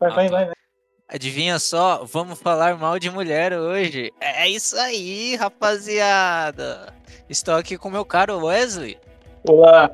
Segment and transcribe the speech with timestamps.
[0.00, 0.54] Vai, vai, Ah, vai, vai.
[1.08, 4.12] Adivinha só, vamos falar mal de mulher hoje.
[4.20, 6.92] É isso aí, rapaziada.
[7.28, 8.98] Estou aqui com meu caro Wesley.
[9.48, 9.90] Olá.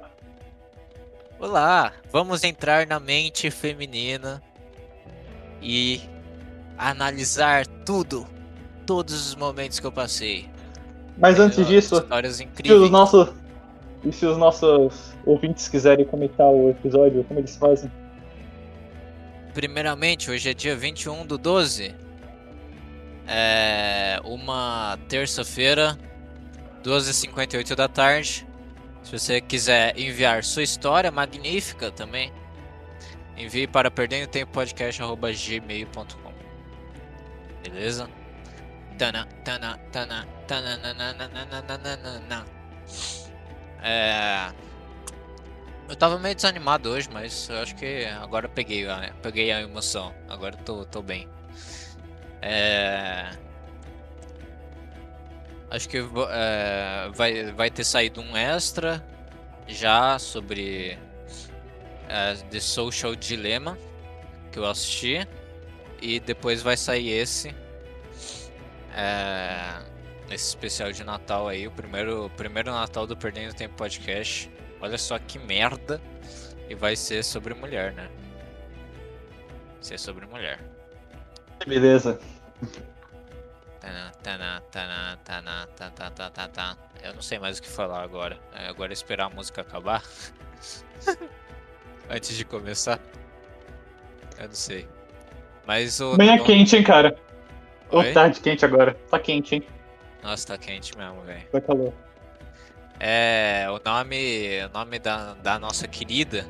[1.38, 4.43] Olá, vamos entrar na mente feminina
[5.62, 6.01] e
[6.77, 8.27] analisar tudo,
[8.87, 10.49] todos os momentos que eu passei.
[11.17, 12.91] Mas antes É, disso, histórias se os incríveis.
[12.91, 13.33] nossos.
[14.05, 17.91] E se os nossos ouvintes quiserem comentar o episódio, como eles fazem?
[19.55, 21.95] Primeiramente, hoje é dia 21 do 12.
[23.27, 25.97] É uma terça-feira,
[26.83, 28.45] 12h58 da tarde.
[29.05, 32.33] Se você quiser enviar sua história magnífica também,
[33.37, 36.33] envie para perdendotempopodcast.gmail.com
[37.62, 38.09] Beleza?
[38.98, 42.45] Tana, tana, tana, tana, nananana.
[43.83, 44.51] É...
[45.88, 49.61] Eu tava meio desanimado hoje, mas eu acho que agora eu peguei a, peguei a
[49.61, 50.15] emoção.
[50.29, 51.29] Agora eu tô, tô bem.
[52.41, 53.30] É...
[55.70, 59.05] Acho que é, vai, vai ter saído um extra
[59.67, 60.98] já sobre
[62.09, 63.77] é, The Social Dilemma
[64.53, 65.27] que eu assisti.
[66.00, 67.55] E depois vai sair esse.
[68.94, 69.83] é,
[70.31, 74.50] esse especial de Natal aí, o primeiro, o primeiro Natal do Perdendo Tempo Podcast.
[74.85, 75.99] Olha só que merda.
[76.69, 78.11] E vai ser sobre mulher, né?
[79.73, 80.61] Vai ser sobre mulher.
[81.67, 82.19] Beleza.
[83.81, 84.12] Tá,
[85.91, 86.77] tá, tá, tá, tá.
[87.03, 88.39] Eu não sei mais o que falar agora.
[88.55, 90.03] É, Agora é esperar a música acabar.
[92.11, 92.99] Antes de começar.
[94.39, 94.87] Eu não sei.
[95.67, 96.17] Mas o.
[96.17, 97.17] Bem é o- quente, hein, cara?
[97.91, 98.95] Ô, tarde quente agora.
[99.11, 99.67] Tá quente, hein?
[100.23, 101.47] Nossa, tá quente mesmo, velho.
[101.51, 101.93] Tá calor.
[103.00, 106.47] É, o nome, o nome da, da nossa querida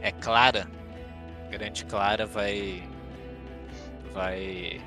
[0.00, 0.68] é Clara.
[1.50, 2.88] Grande Clara vai,
[4.12, 4.80] vai.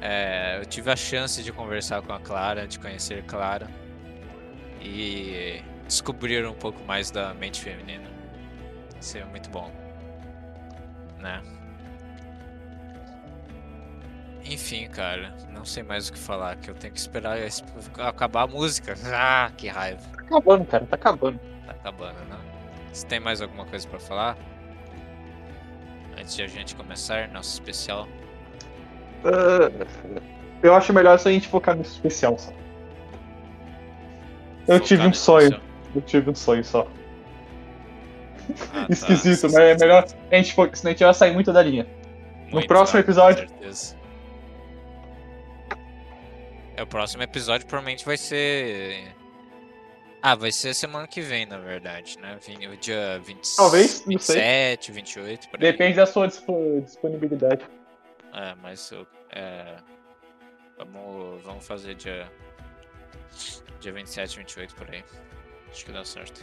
[0.00, 3.68] É, eu tive a chance de conversar com a Clara, de conhecer Clara
[4.80, 8.08] e descobrir um pouco mais da mente feminina.
[9.00, 9.70] Isso é muito bom,
[11.18, 11.42] né?
[14.44, 17.64] Enfim, cara, não sei mais o que falar, que eu tenho que esperar es-
[17.98, 18.94] acabar a música.
[19.06, 20.02] Ah, que raiva.
[20.16, 20.86] Tá acabando, cara.
[20.86, 21.40] Tá acabando.
[21.66, 22.36] Tá acabando, né?
[22.92, 24.36] Você tem mais alguma coisa pra falar?
[26.18, 28.06] Antes de a gente começar nosso especial.
[29.24, 29.70] Ah,
[30.62, 32.52] eu acho melhor se a gente focar nesse especial só.
[34.66, 35.44] Eu Focar tive um sonho.
[35.48, 35.62] especial.
[35.94, 36.86] Eu tive um sonho só.
[38.74, 41.50] Ah, tá, Esquisito, mas é melhor a gente focar, senão a gente vai sair muito
[41.52, 41.86] da linha.
[42.50, 43.48] Muito, próximo ah, com episódio.
[46.76, 49.14] É, o próximo episódio provavelmente vai ser.
[50.22, 52.38] Ah, vai ser semana que vem, na verdade, né?
[52.72, 53.56] O dia 20...
[53.56, 54.36] Talvez, não sei.
[54.36, 55.72] 27, 28, por aí.
[55.72, 57.62] Depende da sua dispo- disponibilidade.
[58.32, 58.90] É, mas
[59.30, 59.76] é,
[60.78, 62.32] vamos, vamos fazer dia,
[63.80, 65.04] dia 27, 28 por aí.
[65.70, 66.42] Acho que dá certo.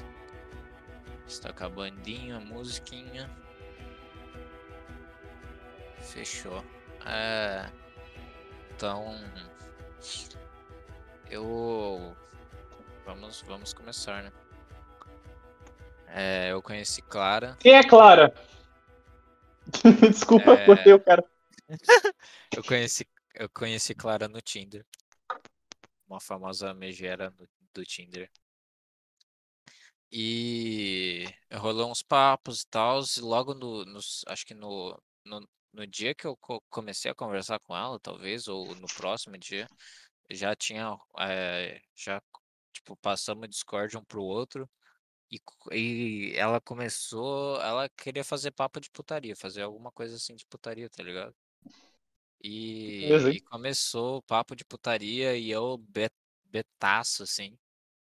[1.28, 3.28] Está acabandinho a musiquinha.
[6.02, 6.64] Fechou.
[7.04, 7.66] É,
[8.76, 9.20] então,
[11.30, 12.16] eu
[13.06, 14.32] vamos vamos começar, né?
[16.08, 17.56] É, eu conheci Clara.
[17.60, 18.34] Quem é Clara?
[20.12, 20.66] Desculpa, É.
[20.66, 21.24] cortei o cara.
[22.54, 24.86] Eu conheci, eu conheci Clara no Tinder.
[26.06, 27.34] Uma famosa megera
[27.74, 28.30] do Tinder.
[30.12, 33.00] E rolou uns papos e tal.
[33.02, 37.16] E logo no, nos- acho que no, no, no dia que eu co- comecei a
[37.16, 39.70] conversar com ela, talvez, ou no próximo dia,
[40.32, 42.22] já tinha, eh, já,
[42.74, 44.70] tipo, passamos Discord um pro outro.
[45.32, 45.40] E,
[45.74, 50.90] e ela começou, ela queria fazer papo de putaria, fazer alguma coisa assim de putaria,
[50.90, 51.36] tá ligado?
[52.44, 56.10] E, e começou o papo de putaria e eu be-
[56.46, 57.58] betaço, assim,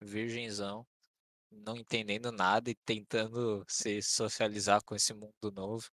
[0.02, 0.88] virgenzão,
[1.52, 5.90] não entendendo nada e tentando se socializar com esse mundo novo,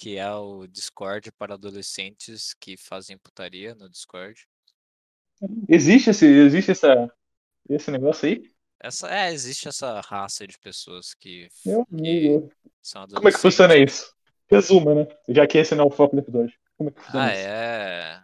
[0.00, 4.48] que é o Discord para adolescentes que fazem putaria no Discord.
[5.68, 7.12] Existe esse, existe essa,
[7.68, 8.42] esse negócio aí?
[8.82, 11.70] Essa, é, existe essa raça de pessoas que, que
[13.14, 14.10] Como é que funciona isso?
[14.50, 15.06] Resuma, né?
[15.28, 16.58] Já que esse não é o foco do episódio.
[16.78, 17.46] Como é que funciona Ah, isso?
[17.46, 18.22] é.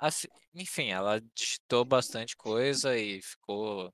[0.00, 3.92] Assim, enfim, ela digitou bastante coisa e ficou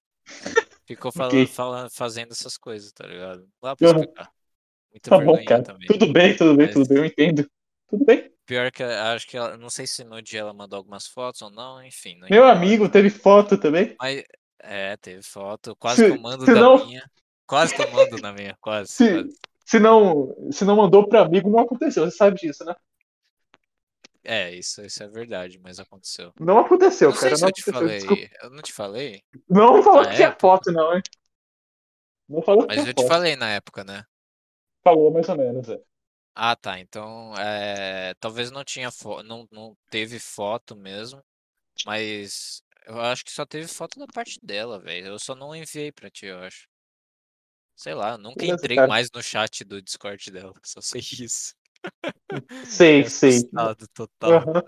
[0.86, 1.54] ficou falando, Ok.
[1.54, 3.40] falando, fazendo essas coisas, tá ligado?
[3.42, 4.32] Não dá pra explicar.
[4.90, 5.62] Muita Tá bom, cara.
[5.62, 5.86] também.
[5.88, 7.50] Tudo bem, tudo bem, Mas- tudo bem, eu entendo.
[7.88, 8.30] Tudo bem.
[8.46, 11.50] Pior que acho que ela, não sei se no dia ela mandou algumas fotos ou
[11.50, 12.16] não, enfim.
[12.18, 13.96] não Meu amigo, teve foto também.
[14.00, 14.22] Mas
[14.62, 17.02] é, teve foto, quase Se- que eu mando se da não- minha.
[17.46, 18.92] Quase que eu mando na minha, quase.
[18.92, 19.36] Se- quase.
[19.64, 22.04] Se não, se não mandou pra amigo, não aconteceu.
[22.08, 22.74] Você sabe disso, né?
[24.22, 26.32] É, isso, isso é verdade, mas aconteceu.
[26.40, 27.36] Não aconteceu, não cara.
[27.38, 27.72] Não eu te aconteceu.
[27.74, 27.98] falei.
[27.98, 28.28] Desculpa.
[28.42, 29.22] Eu não te falei?
[29.48, 30.40] Não falou Na que época.
[30.40, 31.02] foto, não, hein?
[32.28, 34.04] Não falou que Mas eu te falei na época, né?
[34.86, 35.78] Falou mais ou menos, é.
[36.34, 36.78] Ah, tá.
[36.80, 39.22] Então, é, talvez não tinha fo...
[39.22, 41.22] não, não teve foto mesmo,
[41.86, 45.08] mas eu acho que só teve foto da parte dela, velho.
[45.08, 46.68] Eu só não enviei pra ti, eu acho.
[47.76, 48.88] Sei lá, eu nunca entrei cara.
[48.88, 51.54] mais no chat do Discord dela, só sei isso.
[52.64, 53.48] Sei, Fiquei sei.
[53.94, 54.46] total.
[54.46, 54.62] Aham.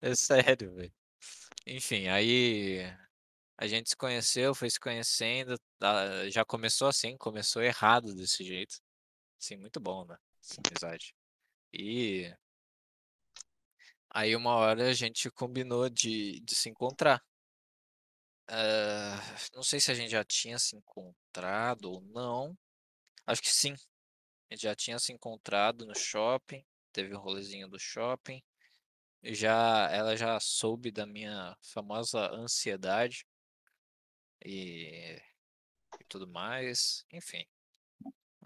[0.00, 0.92] É sério, velho.
[1.66, 2.82] Enfim, aí
[3.58, 8.76] a gente se conheceu, foi se conhecendo, tá, já começou assim, começou errado desse jeito.
[9.44, 10.16] Assim, muito bom, né?
[10.42, 11.14] Essa amizade.
[11.70, 12.34] E
[14.08, 17.22] aí uma hora a gente combinou de, de se encontrar.
[18.48, 19.20] Ah,
[19.54, 22.56] não sei se a gente já tinha se encontrado ou não.
[23.26, 23.74] Acho que sim.
[24.50, 28.42] A gente já tinha se encontrado no shopping, teve um rolezinho do shopping.
[29.22, 33.26] Já, ela já soube da minha famosa ansiedade
[34.42, 35.20] e,
[36.00, 37.04] e tudo mais.
[37.12, 37.44] Enfim,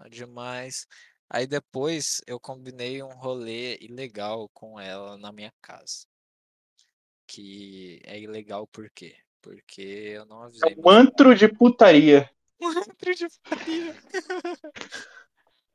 [0.07, 0.87] demais.
[1.29, 6.05] Aí depois eu combinei um rolê ilegal com ela na minha casa.
[7.27, 9.15] Que é ilegal por quê?
[9.41, 12.29] Porque eu não É avisei um meus antro de putaria.
[12.61, 13.95] Um antro de putaria.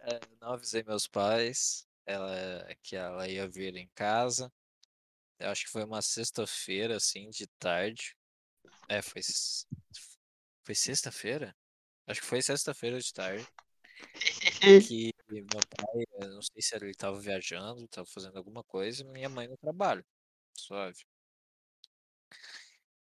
[0.07, 4.53] É, não avisei meus pais ela, que ela ia vir em casa.
[5.39, 8.15] Eu acho que foi uma sexta-feira, assim, de tarde.
[8.89, 9.23] É, foi.
[10.63, 11.57] Foi sexta-feira?
[12.07, 13.47] Acho que foi sexta-feira de tarde.
[14.87, 19.49] Que meu pai, não sei se ele estava viajando, estava fazendo alguma coisa, minha mãe
[19.49, 20.05] no trabalho.
[20.55, 21.05] Suave.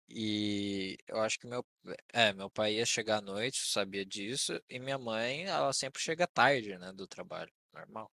[0.08, 1.64] E eu acho que meu,
[2.12, 6.26] é, meu pai ia chegar à noite, sabia disso, e minha mãe, ela sempre chega
[6.26, 8.10] tarde, né, do trabalho, normal.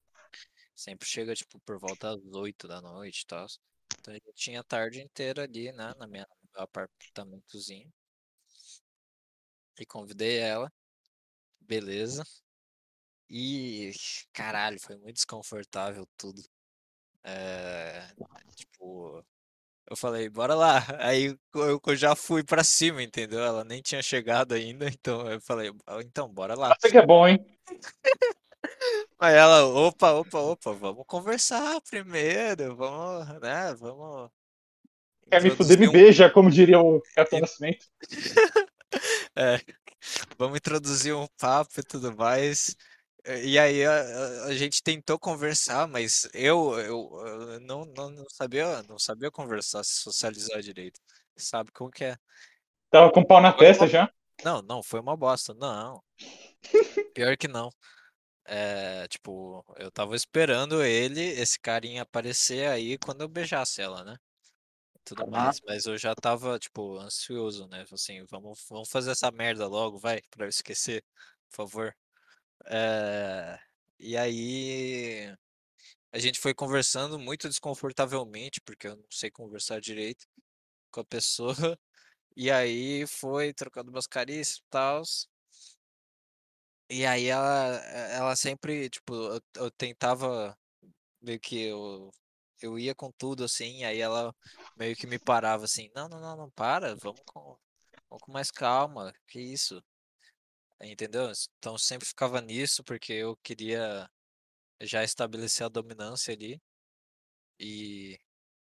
[0.75, 3.47] Sempre chega, tipo, por volta das 8 da noite e tal.
[3.99, 7.91] Então eu tinha a tarde inteira ali, né, na minha, no meu apartamentozinho.
[9.79, 10.71] E convidei ela,
[11.61, 12.25] beleza.
[13.29, 13.91] E,
[14.31, 16.41] caralho, foi muito desconfortável tudo.
[17.23, 18.07] É,
[18.55, 19.23] tipo,
[19.89, 20.77] eu falei, bora lá.
[21.01, 23.43] Aí eu, eu já fui pra cima, entendeu?
[23.43, 26.75] Ela nem tinha chegado ainda, então eu falei, "Ah, então bora lá.
[26.79, 27.43] Você que é bom, hein?
[29.19, 34.29] Aí ela, opa, opa, opa, vamos conversar primeiro, vamos, né, vamos
[35.29, 37.85] Quer me fuder, me um, beija, como diria o Capitão Nascimento.
[39.35, 39.59] é,
[40.37, 42.75] vamos introduzir um papo e tudo mais.
[43.27, 48.83] E aí a, a- gente tentou conversar, mas eu, eu, eu não, não, não sabia,
[48.83, 50.99] não sabia conversar, se socializar direito.
[51.35, 52.17] Sabe como que é?
[52.89, 54.11] Tava com pau na Foi testa uma, já.
[54.43, 55.53] não, não, foi uma bosta.
[55.53, 56.01] Não,
[57.13, 57.69] pior que não.
[58.45, 64.17] É, tipo, eu tava esperando ele, esse carinha aparecer aí quando eu beijasse ela, né?
[65.05, 67.85] Tudo Ah, mais, mas eu já tava, tipo, ansioso, né?
[67.91, 71.03] Assim, vamos, vamos fazer essa merda logo, vai, pra eu esquecer,
[71.51, 71.95] por favor.
[72.67, 73.59] É,
[73.99, 75.35] e aí
[76.11, 80.25] a gente foi conversando muito desconfortavelmente, porque eu não sei conversar direito
[80.91, 81.55] com a pessoa.
[82.37, 85.03] E aí foi trocando umas carícias e tal.
[86.89, 87.77] E aí ela,
[88.11, 90.57] ela sempre, tipo, eu, eu tentava
[91.21, 92.11] meio que eu,
[92.61, 94.33] eu ia com tudo assim, aí ela
[94.77, 97.57] meio que me parava assim, não, não, não, não, para, vamos com,
[98.09, 99.83] vamos com mais calma, que isso,
[100.91, 101.31] entendeu?
[101.59, 104.09] Então sempre ficava nisso porque eu queria
[104.81, 106.61] já estabelecer a dominância ali
[107.59, 108.19] e,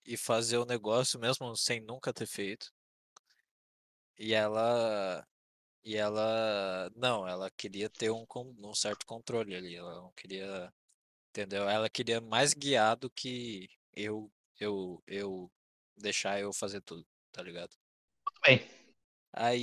[0.05, 2.71] e fazer o negócio mesmo sem nunca ter feito.
[4.17, 5.25] E ela,
[5.83, 8.25] e ela, não, ela queria ter um,
[8.59, 10.71] um certo controle ali, ela não queria
[11.29, 11.69] Entendeu?
[11.69, 15.51] Ela queria mais guiar do que eu, eu, eu
[15.95, 17.69] deixar eu fazer tudo, tá ligado?
[18.25, 18.67] tudo bem.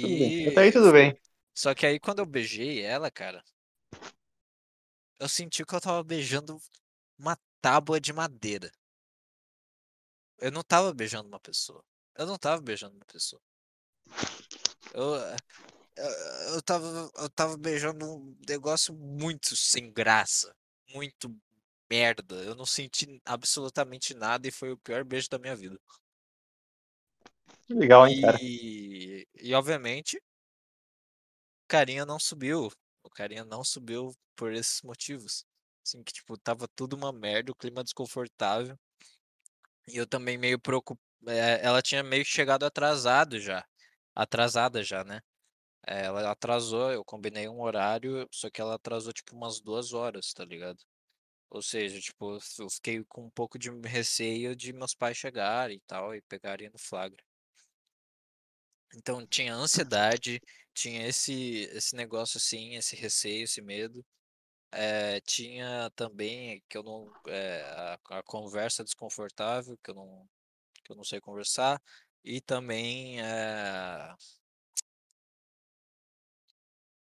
[0.01, 0.49] Tudo bem.
[0.49, 1.19] Até aí Aí, tudo bem.
[1.57, 3.43] Só que aí quando eu beijei ela, cara,
[5.19, 6.61] eu senti que eu tava beijando
[7.19, 8.71] uma tábua de madeira.
[10.39, 11.83] Eu não tava beijando uma pessoa.
[12.15, 13.41] Eu não tava beijando uma pessoa.
[14.93, 15.15] Eu,
[15.97, 20.55] eu, eu tava, eu tava beijando um negócio muito sem graça,
[20.91, 21.35] muito
[21.89, 22.35] merda.
[22.37, 25.81] Eu não senti absolutamente nada e foi o pior beijo da minha vida.
[27.67, 28.39] Que legal, hein, cara.
[28.43, 30.23] E, e obviamente,
[31.67, 32.71] carinha não subiu.
[33.03, 35.45] O carinha não subiu por esses motivos.
[35.87, 38.77] Assim, que tipo, tava tudo uma merda, o clima desconfortável.
[39.89, 41.01] E eu também meio preocupado.
[41.27, 43.65] Ela tinha meio chegado atrasado já.
[44.15, 45.21] Atrasada já, né?
[45.87, 50.33] É, ela atrasou, eu combinei um horário, só que ela atrasou tipo umas duas horas,
[50.35, 50.79] tá ligado?
[51.51, 55.83] Ou seja, tipo, eu fiquei com um pouco de receio de meus pais chegarem e
[55.87, 57.25] tal e pegarem no flagra.
[58.95, 60.41] Então tinha ansiedade,
[60.75, 64.05] tinha esse esse negócio assim, esse receio, esse medo.
[64.73, 67.63] Eh, tinha também que eu não, eh,
[68.09, 70.29] a a conversa desconfortável, que eu não
[70.85, 71.83] que eu não sei conversar,
[72.25, 74.15] e também, eh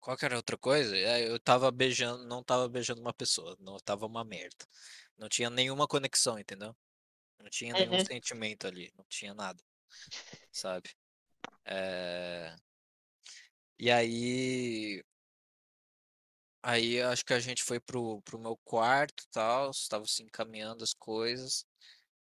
[0.03, 0.97] Qual que era outra coisa?
[0.97, 4.65] Eu estava beijando não estava beijando uma pessoa, não estava uma merda.
[5.17, 6.75] Não tinha nenhuma conexão, entendeu?
[7.39, 7.99] Não tinha nenhum Uhum.
[7.99, 9.63] sentimento ali, não tinha nada,
[10.51, 10.91] sabe?
[11.65, 12.55] Eh
[13.79, 15.03] E aí
[16.61, 20.23] aí acho que a gente foi para o para o meu quarto, tals, estava se
[20.23, 21.65] encaminhando as coisas,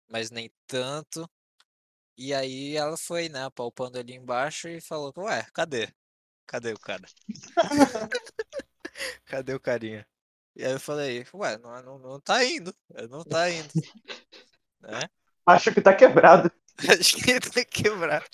[0.10, 1.29] mas nem tanto.
[2.17, 5.89] E aí ela foi, né, apalpando ali embaixo e falou: "Ué, cadê?
[6.48, 7.03] Cadê o cara?"
[9.25, 10.07] "Cadê o carinha?"
[10.55, 12.75] E aí eu falei: "Ué, não não não tá indo,
[13.10, 13.74] não tá indo."
[14.81, 15.10] Né?
[15.45, 16.51] Acho que tá quebrado.
[17.00, 18.25] Acho que tá quebrado,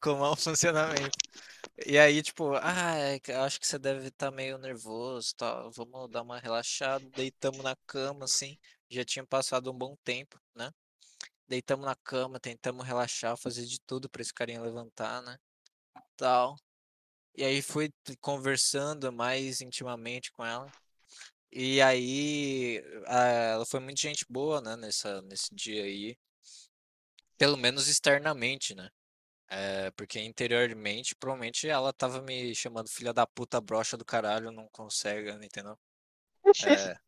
[0.00, 1.16] com mau funcionamento.
[1.86, 6.22] E aí, tipo: "Ah, que acho que você deve estar meio nervoso, tal, vamos dar
[6.22, 8.58] uma relaxada." Deitamos na cama, assim,
[8.90, 10.70] já tinha passado um bom tempo, né.
[11.48, 15.38] Deitamos na cama, tentamos relaxar, fazer de tudo para esse carinha levantar, né,
[16.16, 16.56] tal.
[17.36, 20.70] E aí fui conversando mais intimamente com ela.
[21.52, 26.16] E aí, ah, ela foi muito gente boa, né, nessa nesse dia aí.
[27.40, 28.90] Pelo menos externamente, né.
[29.48, 34.68] Eh, porque interiormente, provavelmente ela estava me chamando filha da puta, broxa do caralho, não
[34.68, 35.74] consegue, entendeu?
[36.44, 36.44] É.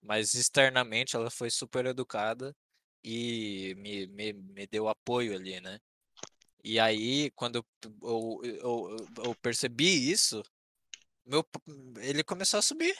[0.00, 2.54] Mas externamente ela foi super educada
[3.02, 5.80] e me me me deu apoio ali, né.
[6.62, 7.66] E aí quando eu
[8.00, 10.40] eu eu eu percebi isso,
[11.26, 11.44] meu
[12.00, 12.96] ele começou a subir,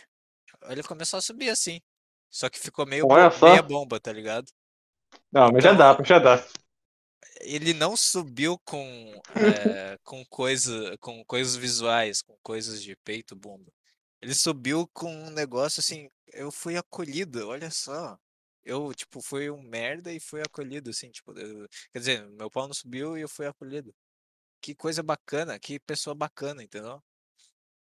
[0.65, 1.81] ele começou a subir, assim,
[2.29, 3.63] só que ficou meio meia só.
[3.63, 4.51] bomba, tá ligado?
[5.33, 6.45] Não, mas já Então dá, já dá.
[7.41, 13.73] ele não subiu com, eh, com coisa com coisas visuais, com coisas de peito, bunda.
[14.21, 18.19] Ele subiu com um negócio, assim, eu fui acolhido, olha só.
[18.65, 22.67] Eu, tipo, fui um merda e fui acolhido, assim, tipo, eu quer dizer, meu pau
[22.67, 23.95] não subiu e eu fui acolhido.
[24.63, 27.03] Que coisa bacana, que pessoa bacana, entendeu?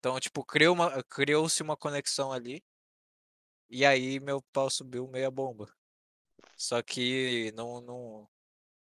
[0.00, 2.62] Então, tipo, criou uma criou-se uma conexão ali
[3.70, 5.66] e aí meu pau subiu meia bomba.
[6.56, 8.28] Só que não não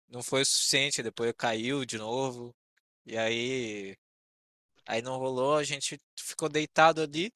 [0.08, 2.54] não foi o suficiente, depois caiu de novo,
[3.06, 3.96] e aí
[4.86, 7.32] aí não rolou, a gente ficou deitado ali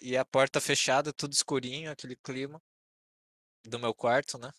[0.00, 2.62] e a porta fechada, tudo escurinho, aquele clima
[3.64, 4.50] do meu quarto, né.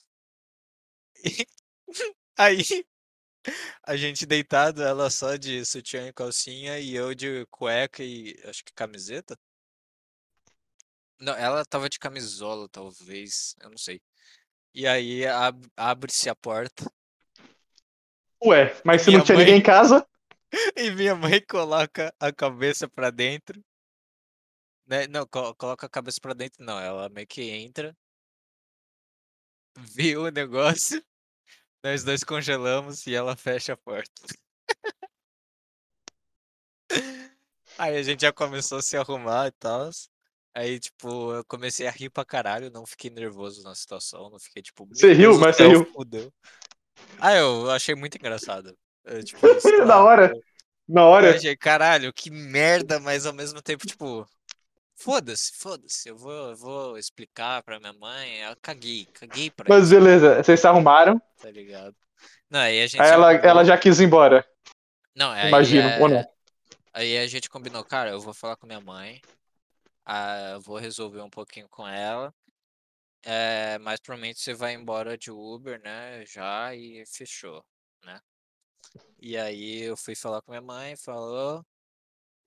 [1.23, 1.45] E
[2.37, 2.85] aí,
[3.83, 8.63] a gente deitado, ela só de sutiã e calcinha e eu de cueca e acho
[8.63, 9.37] que camiseta?
[11.19, 14.01] Não, ela estava de camisola talvez, eu não sei.
[14.77, 16.85] E aí ab abre-se a porta
[18.45, 20.07] Ué, mas se não tinha mãe ninguém em casa?
[20.77, 23.59] e minha mãe coloca a cabeça pra dentro
[24.85, 27.97] né, não, co coloca a cabeça pra dentro não, ela meio que entra
[29.79, 31.03] viu o negócio,
[31.83, 34.21] nós 2 congelamos e ela fecha a porta.
[37.79, 40.07] Aí a gente já começou a se arrumar e tals,
[40.57, 44.61] aí, tipo, eu comecei a rir pra caralho, não fiquei nervoso na situação, não fiquei
[44.61, 45.37] tipo: "Meu Você riu?
[45.37, 45.85] Mas você riu?
[45.93, 46.33] fudeu".
[47.19, 49.41] Ah, eu achei muito engraçado, eh, tipo,
[49.87, 50.43] Da lá, hora, eu
[50.87, 51.35] na eu hora.
[51.35, 54.27] achei: "Caralho, que merda", mas ao mesmo tempo, tipo,
[54.95, 59.89] foda-se, foda-se, eu vou eu vou explicar pra minha mãe, eu caguei, caguei pra Mas
[59.89, 61.95] beleza, vocês se arrumaram Tá ligado?
[62.49, 64.45] Não, aí a gente aí ela ela já quis ir embora.
[65.15, 66.27] Não, aí, Imagino, ou eh, não?
[66.93, 69.21] aí a gente combinou: "Cara, eu vou falar com minha mãe,
[70.07, 72.33] ah, vou resolver um pouquinho com ela,
[73.25, 77.63] eh, mas provavelmente você vai embora de Uber, né, já e fechou",
[78.05, 78.19] né.
[79.19, 81.63] E aí eu fui falar com minha mãe, falou,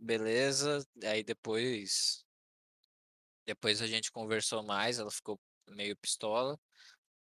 [0.00, 2.24] beleza, aí depois
[3.46, 5.38] depois a gente conversou mais, ela ficou
[5.70, 6.58] meio pistola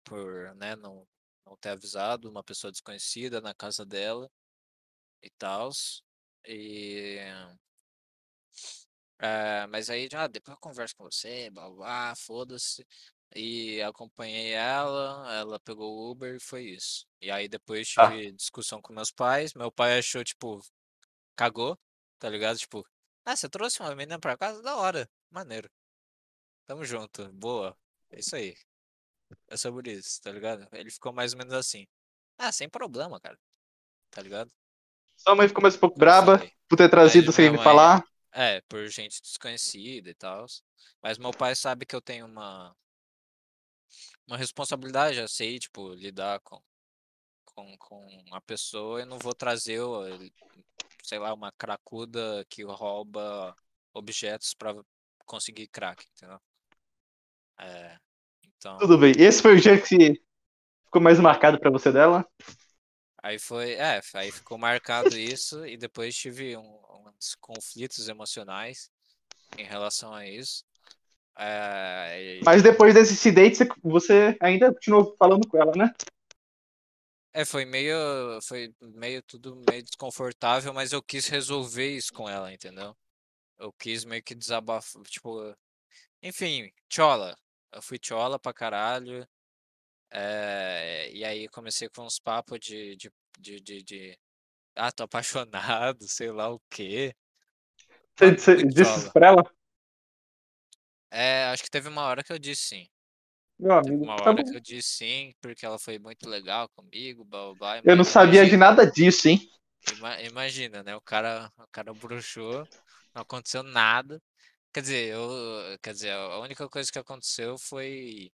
[0.03, 1.07] por, né, não
[1.45, 4.29] não ter avisado uma pessoa desconhecida na casa dela
[5.23, 6.03] e tals,
[6.45, 7.19] e
[9.19, 12.85] eh, mas aí já: "Depois eu converso com você, blá-blá-blá, foda-se",
[13.35, 17.05] e acompanhei ela, ela pegou o Uber e foi isso.
[17.21, 18.19] E aí depois Tá.
[18.19, 20.61] tive discussão com meus pais, meu pai achou, tipo
[21.37, 21.77] cagou,
[22.19, 22.85] tá ligado, tipo:
[23.25, 24.61] "Ah, você trouxe uma menina pra casa?
[24.63, 25.69] Da hora, maneiro.
[26.67, 27.77] Tamo junto, boa,
[28.11, 28.55] é isso aí,
[29.49, 30.67] é sobre isso", tá ligado.
[30.73, 31.85] Ele ficou mais ou menos assim:
[32.37, 33.37] "Ah, sem problema cara",
[34.11, 34.51] tá ligado.
[35.17, 38.03] Sua mãe ficou mais um pouco braba por ter trazido Mas sem me falar.
[38.31, 40.45] É, por gente desconhecida e tal.
[41.01, 42.75] Mas meu pai sabe que eu tenho uma
[44.27, 46.61] uma responsabilidade, já sei, tipo, lidar com
[47.45, 50.03] com, com a pessoa e não vou trazer, o-
[51.03, 53.55] sei lá, uma cracuda que rouba
[53.93, 54.75] objetos pra
[55.25, 56.39] conseguir crack, entendeu?
[57.59, 57.99] É,
[58.43, 59.13] então, Tudo bem.
[59.17, 60.21] Esse foi o dia que
[60.85, 62.25] ficou mais marcado pra você dela?
[63.21, 66.79] Aí foi, é, aí ficou marcado isso e depois tive um-
[67.17, 68.89] uns conflitos emocionais
[69.57, 70.63] em relação a isso.
[71.37, 75.93] É, e- Mas depois desse incidente, você- ainda continuou falando com ela, né?
[77.31, 77.95] É, foi meio,
[78.41, 82.95] foi meio tudo meio desconfortável, mas eu quis resolver isso com ela, entendeu?
[83.59, 85.55] Eu quis meio que desabafar, tipo,
[86.23, 87.37] enfim, chola.
[87.71, 89.27] Eu fui chola pra caralho.
[90.11, 94.19] É, e aí comecei com uns papos de, de, de, de, de,
[94.77, 97.15] ah, tô apaixonado, sei lá o quê.
[98.15, 99.43] Você, você disse isso pra ela?
[101.11, 102.89] É, acho que teve uma hora que eu disse sim.
[103.57, 104.43] Meu Teve amigo, uma tá hora bom.
[104.43, 108.03] que eu disse sim, porque ela foi muito legal comigo, blá, blá, blá, Eu não
[108.05, 108.57] sabia de imagina.
[108.57, 109.49] nada disso, hein?
[109.85, 110.95] Ima- Imagina, né?
[110.95, 112.67] O cara, o cara bruxou,
[113.13, 114.21] não aconteceu nada.
[114.73, 118.31] Quer dizer, eu, quer dizer, a única coisa que aconteceu foi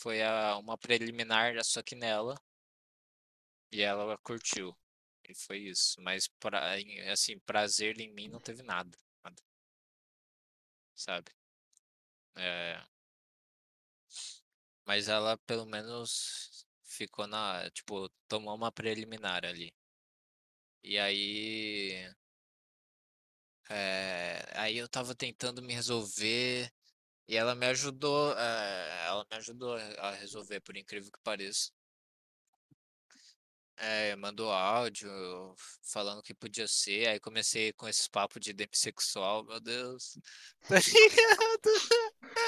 [0.00, 2.36] foi a, uma preliminar, só que nela,
[3.72, 4.76] e ela curtiu.
[5.28, 6.00] E foi isso.
[6.00, 6.74] Mas pra,
[7.12, 9.42] assim, prazer em mim não teve nada, nada,
[10.94, 11.32] sabe?
[12.34, 12.80] É,
[14.86, 19.74] mas ela pelo menos ficou na, tipo, tomou uma preliminar ali.
[20.82, 22.06] E aí
[23.68, 26.72] É, aí eu tava tentando me resolver
[27.28, 31.70] e ela me ajudou, eh, ela me ajudou a a resolver, por incrível que pareça.
[33.78, 35.10] É, mandou áudio
[35.92, 40.18] falando que podia ser, aí comecei com esses papos de demissexual, meu Deus.
[40.68, 41.70] Tá ligado?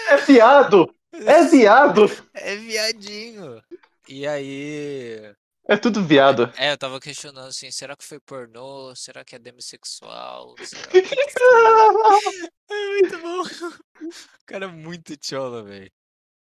[0.08, 0.94] É viado!
[1.12, 2.06] É viado!
[2.34, 3.62] É viadinho.
[4.08, 5.34] E aí,
[5.70, 6.50] É tudo viado.
[6.56, 8.94] é, eu tava questionando assim, será que foi pornô?
[8.96, 10.54] Será que é demissexual?
[10.54, 11.02] Que foi?
[12.70, 13.42] É muito bom.
[13.42, 15.90] O cara é muito chola, velho.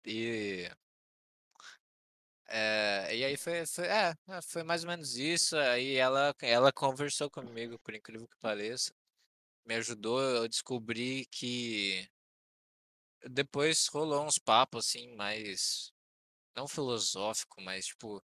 [0.04, 0.70] E,
[2.48, 5.56] é, e aí foi, foi, é, é, foi mais ou menos isso.
[5.56, 8.92] Aí ela, ela conversou comigo, por incrível que pareça.
[9.66, 12.08] Me ajudou, eu descobri que
[13.28, 15.92] depois rolou uns papos assim, mais,
[16.56, 18.22] não filosófico, mas tipo,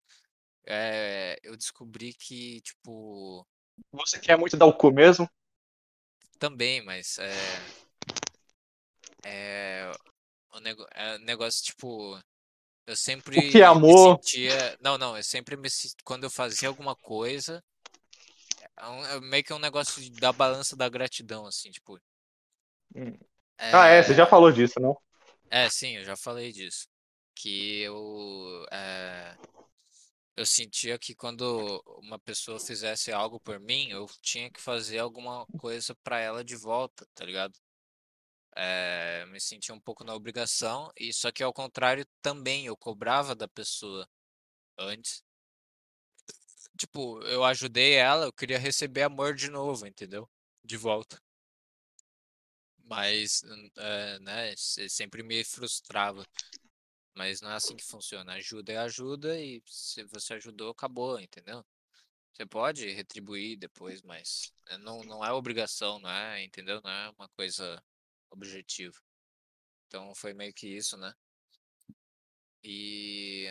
[0.65, 3.45] é, eu descobri que, tipo,
[3.93, 5.30] Você quer muito dar o cu mesmo?
[6.39, 7.65] também, mas é,
[9.24, 9.91] é,
[10.54, 12.19] o nego, é, negócio, tipo,
[12.88, 14.21] eu sempre O que é me amor?
[14.21, 14.78] sentia.
[14.82, 15.69] Não, não, eu sempre me
[16.06, 17.63] Quando eu fazia alguma coisa,
[18.78, 21.97] é um- é meio que um negócio da balança da gratidão, assim, tipo.
[22.95, 23.17] Hum.
[23.71, 24.97] Ah, é, você já falou disso, não?
[25.50, 26.88] É, sim, eu já falei disso.
[27.36, 28.65] Que eu.
[28.71, 29.38] é,
[30.36, 35.46] eu sentia que quando uma pessoa fizesse algo por mim, eu tinha que fazer alguma
[35.58, 37.58] coisa pra ela de volta, tá ligado?
[38.56, 43.34] É, me sentia um pouco na obrigação, e só que ao contrário também, eu cobrava
[43.36, 44.08] da pessoa
[44.78, 45.24] antes.
[46.78, 50.30] Tipo, eu ajudei ela, eu queria receber amor de novo, entendeu?
[50.63, 51.22] De volta.
[52.86, 53.41] Mas,
[53.78, 56.26] é, né, se- sempre me frustrava.
[57.13, 58.34] Mas não é assim que funciona.
[58.34, 61.65] Ajuda é ajuda e se você ajudou, acabou, entendeu?
[62.34, 66.82] Você pode retribuir depois, mas é, não, não é obrigação, não é, entendeu?
[66.84, 67.84] Não é uma coisa
[68.30, 68.97] objetiva.
[69.88, 71.13] Então foi meio que isso, né?
[72.63, 73.47] E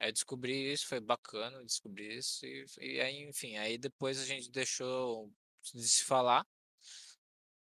[0.00, 4.50] aí descobri isso, foi bacana descobrir isso e, e aí, enfim, aí depois a gente
[4.50, 5.30] deixou
[5.74, 6.46] de se falar.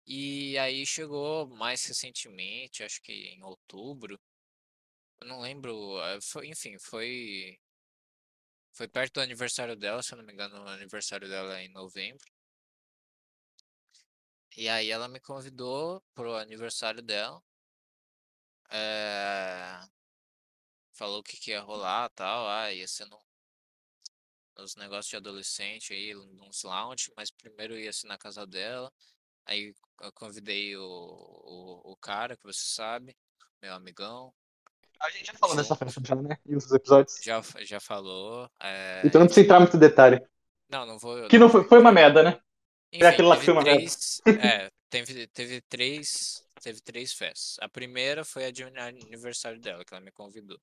[0.09, 4.19] E aí chegou mais recentemente, acho que em outubro.
[5.25, 7.57] Não lembro, eh, foi, enfim, foi
[8.73, 11.69] foi perto do aniversário dela, se eu não me engano, o aniversário dela é em
[11.69, 12.25] novembro.
[14.59, 17.43] E aí ela me convidou pro aniversário dela.
[18.71, 19.89] eh,
[20.93, 23.19] falou que, que ia rolar tal, ah, ia ser no,
[24.57, 28.93] nos negócios de adolescente aí, nos lounge, mas primeiro ia ser na casa dela.
[29.47, 33.17] Aí eu convidei o, o, o cara, que você sabe,
[33.63, 34.33] meu amigão.
[35.01, 35.85] A gente já falou dessa Junto.
[35.85, 36.37] festa já, né?
[36.47, 37.15] Em outros episódios.
[37.23, 38.51] Já, já falou.
[38.61, 40.21] é, Então não precisa entrar muito em detalhe.
[40.69, 41.29] Não, não vou.
[41.29, 42.41] Que não foi, foi uma merda, né?
[42.93, 43.79] Enfim, aquilo lá que teve foi uma merda.
[43.81, 44.21] três.
[44.43, 46.45] É, teve, teve três.
[46.61, 47.57] Teve três festas.
[47.61, 50.61] A primeira foi a de ani- aniversário dela, que ela me convidou.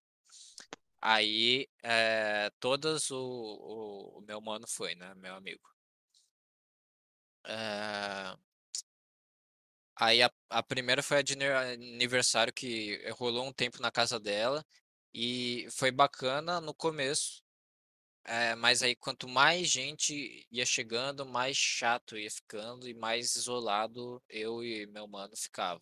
[1.02, 5.62] Aí, eh, todas o o o meu mano foi, né, meu amigo.
[7.44, 8.36] Eh
[9.98, 14.20] Aí a a primeira foi a de aniver aniversário que rolou um tempo na casa
[14.20, 14.64] dela,
[15.14, 17.42] e foi bacana no começo,
[18.26, 24.22] eh, mas aí quanto mais gente ia chegando, mais chato ia ficando e mais isolado
[24.30, 25.82] eu e meu mano ficava,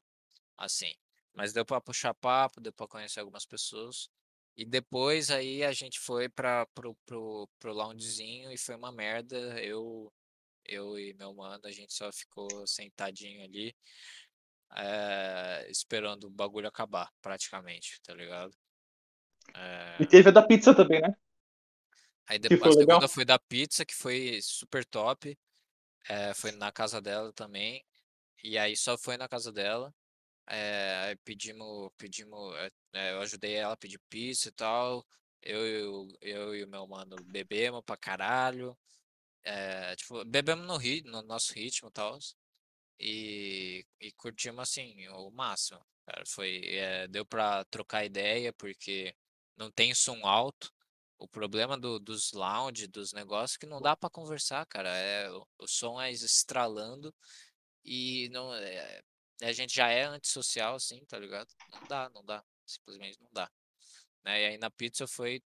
[0.57, 0.93] assim.
[1.33, 4.09] Mas deu pra puxar papo, deu pra conhecer algumas pessoas,
[4.57, 8.75] e depois aí a gente foi para o para o para o loungezinho e foi
[8.75, 10.11] uma merda, eu
[10.65, 13.75] eu e meu mano, a gente só ficou sentadinho ali,
[14.75, 18.53] eh, esperando o bagulho acabar praticamente, tá ligado?
[19.99, 21.13] E Eh teve a da pizza também, né?
[22.27, 23.07] Aí Que depo a segunda legal?
[23.07, 25.37] foi da pizza que foi super top,
[26.09, 27.85] eh, foi na casa dela também,
[28.43, 29.93] e aí só foi na casa dela,
[30.47, 32.55] aí pedimos pedimos,
[32.93, 35.05] eh, eu ajudei ela a pedir pizza e tal,
[35.41, 38.77] eu e o eu e o meu mano bebemos pra caralho,
[39.45, 42.35] eh, tipo, bebemos no rit no nosso ritmo tals,
[42.99, 49.15] e e curtimos, assim, o máximo, cara, foi, eh, deu pra trocar ideia, porque
[49.57, 50.71] não tem som alto,
[51.19, 55.47] o problema do dos lounge, dos negócio, que não dá pra conversar, cara, eh, o
[55.59, 57.13] o som é estralando,
[57.85, 59.01] e não eh,
[59.43, 61.49] a gente já é antissocial, assim, tá ligado?
[61.71, 63.51] Não dá, não dá, simplesmente não dá.
[64.25, 65.41] Né, e aí na pizza foi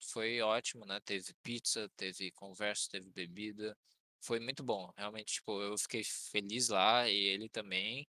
[0.00, 3.76] foi ótimo, né, teve pizza, teve conversa, teve bebida,
[4.20, 8.06] foi muito bom, realmente, tipo, eu fiquei feliz lá e ele também,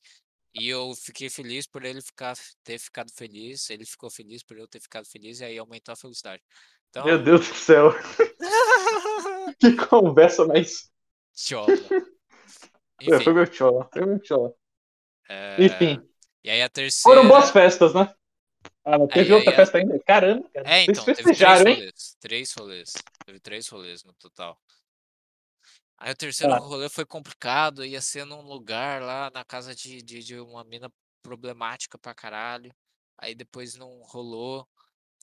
[0.55, 4.67] e eu fiquei feliz por ele ficar ter ficado feliz, ele ficou feliz por eu
[4.69, 6.43] ter ficado feliz, e aí aumentou a felicidade.
[7.05, 7.93] Meu Então Deus do céu.
[9.59, 10.91] Que conversa mais
[11.35, 11.69] Chola.
[13.07, 13.33] É, foi Enfim.
[13.33, 14.53] meio chola, foi meio chola.
[15.29, 16.03] Eh, Enfim.
[16.45, 16.69] e aí a
[17.03, 18.13] Foram boas terceira festas, né?
[18.91, 19.99] Ah, não Aí teve aí outra a festa ainda?
[20.01, 21.77] Caramba, cara, é vocês então, teve 3 festejaram, hein?
[21.77, 22.93] rolês, 3 rolês,
[23.27, 24.59] teve 3 rolês no total.
[25.99, 26.59] Aí o terceiro Tá.
[26.59, 30.91] rolê foi complicado, ia ser num lugar lá na casa de de de uma mina
[31.23, 32.73] problemática pra caralho,
[33.19, 34.67] aí depois não rolou,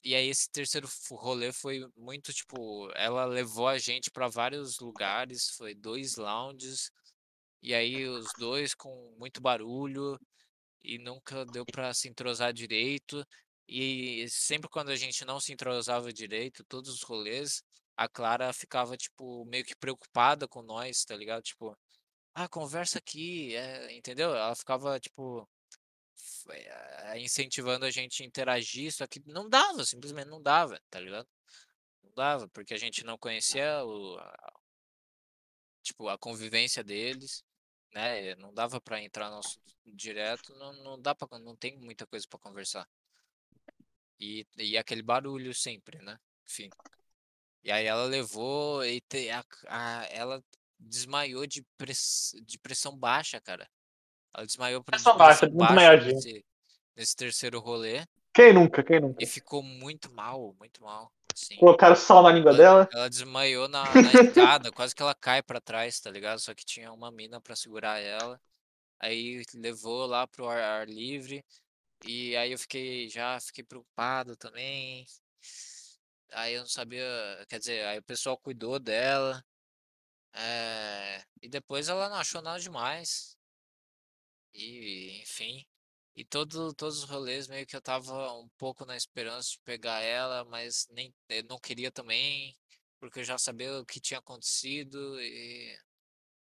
[0.04, 5.50] e aí esse terceiro rolê foi muito, tipo, ela levou a gente pra vários lugares,
[5.58, 6.92] foi 2 lounges,
[7.62, 10.20] e aí os 2 com muito barulho,
[10.84, 13.26] e nunca deu pra se entrosar direito,
[13.68, 17.64] e sempre quando a gente não se entrosava direito, todos os rolês,
[17.98, 21.44] a Clara ficava, tipo, meio que preocupada com nós, tá ligado?
[21.44, 21.78] Tipo:
[22.36, 24.32] "Ah, conversa aqui", eh, entendeu?
[24.36, 25.48] Ela ficava, tipo,
[26.50, 31.28] eh, incentivando a gente a interagir, só que não dava, simplesmente não dava, tá ligado?
[32.04, 34.54] Não dava, porque a gente não conhecia o a
[35.84, 37.44] tipo, a convivência deles,
[37.94, 39.40] né, não dava pra entrar no
[39.86, 42.88] direto, não não dá pra não tem muita coisa pra conversar.
[44.20, 46.74] E e aquele barulho sempre, né, enfim.
[47.64, 50.44] E aí ela levou e te a a ela
[50.80, 53.70] desmaiou de press de pressão baixa, cara.
[54.36, 56.16] Ela desmaiou por Pressão baixa, muito desmaiadinho.
[56.16, 56.46] nesse
[56.96, 58.06] nesse terceiro rolê.
[58.34, 59.26] Quem nunca, quem E nunca?
[59.26, 61.60] ficou muito mal, muito mal, assim.
[61.60, 62.90] Colocaram sal na língua Ela dela.
[62.92, 66.40] ela desmaiou na na escada, quase que ela cai pra trás, tá ligado?
[66.40, 68.40] Só que tinha uma mina pra segurar ela,
[69.00, 71.44] aí levou lá para o ar ar livre,
[72.04, 75.06] e aí eu fiquei já fiquei preocupado também.
[76.32, 77.04] Aí eu não sabia
[77.50, 79.44] quer dizer, aí o pessoal cuidou dela,
[80.34, 83.38] eh, e depois ela não achou nada demais.
[84.54, 85.66] E, enfim,
[86.16, 90.02] e todo todos os rolês meio que eu estava um pouco na esperança de pegar
[90.02, 92.56] ela, mas nem eu não queria também,
[93.00, 95.78] porque eu já sabia o que tinha acontecido e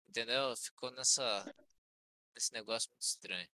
[0.10, 0.56] entendeu?
[0.58, 1.46] Ficou nessa
[2.36, 3.50] nesse negócio muito estranho.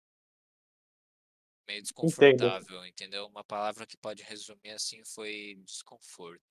[1.67, 2.53] Meio Entendo.
[2.61, 3.25] desconfortável, entendeu?
[3.25, 6.41] Uma palavra que pode resumir, assim, foi desconforto.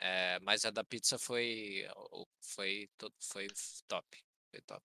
[0.00, 1.86] Eh, mas a da pizza foi
[2.40, 2.88] foi
[3.20, 3.46] foi
[3.88, 4.06] top,
[4.50, 4.82] foi top.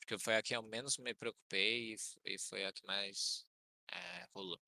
[0.00, 3.46] Porque foi a que eu menos me preocupei e foi a que mais,
[3.92, 4.58] eh, rolou.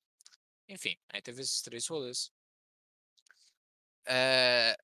[0.69, 2.29] Enfim, aí teve esses 3 rolês.
[4.05, 4.75] Eh,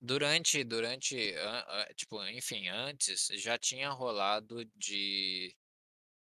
[0.00, 5.56] durante durante an an tipo, enfim, antes já tinha rolado de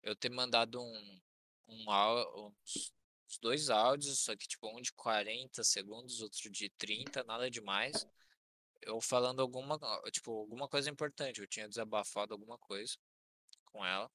[0.03, 1.21] eu ter mandado um
[1.69, 2.53] um au
[3.27, 8.07] uns 2 áudios, só que tipo um de 40 segundos, outro de 30, nada demais,
[8.81, 9.79] eu falando alguma
[10.11, 12.95] tipo, alguma coisa importante, eu tinha desabafado alguma coisa
[13.65, 14.09] com ela.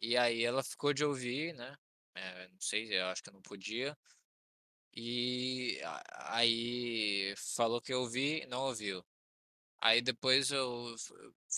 [0.00, 1.76] E aí ela ficou de ouvir, né,
[2.14, 3.96] eh, não sei, eu acho que eu não podia.
[4.94, 5.80] E
[6.16, 9.04] aí falou que ia ouvir, não ouviu.
[9.80, 10.94] Aí depois eu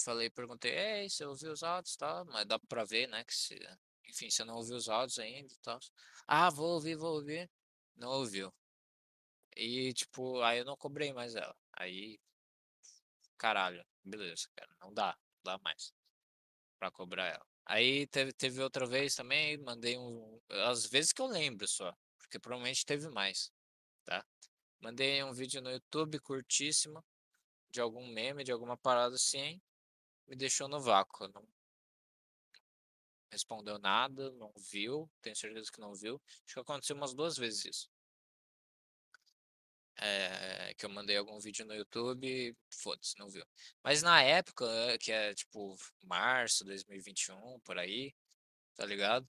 [0.05, 3.59] falei perguntei: "Ei, você ouviu os áudios, tal?", mas dá pra ver, né, que você
[4.09, 5.91] enfim, você não ouviu os áudios ainda e tals.
[6.27, 7.51] "Ah, vou ouvir, vou ouvir",
[7.97, 8.53] não ouviu.
[9.57, 11.57] E, tipo, aí eu não cobrei mais ela.
[11.73, 12.19] Aí,
[13.39, 15.93] caralho, beleza, cara, não dá, não dá mais
[16.79, 17.47] pra cobrar ela.
[17.67, 20.41] Aí teve, teve outra vez também, mandei um.
[20.67, 23.53] Às vezes que eu lembro só, porque provavelmente teve mais,
[24.05, 24.25] tá?
[24.81, 27.05] Mandei um vídeo no YouTube curtíssimo,
[27.73, 29.61] de algum meme, de alguma parada assim,
[30.29, 31.29] me deixou no vácuo.
[31.35, 31.45] Não
[33.35, 36.21] respondeu nada, não viu, tenho certeza que não viu.
[36.47, 37.91] Acho que aconteceu umas duas vezes isso.
[39.97, 43.45] É, que eu mandei algum vídeo no YouTube, foda-se, não viu.
[43.83, 44.67] Mas na época,
[45.01, 48.13] que é tipo março de 2021, por aí,
[48.77, 49.29] tá ligado?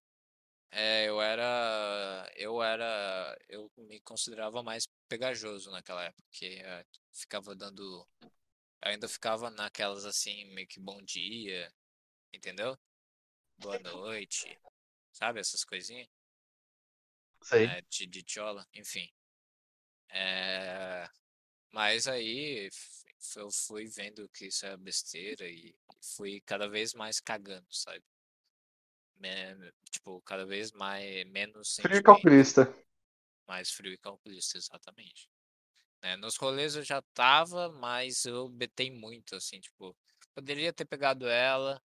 [0.71, 7.55] É, eu era, eu era, eu me considerava mais pegajoso naquela época, porque é, ficava
[7.55, 8.07] dando,
[8.81, 11.71] ainda ficava naquelas assim, meio que bom dia,
[12.33, 12.77] entendeu?
[13.57, 14.57] Boa noite,
[15.11, 16.07] sabe essas coisinhas?
[17.41, 17.77] Sei.
[17.77, 19.09] É, de, de tchola, enfim.
[20.09, 21.07] É,
[21.71, 22.69] mas aí
[23.37, 28.03] eu fui vendo que isso é besteira e fui cada vez mais cagando, sabe?
[29.19, 32.73] Me- tipo, cada vez mais menos Frio e calculista.
[33.47, 35.29] mais frio e calculista, exatamente.
[36.03, 36.17] né?
[36.17, 39.95] Nos rolês eu já tava, mas eu betei muito, assim, tipo,
[40.35, 41.81] poderia ter pegado ela,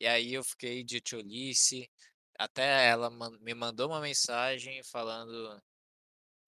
[0.00, 1.90] e aí eu fiquei de tolice,
[2.38, 3.10] até ela
[3.40, 5.62] me mandou uma mensagem falando,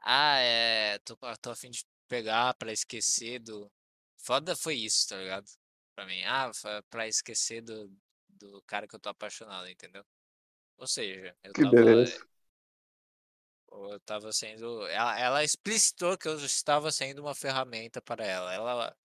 [0.01, 3.71] ah, é, tô, tô a fim de pegar pra esquecer do...
[4.19, 5.47] Foda foi isso, tá ligado?
[5.95, 6.51] Pra mim, ah,
[6.91, 7.91] pra esquecer do,
[8.29, 10.05] do cara que eu tô apaixonado, entendeu?
[10.79, 12.21] Ou seja, eu Que tava, beleza.
[13.73, 18.53] eu tava sendo, ela, ela explicitou que eu estava sendo uma ferramenta para ela.
[18.53, 18.97] Ela,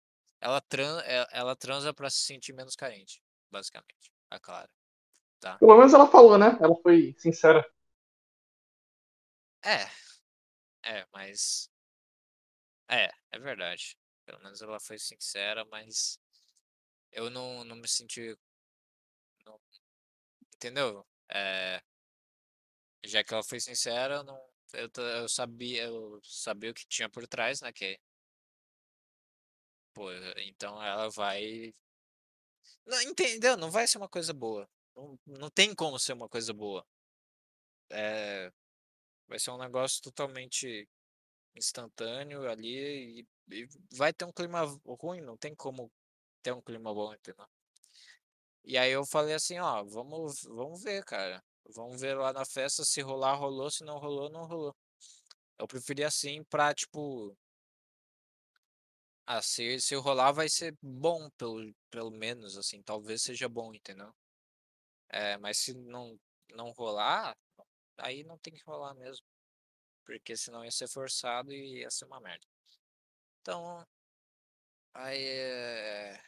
[0.41, 4.11] ela, tran, ela, ela transa pra se sentir menos carente, basicamente.
[4.31, 4.69] A Clara,
[5.41, 5.59] tá?
[5.59, 6.57] Pelo menos ela falou, né?
[6.61, 7.63] Ela foi sincera.
[9.63, 9.87] É,
[10.83, 11.69] é, mas.
[12.89, 13.97] É, é verdade.
[14.25, 16.19] Pelo menos ela foi sincera, mas
[17.11, 18.37] eu não, não me senti.
[19.45, 19.59] não-
[20.55, 21.05] entendeu?
[21.29, 21.81] É,
[23.05, 24.39] já que ela foi sincera, eu não.
[24.73, 24.89] Eu,
[25.21, 27.71] eu sabia, eu sabia o que tinha por trás, né?
[27.71, 27.97] Que,
[29.93, 31.73] pô, então ela vai.
[32.87, 33.57] Não, entendeu?
[33.57, 34.67] Não vai ser uma coisa boa.
[34.95, 36.85] Não, não tem como ser uma coisa boa.
[37.91, 38.51] É,
[39.27, 40.87] vai ser um negócio totalmente
[41.55, 44.61] instantâneo ali e, e vai ter um clima
[45.01, 45.91] ruim, não tem como
[46.43, 47.47] ter um clima bom, entendeu?
[48.63, 51.43] E aí eu falei assim, ó, vamos, vamos ver, cara.
[51.75, 54.75] Vamos ver lá na festa se rolar, rolou, se não rolou, não rolou.
[55.59, 57.35] Eu preferi assim pra, tipo,
[59.27, 64.13] ah, se, se rolar vai ser bom, pelo, pelo menos, assim, talvez seja bom, entendeu?
[65.09, 66.17] É, mas se não,
[66.51, 67.37] não rolar,
[67.97, 69.25] aí não tem que rolar mesmo.
[70.05, 72.45] Porque senão ia ser forçado e ia ser uma merda.
[73.41, 73.85] Então,
[74.93, 76.21] aí, é,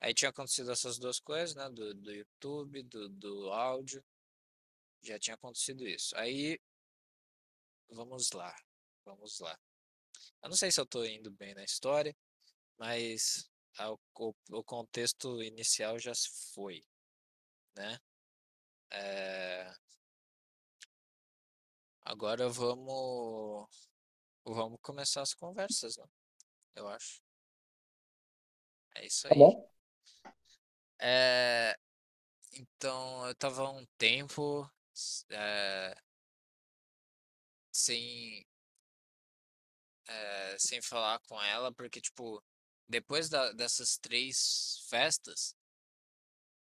[0.00, 1.68] aí tinha acontecido essas duas coisas, né?
[1.70, 4.04] Do, do YouTube, do, do áudio.
[5.02, 6.16] Já tinha acontecido isso.
[6.16, 6.60] Aí,
[7.90, 8.54] vamos lá.
[9.04, 9.58] Vamos lá.
[10.42, 12.14] Eu não sei se eu tô indo bem na história,
[12.78, 14.00] mas a- o,
[14.52, 16.84] o, contexto inicial já se foi,
[17.76, 17.98] né?
[18.90, 19.72] É,
[22.02, 23.68] agora vamos,
[24.44, 26.04] vamos começar as conversas, né?
[26.76, 27.22] Eu acho.
[28.94, 29.38] É isso Tá aí.
[29.38, 29.68] bom?
[31.00, 31.76] É,
[32.54, 34.70] então, eu tava há um tempo
[35.30, 35.94] é,
[37.72, 38.44] sem,
[40.08, 42.42] é, sem falar com ela, porque, tipo,
[42.88, 45.54] depois da- dessas três festas,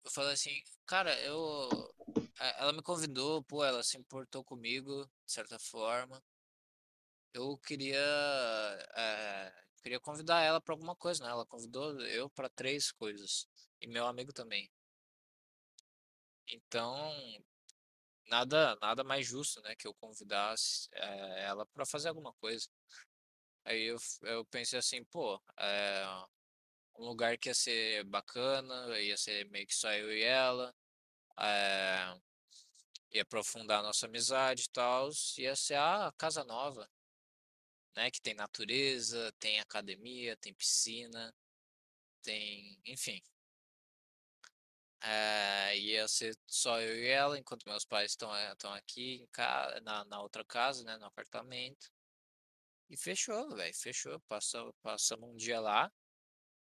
[0.04, 1.94] eu falei assim, cara, eu.
[2.38, 6.22] a- Ela me convidou, pô, ela se importou comigo, de certa forma.
[7.32, 7.98] Eu queria,
[8.96, 11.30] é, queria convidar ela pra alguma coisa, né?
[11.30, 13.46] Ela convidou eu pra três coisas,
[13.80, 14.70] e meu amigo também.
[16.46, 17.12] Então,
[18.26, 22.68] nada nada mais justo, né, que eu convidasse eh, ela para fazer alguma coisa.
[23.68, 26.04] Aí eu, eu pensei assim, pô, é
[26.98, 30.74] um lugar que ia ser bacana, ia ser meio que só eu e ela,
[31.40, 32.20] eh,
[33.12, 36.88] ia aprofundar a nossa amizade e tal, ia ser a casa nova,
[37.96, 41.34] né, que tem natureza, tem academia, tem piscina,
[42.22, 43.22] tem, enfim.
[45.00, 48.30] Eh, ia ser só eu e ela, enquanto meus pais estão
[48.74, 51.90] aqui em ca- na, na outra casa, né, no apartamento.
[52.90, 54.20] E fechou, velho, fechou.
[54.28, 55.90] Passamos, passamos um dia lá,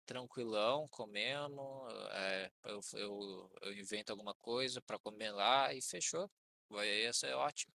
[0.07, 1.93] tranquilão, comemos.
[2.13, 6.31] é, eu, eu, eu invento alguma coisa pra comer lá e fechou.
[6.71, 7.73] Vai ia ser ótimo.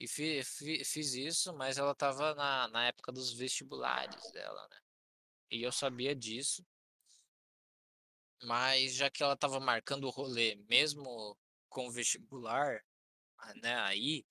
[0.00, 4.78] E fi, fi- fiz isso, mas ela tava na, na época dos vestibulares dela, né?
[5.50, 6.64] E eu sabia disso,
[8.42, 11.36] mas já que ela tava marcando o rolê, mesmo
[11.68, 12.82] com o vestibular,
[13.62, 14.24] né, aí,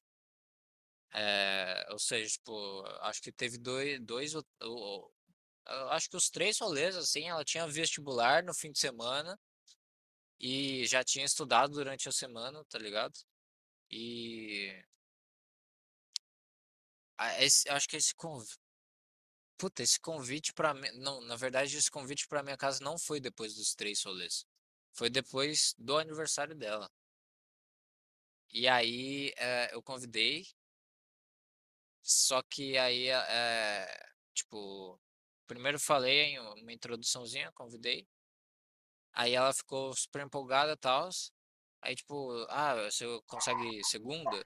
[1.14, 5.14] é, ou seja, tipo, acho que teve dois, dois, ou- ou-
[5.92, 9.40] acho que os três rolês, assim, ela tinha vestibular no fim de semana
[10.40, 13.14] e já tinha estudado durante a semana, tá ligado?
[13.92, 14.84] E
[17.40, 18.58] esse, acho que esse convite,
[19.58, 23.20] puta, esse convite pra mim, não, na verdade, esse convite pra minha casa não foi
[23.20, 24.46] depois dos três rolês.
[24.94, 26.90] Foi depois do aniversário dela.
[28.52, 30.46] E aí, eh, eu convidei,
[32.02, 35.00] só que aí, eh, tipo,
[35.48, 38.08] primeiro falei em uma introduçãozinha, convidei.
[39.14, 41.10] Aí ela ficou super empolgada e tal.
[41.82, 44.46] Aí, tipo, ah, você consegue segunda?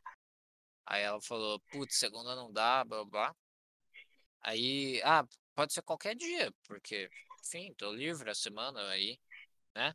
[0.85, 3.35] Aí ela falou, putz, segunda não dá, blá blá.
[4.41, 7.09] Aí, ah, pode ser qualquer dia, porque,
[7.41, 9.19] enfim, tô livre a semana aí,
[9.75, 9.91] né?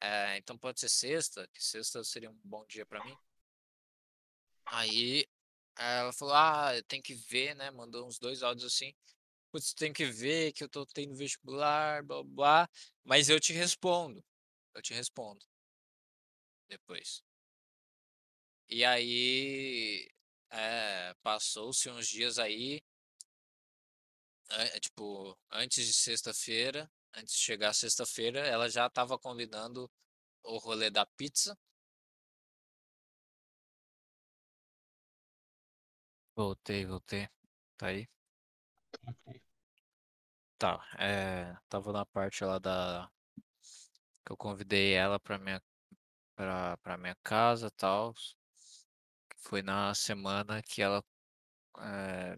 [0.00, 3.16] É, então pode ser sexta, que sexta seria um bom dia pra mim.
[4.66, 5.26] Aí
[5.78, 7.70] ela falou, ah, tem que ver, né?
[7.70, 8.94] Mandou uns dois áudios assim.
[9.52, 12.70] Putz, tem que ver que eu tô tendo vestibular, blá blá,
[13.04, 14.24] mas eu te respondo.
[14.74, 15.44] Eu te respondo
[16.68, 17.22] depois.
[18.68, 20.08] E aí,
[20.50, 22.82] é, passou-se uns dias aí,
[24.50, 29.90] é, tipo, antes de sexta-feira, antes de chegar sexta-feira, ela já tava combinando
[30.44, 31.58] o rolê da pizza.
[36.36, 37.28] Voltei, voltei.
[37.76, 38.08] Tá aí?
[40.58, 43.08] Tá, é, tava na parte lá da
[44.24, 45.62] que eu convidei ela pra minha
[46.36, 48.14] pra, pra minha casa, tal.
[49.38, 51.02] Foi na semana que ela
[51.80, 52.34] é,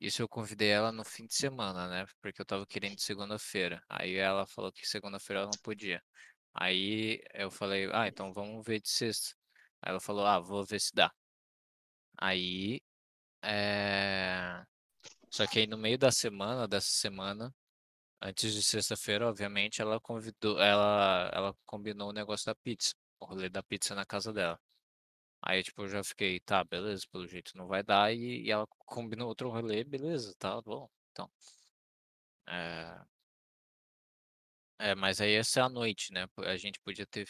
[0.00, 2.06] isso eu convidei ela no fim de semana, né?
[2.22, 3.82] Porque eu tava querendo segunda-feira.
[3.88, 6.02] Aí ela falou que segunda-feira ela não podia.
[6.54, 9.36] Aí eu falei, ah, então vamos ver de sexta.
[9.82, 11.12] Aí ela falou, ah, vou ver se dá.
[12.16, 12.80] Aí,
[13.42, 14.64] é...
[15.30, 17.54] Só que aí no meio da semana, dessa semana,
[18.20, 23.48] antes de sexta-feira, obviamente, ela convidou, ela, ela combinou o negócio da pizza, o rolê
[23.48, 24.60] da pizza na casa dela.
[25.42, 28.66] Aí, tipo, eu já fiquei, tá, beleza, pelo jeito não vai dar, e, e ela
[28.86, 30.88] combinou outro rolê, beleza, tá bom.
[31.12, 31.30] Então,
[32.46, 33.04] é,
[34.78, 36.26] é, mas aí essa é a noite, né?
[36.38, 37.26] A gente podia ter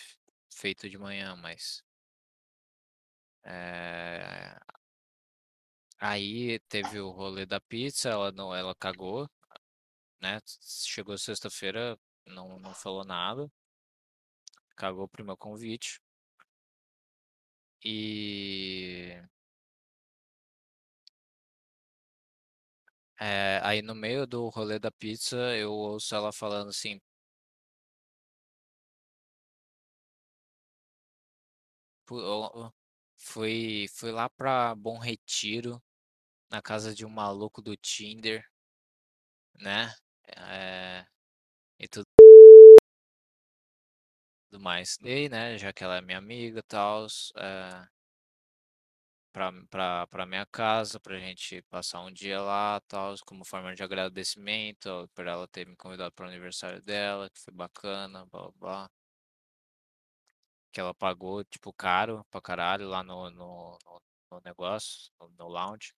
[0.51, 1.83] feito de manhã, mas
[3.45, 4.59] é,
[5.99, 9.29] aí teve o rolê da pizza, ela não, ela cagou,
[10.21, 10.41] né?
[10.87, 13.51] Chegou sexta-feira, não, não falou nada,
[14.75, 16.01] cagou pro meu convite.
[17.85, 19.21] E
[23.21, 27.01] é, aí no meio do rolê da pizza, eu ouço ela falando assim,
[32.07, 32.73] "Pu- ó, ó,
[33.17, 35.81] fui, fui lá pra Bom Retiro,
[36.51, 38.45] na casa de um maluco do Tinder,
[39.61, 39.93] né?
[40.37, 41.07] É,
[41.79, 42.07] e tudo
[44.61, 44.99] mais.
[45.03, 47.07] E, né, já que ela é minha amiga e tal,
[47.37, 47.89] é,
[49.33, 53.83] pra, pra, pra minha casa, pra gente passar um dia lá, tal, como forma de
[53.83, 58.53] agradecimento, por ela ter me convidado para o aniversário dela, que foi bacana, blá blá.
[58.59, 58.91] blá.
[60.73, 63.79] Que ela pagou, tipo, caro pra caralho lá no, no,
[64.31, 65.93] no, negócio, no lounge.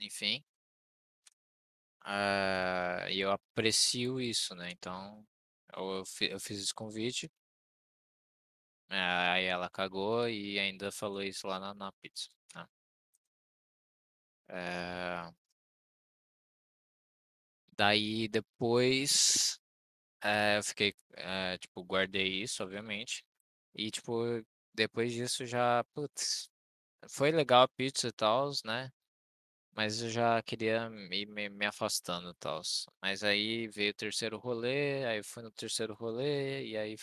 [0.00, 0.42] Enfim.
[2.02, 4.70] Ah, e eu aprecio isso, né?
[4.70, 5.26] Então,
[5.76, 7.30] eu, eu fi- eu fiz esse convite.
[8.90, 8.96] eh,
[9.32, 12.28] Aí ela cagou e ainda falou isso lá na, na pizza.
[14.48, 15.30] Eh,
[17.76, 19.58] daí depois
[20.22, 23.24] eh, eu fiquei, eh, tipo, guardei isso, obviamente.
[23.74, 24.12] E, tipo,
[24.74, 26.50] depois disso já, putz,
[27.10, 28.90] foi legal a pizza e tal, né?
[29.74, 32.60] Mas eu já queria ir me, me afastando e tal.
[33.00, 36.96] Mas aí veio o terceiro rolê, aí fui no terceiro rolê, e aí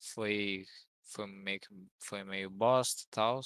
[0.00, 0.64] foi,
[1.04, 1.68] foi meio que,
[2.00, 3.40] foi meio bosta e tal.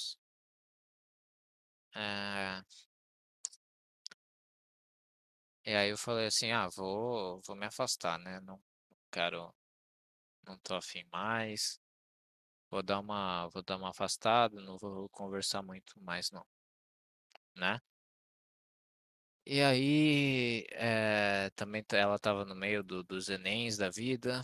[5.65, 8.39] e aí eu falei assim, ah, vou, vou me afastar, né?
[8.41, 8.61] Não
[9.11, 9.53] quero,
[10.43, 11.79] não tô afim mais.
[12.69, 16.45] Vou dar uma, vou dar uma afastada, não vou conversar muito mais não,
[17.55, 17.79] né?
[19.47, 24.41] E aí, eh, também ela tava no meio do, dos Enems da vida.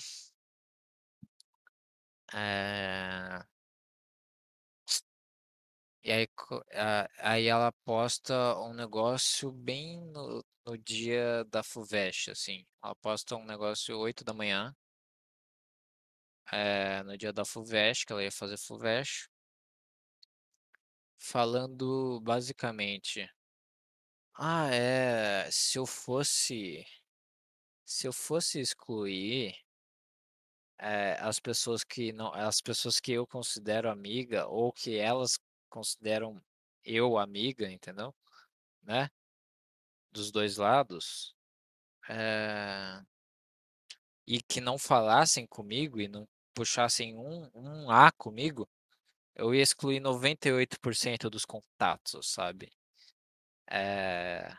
[2.33, 3.41] eh,
[6.03, 6.27] E aí,
[6.73, 12.65] a- aí ela posta um negócio bem no, no dia da FUVEST, assim.
[12.83, 14.75] Ela posta um negócio 8 da manhã,
[16.51, 19.29] é, no dia da FUVEST, que ela ia fazer FUVEST,
[21.17, 23.25] falando basicamente,
[24.35, 26.85] ah, é, se eu fosse,
[27.85, 29.55] se eu fosse excluir
[30.79, 36.41] eh, as pessoas que não, as pessoas que eu considero amiga ou que elas consideram
[36.83, 38.13] eu amiga, entendeu?
[38.83, 39.09] Né?
[40.11, 41.33] Dos dois lados,
[42.09, 43.01] eh,
[44.27, 48.67] e que não falassem comigo e não puxassem um, um A comigo,
[49.35, 52.71] eu ia excluir 98% dos contatos, sabe?
[53.71, 54.51] Eh,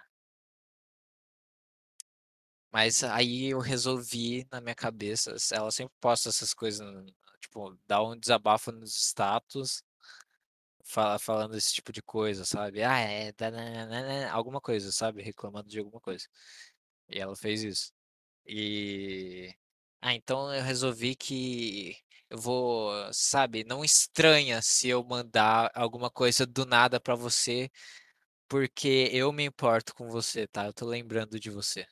[2.71, 6.87] mas aí eu resolvi na minha cabeça, ela sempre posta essas coisas,
[7.41, 9.83] tipo, dá um desabafo nos status,
[10.85, 12.83] fala, falando esse tipo de coisa, sabe?
[12.83, 15.23] Ah, é, dananana", alguma coisa, sabe?
[15.23, 16.27] Reclamando de alguma coisa.
[17.09, 17.93] E ela fez isso.
[18.47, 19.55] E.
[20.03, 21.97] Ah, então eu resolvi que
[22.31, 27.71] eu vou, sabe, não estranha se eu mandar alguma coisa do nada pra você,
[28.53, 30.67] porque eu me importo com você, tá?
[30.67, 31.87] Eu tô lembrando de você.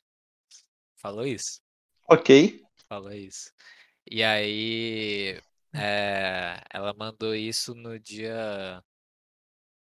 [0.95, 1.59] Falou isso?
[2.07, 2.63] Ok.
[2.87, 3.51] Falou isso.
[4.05, 5.41] E aí,
[5.73, 8.79] eh, ela mandou isso no dia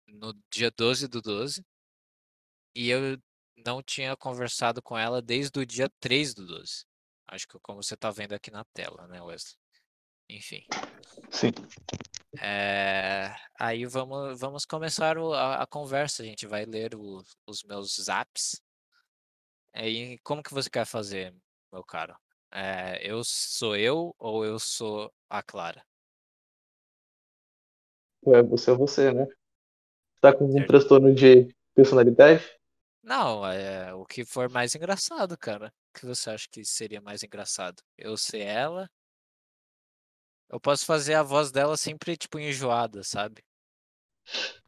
[0.07, 1.65] no dia 12 do 12
[2.75, 3.17] e eu
[3.65, 6.85] não tinha conversado com ela desde o dia 3 do 12.
[7.29, 9.55] Acho que como você tá vendo aqui na tela, né, Wesley?
[10.29, 10.65] Enfim.
[11.31, 11.53] Sim.
[12.39, 16.23] Eh, aí vamos, vamos começar o- a, a conversa.
[16.23, 18.61] A gente vai ler o- os meus zaps.
[19.73, 21.33] Aí, como que você quer fazer,
[21.71, 22.15] meu caro?
[22.51, 25.83] Eh, eu sou eu ou eu sou a Clara?
[28.27, 29.25] Ué, você é você, né?
[30.21, 30.65] Tá com um Certo.
[30.65, 32.43] transtorno de personalidade?
[33.01, 35.73] Não, é o que for mais engraçado, cara.
[35.95, 37.81] O que você acha que seria mais engraçado?
[37.97, 38.89] Eu ser ela?
[40.49, 43.43] Eu posso fazer a voz dela sempre, tipo, enjoada, sabe?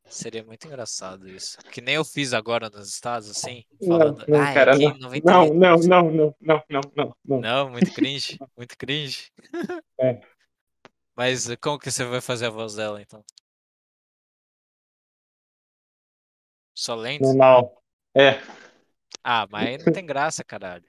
[0.05, 1.57] Seria muito engraçado isso.
[1.71, 4.25] Que nem eu fiz agora nos Estados, assim, Não, falando.
[4.27, 4.97] não, Ah, é cara, não.
[4.97, 5.23] 98%.
[5.23, 7.41] Não, não, não, não, não, não, não, não.
[7.41, 8.37] Não, muito cringe.
[8.57, 9.31] Muito cringe.
[9.99, 10.19] É.
[11.15, 13.23] Mas como que você vai fazer a voz dela, então?
[16.73, 17.23] Só lento?
[17.23, 17.83] Normal.
[18.15, 18.41] É.
[19.23, 20.85] Ah, mas não tem graça, caralho.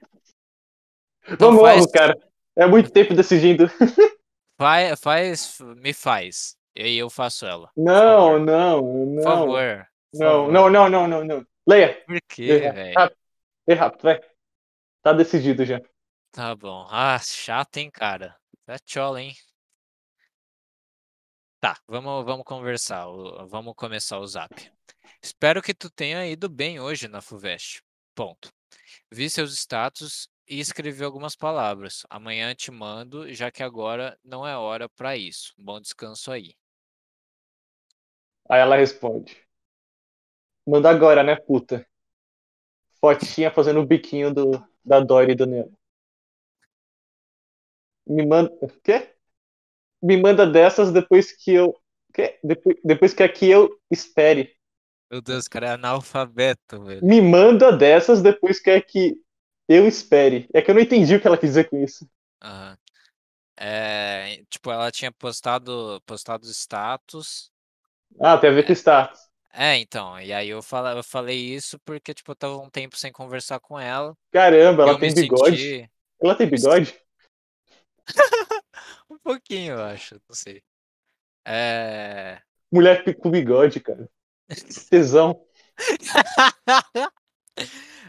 [1.27, 2.17] Então Vamos faz, logo, cara.
[2.55, 3.65] É muito tempo decidindo.
[4.61, 6.57] faz, faz, me faz.
[6.75, 7.71] E aí eu faço ela.
[7.75, 8.39] Não, favor.
[8.39, 9.23] não, Por não.
[9.23, 9.87] favor.
[10.13, 11.47] Não, não, não, não, não, não.
[11.67, 12.03] Leia.
[12.05, 12.95] Por quê, velho?
[12.95, 14.21] Rápido, vai.
[15.01, 15.81] Tá decidido já.
[16.31, 16.87] Tá bom.
[16.89, 18.37] Ah, chato, hein, cara.
[18.65, 19.33] Tá tchola, hein?
[21.59, 23.05] Tá, vamos, vamos conversar.
[23.47, 24.53] Vamos começar o zap.
[25.21, 27.81] Espero que tu tenha ido bem hoje na FUVEST.
[28.13, 28.51] Ponto.
[29.11, 32.05] Vi seus status e escrevi algumas palavras.
[32.09, 35.53] Amanhã te mando, já que agora não é hora pra isso.
[35.57, 36.53] Bom descanso aí.
[38.49, 39.41] Aí ela responde.
[40.67, 41.87] Manda agora, né, puta?
[42.99, 45.79] Fotinha fazendo o biquinho do, da Dory e do Nemo.
[48.05, 48.51] Me manda.
[48.59, 49.15] O quê?
[50.03, 51.81] Me manda dessas depois que eu.
[52.13, 52.37] Quê?
[52.43, 54.53] Depois, depois que aqui eu espere.
[55.09, 57.05] Meu Deus, cara, é analfabeto, velho.
[57.05, 59.17] Me manda dessas depois que é que
[59.67, 60.47] eu espere.
[60.53, 62.09] É que eu não entendi o que ela quis dizer com isso.
[62.41, 62.77] Aham.
[63.63, 67.51] É, tipo, ela tinha postado, postado status.
[68.19, 69.21] Ah, tem a ver com status.
[69.53, 72.97] É, então, e aí eu, fala, eu falei isso porque, tipo, eu tava um tempo
[72.97, 74.17] sem conversar com ela.
[74.31, 75.57] Caramba, ela tem bigode.
[75.57, 76.99] senti Ela tem bigode?
[79.11, 80.63] um pouquinho, eu acho, não sei.
[81.45, 82.41] É...
[82.71, 84.09] Mulher com bigode, cara.
[84.89, 85.45] Tesão.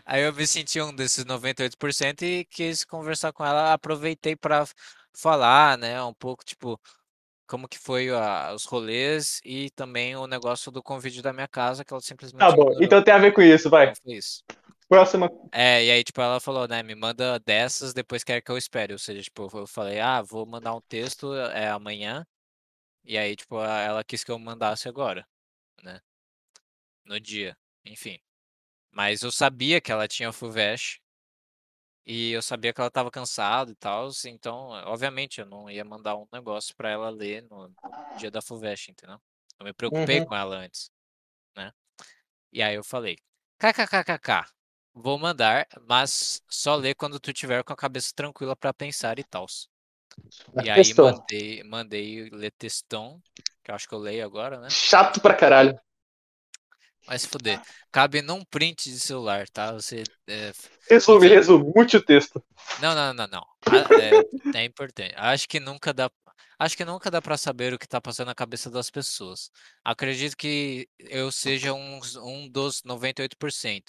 [0.05, 3.73] Aí eu me senti um desses 98% e quis conversar com ela.
[3.73, 4.65] Aproveitei pra
[5.13, 6.81] falar, né, um pouco, tipo,
[7.47, 11.85] como que foi a- os rolês e também o negócio do convite da minha casa,
[11.85, 12.83] que ela simplesmente Tá bom, ignorou.
[12.85, 13.91] então tem a ver com isso, vai.
[13.91, 14.43] Então isso.
[14.89, 15.31] Próxima.
[15.53, 18.93] É, e aí, tipo, ela falou, né, me manda dessas, depois quer que eu espere.
[18.95, 22.27] Ou seja, tipo, eu falei, ah, vou mandar um texto é, amanhã.
[23.05, 25.27] E aí, tipo, ela quis que eu mandasse agora,
[25.83, 26.01] né?
[27.05, 28.19] No dia, enfim.
[28.93, 31.01] Mas eu sabia que ela tinha FUVEST.
[32.05, 36.17] E eu sabia que ela tava cansada e tal, então, obviamente, eu não ia mandar
[36.17, 37.73] um negócio pra ela ler no,
[38.17, 39.21] dia da FUVEST, entendeu?
[39.59, 40.27] Eu me preocupei Uhum.
[40.27, 40.91] com ela antes,
[41.57, 41.73] né?
[42.53, 43.17] E aí eu falei,
[43.59, 44.47] kkkk,
[44.95, 49.25] vou mandar, mas só lê quando tu tiver com a cabeça tranquila pra pensar e
[49.25, 49.47] tal.
[50.63, 53.23] E aí mandei, mandei ler textão,
[53.63, 54.69] que eu acho que eu leio agora, né?
[54.71, 55.79] Chato pra caralho.
[57.07, 57.61] Vai se fuder.
[57.91, 59.73] Cabe num print de celular, tá?
[59.73, 60.05] Você.
[60.29, 60.53] É,
[60.89, 61.35] Resume, Enfim.
[61.35, 62.43] resume, mute o texto.
[62.81, 63.47] Não, não, não, não.
[63.67, 65.15] Ah, É, é importante.
[65.17, 66.11] Acho que nunca dá.
[66.59, 69.51] Acho que nunca dá pra saber o que tá passando na cabeça das pessoas.
[69.85, 73.83] Acredito que eu seja um, um dos 98%.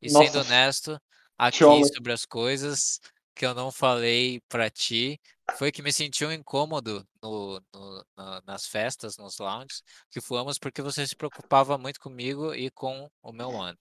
[0.00, 0.38] E sendo Nossa.
[0.40, 1.00] honesto,
[1.36, 3.00] aqui sobre as coisas
[3.40, 5.18] que eu não falei pra ti,
[5.50, 10.82] foi que me sentiu incômodo no, no- na- nas festas, nos lounges que fomos, porque
[10.82, 13.78] você se preocupava muito comigo e com o meu mano.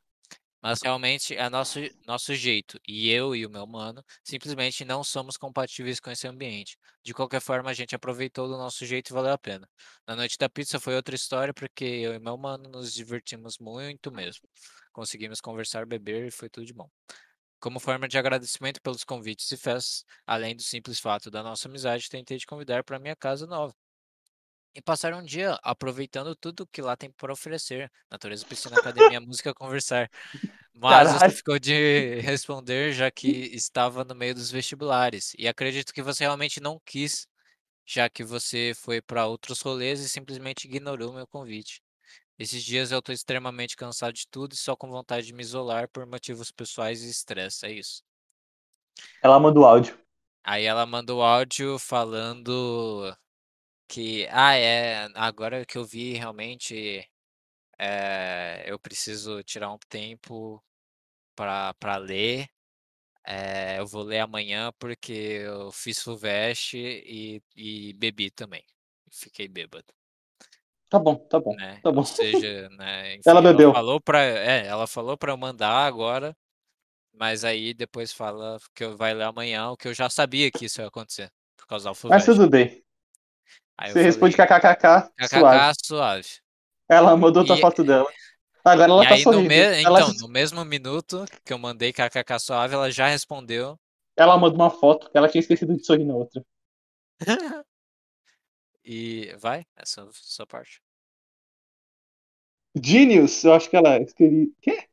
[0.62, 2.80] Mas realmente é nosso, nosso jeito.
[2.88, 6.78] E eu e o meu mano simplesmente não somos compatíveis com esse ambiente.
[7.03, 9.70] De qualquer forma, a gente aproveitou do nosso jeito e valeu a pena.
[10.07, 14.12] Na noite da pizza foi outra história, porque eu e meu mano nos divertimos muito
[14.12, 14.47] mesmo.
[14.93, 16.89] Conseguimos conversar, beber e foi tudo de bom.
[17.60, 22.10] Como forma de agradecimento pelos convites e festas, além do simples fato da nossa amizade,
[22.10, 23.74] tentei te convidar para minha casa nova.
[24.76, 29.53] E passar um dia aproveitando tudo que lá tem para oferecer: natureza, piscina, academia, música,
[29.53, 30.10] conversar.
[30.74, 31.34] Mas você Caralho.
[31.34, 35.34] ficou de responder já que estava no meio dos vestibulares.
[35.39, 37.28] E acredito que você realmente não quis,
[37.88, 41.82] já que você foi para outros rolês e simplesmente ignorou meu convite.
[42.40, 45.90] Esses dias eu tô extremamente cansado de tudo e só com vontade de me isolar
[45.90, 47.66] por motivos pessoais e estresse.
[47.66, 48.02] É isso.
[49.22, 50.00] Ela manda o áudio.
[50.42, 53.14] Aí ela mandou áudio falando
[53.90, 57.06] que, ah, é, agora que eu vi realmente,
[57.78, 60.64] é, eu preciso tirar um tempo
[61.36, 62.48] para para ler.
[63.26, 68.66] É, eu vou ler amanhã porque eu fiz FUVEST e, e bebi também.
[69.12, 69.94] Fiquei bêbado,
[70.90, 71.80] Tá bom, tá bom, né?
[71.84, 72.00] tá bom.
[72.02, 73.74] Ou seja, né, enfim, Ela bebeu.
[73.74, 76.36] falou para, é, ela falou para eu mandar agora,
[77.14, 80.66] mas aí depois fala que eu vai ler amanhã, o que eu já sabia que
[80.66, 82.26] isso ia acontecer por causa do Mas FUVEST.
[82.26, 82.84] tudo bem.
[83.78, 85.74] Aí Você responde kkkk, suave.
[85.74, 86.30] kkk, suave.
[86.88, 88.08] Ela mandou outra E- foto dela.
[88.66, 89.50] Agora ela e tá aí no sorrindo.
[89.50, 89.56] me...
[89.56, 93.78] Ela, então, no mesmo minuto que eu mandei kkk suave, ela já respondeu.
[94.16, 96.44] ela mandou uma foto, ela tinha esquecido de sorrir na outra.
[98.92, 100.82] E vai, essa é a sua parte.
[102.84, 104.52] Genius, eu acho que ela escrevi.
[104.60, 104.86] Quê?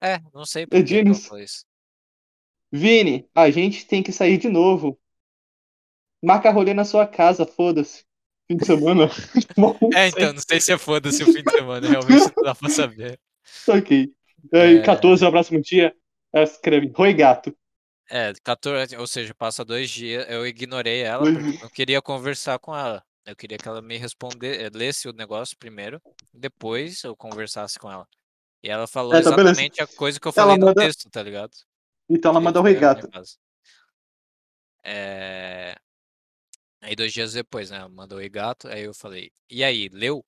[0.00, 1.26] É, não sei por que que Genius.
[1.26, 1.64] falou isso.
[2.72, 4.98] Vini, a gente tem que sair de novo.
[6.20, 8.04] Marca rolê na sua casa, foda-se.
[8.48, 9.08] Fim de semana.
[9.94, 12.68] É, então, não sei se é foda-se o fim de semana, realmente não dá pra
[12.68, 13.20] saber.
[13.68, 14.12] Ok.
[14.52, 14.80] É.
[14.80, 15.94] 14 é o próximo dia.
[16.32, 17.56] Ela escreve, Oi gato.
[18.08, 22.76] É, 14, ou seja, passa dois dias, eu ignorei ela porque eu queria conversar com
[22.76, 23.04] ela.
[23.30, 26.00] Eu queria que ela me responder, eh, lesse o negócio primeiro,
[26.34, 28.06] depois eu conversasse com ela.
[28.62, 29.60] E ela falou É, tá, beleza.
[29.60, 31.52] exatamente a coisa que eu Ela falei no manda- texto, tá ligado?
[32.10, 33.10] Então ela Que manda Oi foi a minha gato.
[33.12, 33.36] base.
[34.84, 35.74] É...
[36.82, 37.78] Aí dois dias depois, né?
[37.78, 40.22] Ela mandou oi gato, aí eu falei, e aí, leu?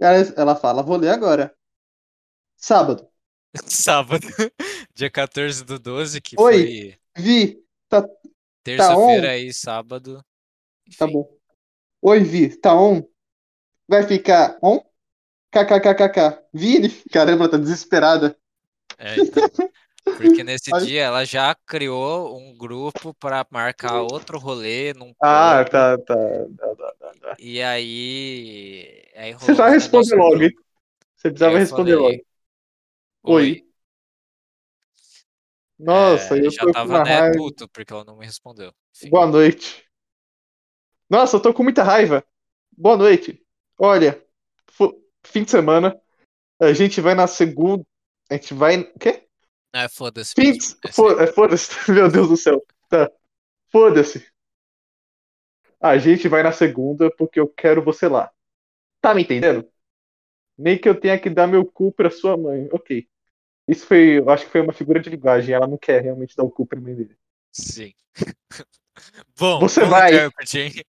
[0.00, 1.54] Ela, ela fala, vou ler agora.
[2.56, 3.08] Sábado.
[3.66, 4.26] Sábado,
[4.94, 6.66] dia 14 do 12, que Oi.
[6.66, 8.06] foi Vi, tá,
[8.62, 10.24] terça-feira aí, sábado.
[10.96, 11.37] tá Enfim, bom.
[12.02, 13.02] Oi, Vi, tá on?
[13.88, 14.80] Vai ficar on?
[15.52, 16.44] KKKKK.
[16.54, 18.36] Vini, caramba, tá desesperada.
[18.98, 19.50] é, então.
[20.16, 25.64] Porque nesse Aí- dia ela já criou um grupo pra marcar outro rolê num Ah,
[25.64, 26.14] tá, tá.
[26.56, 30.50] tá, tá, tá, e aí, aí Você já responde logo, hein?
[30.50, 30.64] grupo.
[31.16, 32.24] Você precisava responder falei, logo.
[33.22, 33.44] Oi.
[33.44, 33.68] oi.
[35.78, 37.36] Nossa, É, eu já tava, né, raiva.
[37.36, 38.72] puto, porque ela não me respondeu.
[38.94, 39.10] Enfim.
[39.10, 39.87] Boa noite.
[41.08, 42.24] Nossa, eu tô com muita raiva.
[42.76, 43.42] Boa noite.
[43.78, 44.22] Olha,
[45.24, 45.98] fim de semana,
[46.60, 47.84] a gente vai na segunda.
[48.30, 48.84] A gente vai.
[48.98, 49.26] Quê?
[49.72, 50.58] É, foda-se Fim de...
[50.84, 52.64] É é, Foda-se, meu Deus do céu.
[52.88, 53.10] Tá.
[53.70, 54.26] Foda-se.
[55.80, 58.30] A gente vai na segunda porque eu quero você lá.
[59.00, 59.68] Tá me entendendo?
[60.56, 62.68] Nem que eu tenha que dar meu cu pra sua mãe.
[62.72, 63.08] Ok.
[63.68, 65.54] Isso foi, eu acho que foi uma figura de linguagem.
[65.54, 67.16] Ela não quer realmente dar o cu pra mãe dele.
[67.52, 67.94] Sim.
[69.38, 69.98] Bom, Você bom vai.
[69.98, 70.72] intérprete, hein?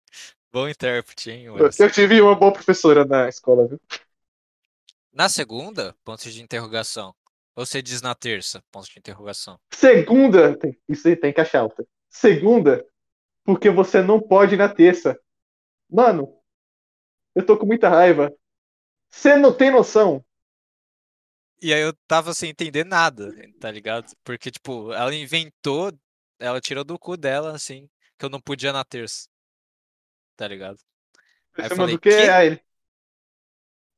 [0.52, 1.78] Bom intérprete, hein, Eu Wallace?
[1.78, 3.78] eu tive uma boa professora na escola, viu?
[5.12, 7.14] Na segunda, ponto de interrogação.
[7.54, 9.60] Ou você diz na terça, ponto de interrogação.
[9.72, 11.86] Segunda, tem- isso aí tem que achar alta.
[12.10, 12.84] Segunda,
[13.44, 15.18] porque você não pode ir na terça.
[15.90, 16.32] Mano,
[17.34, 18.32] eu tô com muita raiva.
[19.10, 20.24] Você não tem noção?
[21.60, 24.12] E aí eu tava sem entender nada, tá ligado?
[24.24, 25.92] Porque, tipo, ela inventou,
[26.38, 27.88] ela tirou do cu dela, assim,
[28.18, 29.28] que eu não podia na terça.
[30.36, 30.78] Tá ligado?
[31.56, 32.10] Aí Você falei, manda o quê?
[32.10, 32.60] "Quê?" Aí ele.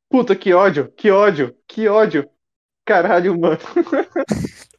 [0.09, 2.29] Puta, que ódio, que ódio, que ódio.
[2.85, 3.59] Caralho, mano.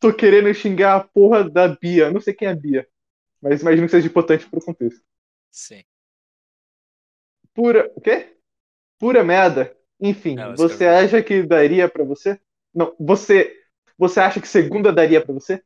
[0.00, 2.10] Tô querendo xingar a porra da Bia.
[2.10, 2.86] Não sei quem é a Bia,
[3.40, 5.02] mas imagino que seja importante pro contexto.
[5.50, 5.84] Sim.
[7.54, 7.90] Pura.
[7.94, 8.36] O quê?
[8.98, 9.74] Pura merda.
[10.00, 12.38] Enfim, Ela você acha que daria pra você?
[12.74, 13.54] Não, você
[13.96, 15.62] você acha que segunda daria pra você?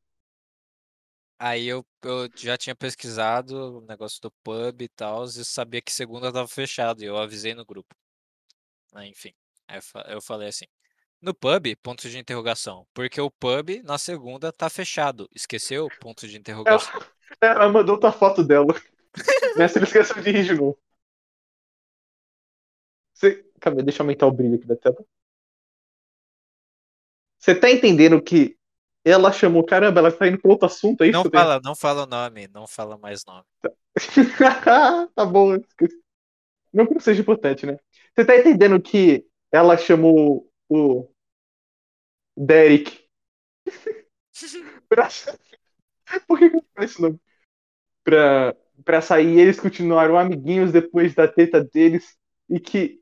[1.41, 5.93] Aí eu, eu já tinha pesquisado o negócio do pub e tal, e sabia que
[5.93, 7.95] segunda tava fechado, e eu avisei no grupo.
[8.93, 9.33] Ah, enfim,
[9.69, 10.67] aí eu, fa- eu falei assim,
[11.21, 15.91] no pub, ponto de interrogação, porque o pub na segunda tá fechado, esqueceu?
[16.01, 16.99] Ponto de Ela, interrogação.
[17.41, 18.75] ela mandou outra foto dela.
[19.57, 20.79] Nessa ele esqueceu de rir de novo.
[23.15, 24.97] Você, calma, deixa eu aumentar o brilho aqui da tela.
[27.39, 28.57] Você tá entendendo que
[29.05, 31.45] ela chamou, caramba, ela tá indo pra outro assunto, é isso Não eu tenho?
[31.45, 33.45] fala, não fala o nome, não fala mais nome.
[35.15, 36.01] tá bom, eu esqueci.
[36.73, 37.79] não que não seja importante, né?
[38.15, 41.09] Você tá entendendo que ela chamou o
[42.37, 43.05] Derek
[44.89, 45.09] pra...
[46.27, 47.21] Por que que eu falei esse nome?
[48.05, 52.17] Pra, pra sair eles continuaram amiguinhos depois da treta deles
[52.49, 53.01] e que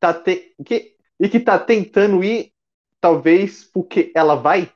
[0.00, 0.54] tá, te...
[0.64, 0.96] que...
[1.20, 2.52] E que tá tentando ir,
[3.00, 4.72] talvez, porque ela vai?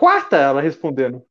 [0.00, 1.22] Quarta, ela respondendo.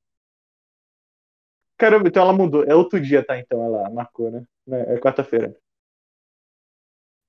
[1.75, 2.63] Caramba, então ela mudou.
[2.65, 3.35] É outro dia, tá?
[3.39, 4.45] Então ela marcou, né?
[4.67, 5.57] Né, É quarta-feira.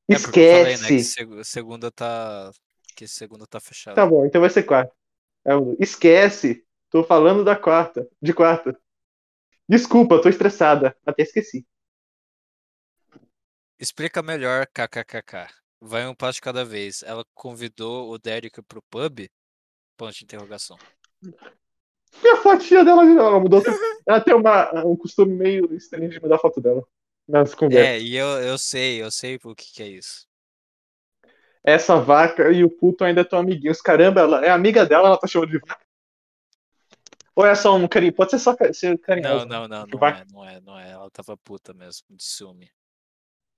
[0.07, 1.05] É eu falei, né, que Esquece!
[1.05, 2.51] seg- segunda tá,
[2.95, 3.95] que segunda tá fechado.
[3.95, 4.93] Tá bom, então vai ser quarta.
[5.47, 5.77] Mudou.
[5.81, 6.63] Esquece!
[6.91, 8.07] Tô falando da quarta.
[8.21, 8.79] De quarta.
[9.67, 10.95] Desculpa, tô estressada.
[11.07, 11.67] Até esqueci.
[13.79, 15.49] Explica melhor, kkkk.
[15.81, 17.03] Vai um passo de cada vez.
[17.03, 19.27] Ela convidou o Derek pro pub?
[19.97, 20.77] Ponto de interrogação.
[21.23, 23.63] E a fotinha dela, ela mudou.
[24.07, 26.85] Ela tem uma, um costume meio estranho de mudar a foto dela.
[27.29, 27.87] Nas conversas.
[27.87, 30.27] É, e eu, eu sei, eu sei o que que é isso.
[31.63, 33.81] Essa vaca e o puto ainda estão amiguinhos.
[33.81, 35.85] Caramba, ela é amiga dela, ela tá chamando de vaca.
[37.35, 38.13] Ou é só um carinho?
[38.13, 39.47] Pode ser só ser Não, carinhoso.
[39.47, 40.91] não, não, não vaca- é, não é, não é.
[40.91, 42.71] Ela tava puta mesmo, de ciúme.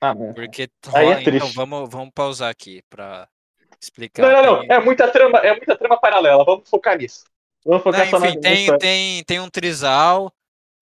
[0.00, 0.34] Ah, não.
[0.34, 1.54] Porque, Aí é então, triste.
[1.54, 3.28] vamos, vamos pausar aqui pra
[3.80, 4.22] explicar.
[4.22, 4.62] Não, não, não.
[4.74, 6.44] É muita trama, é muita trama paralela.
[6.44, 7.24] Vamos focar nisso.
[7.64, 8.78] Vamos focar Não, enfim, tem, história.
[8.78, 10.32] tem, tem um trisal.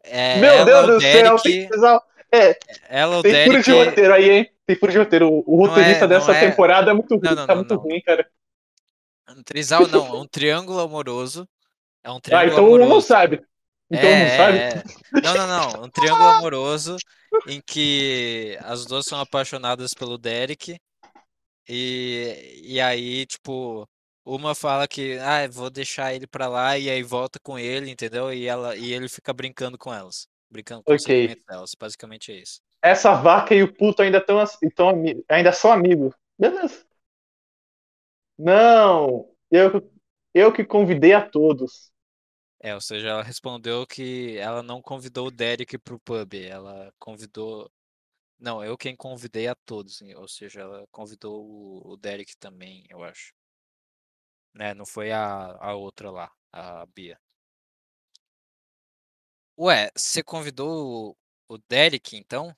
[0.02, 2.02] É, Meu Deus do céu, tem Derek, tesão.
[2.32, 2.58] É,
[2.88, 3.88] ela, tem furo de Derek.
[3.90, 4.50] roteiro aí, hein?
[4.66, 5.42] Tem furo de roteiro.
[5.46, 7.24] O, roteirista é- dessa é- temporada é muito ruim.
[7.24, 7.80] Não, não, tá não, muito não.
[7.80, 8.26] ruim, cara.
[9.36, 11.46] Um trisal não, é um triângulo amoroso.
[12.02, 13.06] É um Ah, triângulo então um não amoroso.
[13.06, 13.42] sabe.
[13.90, 14.58] Então É, não sabe.
[14.58, 15.20] é, é.
[15.22, 15.84] Não, não, não.
[15.84, 16.96] Um triângulo amoroso
[17.46, 20.78] em que as duas são apaixonadas pelo Derek.
[21.68, 23.88] E, e aí, tipo,
[24.24, 28.32] uma fala que, ah, vou deixar ele pra lá e aí volta com ele, entendeu?
[28.32, 30.28] E ela e ele fica brincando com elas.
[30.50, 31.04] Brincando com os Ok.
[31.04, 31.72] sentimentos delas.
[31.78, 32.60] Basicamente é isso.
[32.82, 34.38] Essa vaca e o puto ainda estão
[35.28, 36.14] ainda são amigos.
[36.38, 36.84] Beleza.
[38.38, 39.90] Não, eu,
[40.34, 41.92] eu que convidei a todos.
[42.62, 46.34] É, ou seja, ela respondeu que ela não convidou o Derek pro pub.
[46.34, 47.70] Ela convidou.
[48.38, 50.02] Não, eu quem convidei a todos.
[50.16, 53.32] Ou seja, ela convidou o Derek também, eu acho.
[54.54, 57.18] Né, não foi a, a outra lá, a Bia.
[59.58, 61.16] Ué, você convidou
[61.48, 62.54] o, o Derek então?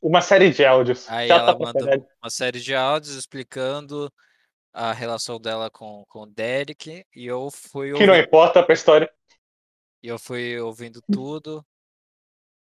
[0.00, 1.08] Uma série de áudios.
[1.10, 4.12] Aí Chata ela pra mandou uma série de áudios explicando
[4.72, 7.04] a relação dela com, com o Derek.
[7.14, 9.12] E eu fui Que não ouvindo, importa pra história.
[10.02, 11.64] e eu fui ouvindo tudo.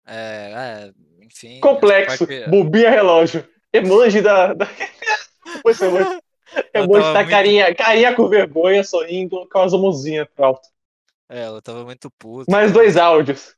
[0.05, 1.59] É, é, enfim.
[1.59, 2.27] Complexo.
[2.27, 3.47] parte- Bobinha relógio.
[3.71, 4.53] Emoji da.
[4.53, 4.65] da...
[5.63, 6.21] Vai-
[6.73, 10.67] Emoji tava da muito- carinha, carinha com vergonha, sorrindo, com as mãozinhas pro alto.
[11.29, 12.51] É, ela tava muito puta.
[12.51, 13.55] Mais tava- dois áudios.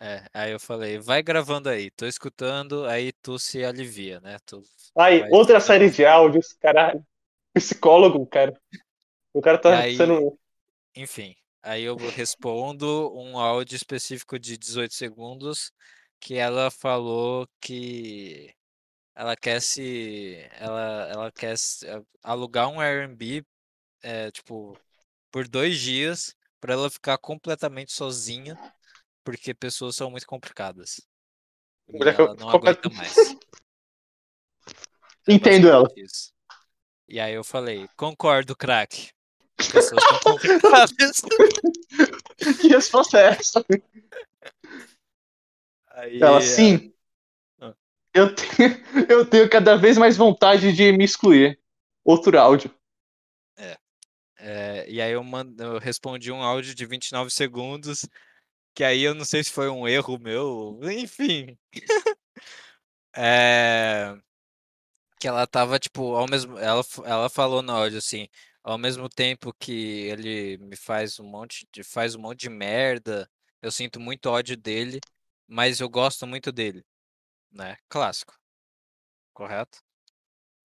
[0.00, 4.36] É, aí eu falei, vai gravando aí, tô escutando, aí tu se alivia, né?
[4.44, 4.62] Tu,
[4.96, 7.04] Aí, vai outra série de áudios, caralho.
[7.54, 8.52] Psicólogo, cara.
[9.32, 10.38] O cara tá aí- sendo.
[10.94, 15.72] Enfim, aí eu respondo um áudio específico de 18 segundos
[16.20, 18.52] que ela falou que
[19.16, 21.86] ela quer se ela, ela quer se-
[22.22, 23.44] alugar um Airbnb
[24.02, 24.78] é, tipo
[25.32, 28.56] por dois dias para ela ficar completamente sozinha
[29.24, 31.00] porque pessoas são muito complicadas
[31.88, 33.14] Mulher ela não aguenta mais.
[35.28, 35.88] É Entendo ela.
[35.96, 36.32] isso.
[37.08, 39.10] E aí eu falei, concordo, craque.
[39.56, 41.22] Pessoas são complicadas.
[42.60, 43.64] Que resposta é essa?
[45.88, 46.94] Aí, Ela, sim.
[48.16, 51.60] Eu tenho, eu tenho cada vez mais vontade de me excluir.
[52.04, 52.74] Outro áudio.
[54.38, 55.54] É, e aí eu, mand...
[55.58, 58.06] eu respondi um áudio de 29 segundos,
[58.74, 61.58] que aí eu não sei se foi um erro meu, enfim.
[63.18, 64.16] É,
[65.18, 66.58] Que ela tava, tipo, ao mesmo.
[66.58, 68.28] Ela, ela falou no áudio assim,
[68.62, 69.72] ao mesmo tempo que
[70.08, 71.82] ele me faz um monte de.
[71.82, 73.28] faz um monte de merda,
[73.62, 75.00] eu sinto muito ódio dele,
[75.48, 76.84] mas eu gosto muito dele.
[77.50, 77.76] Né?
[77.88, 78.34] Clássico.
[79.32, 79.78] correto?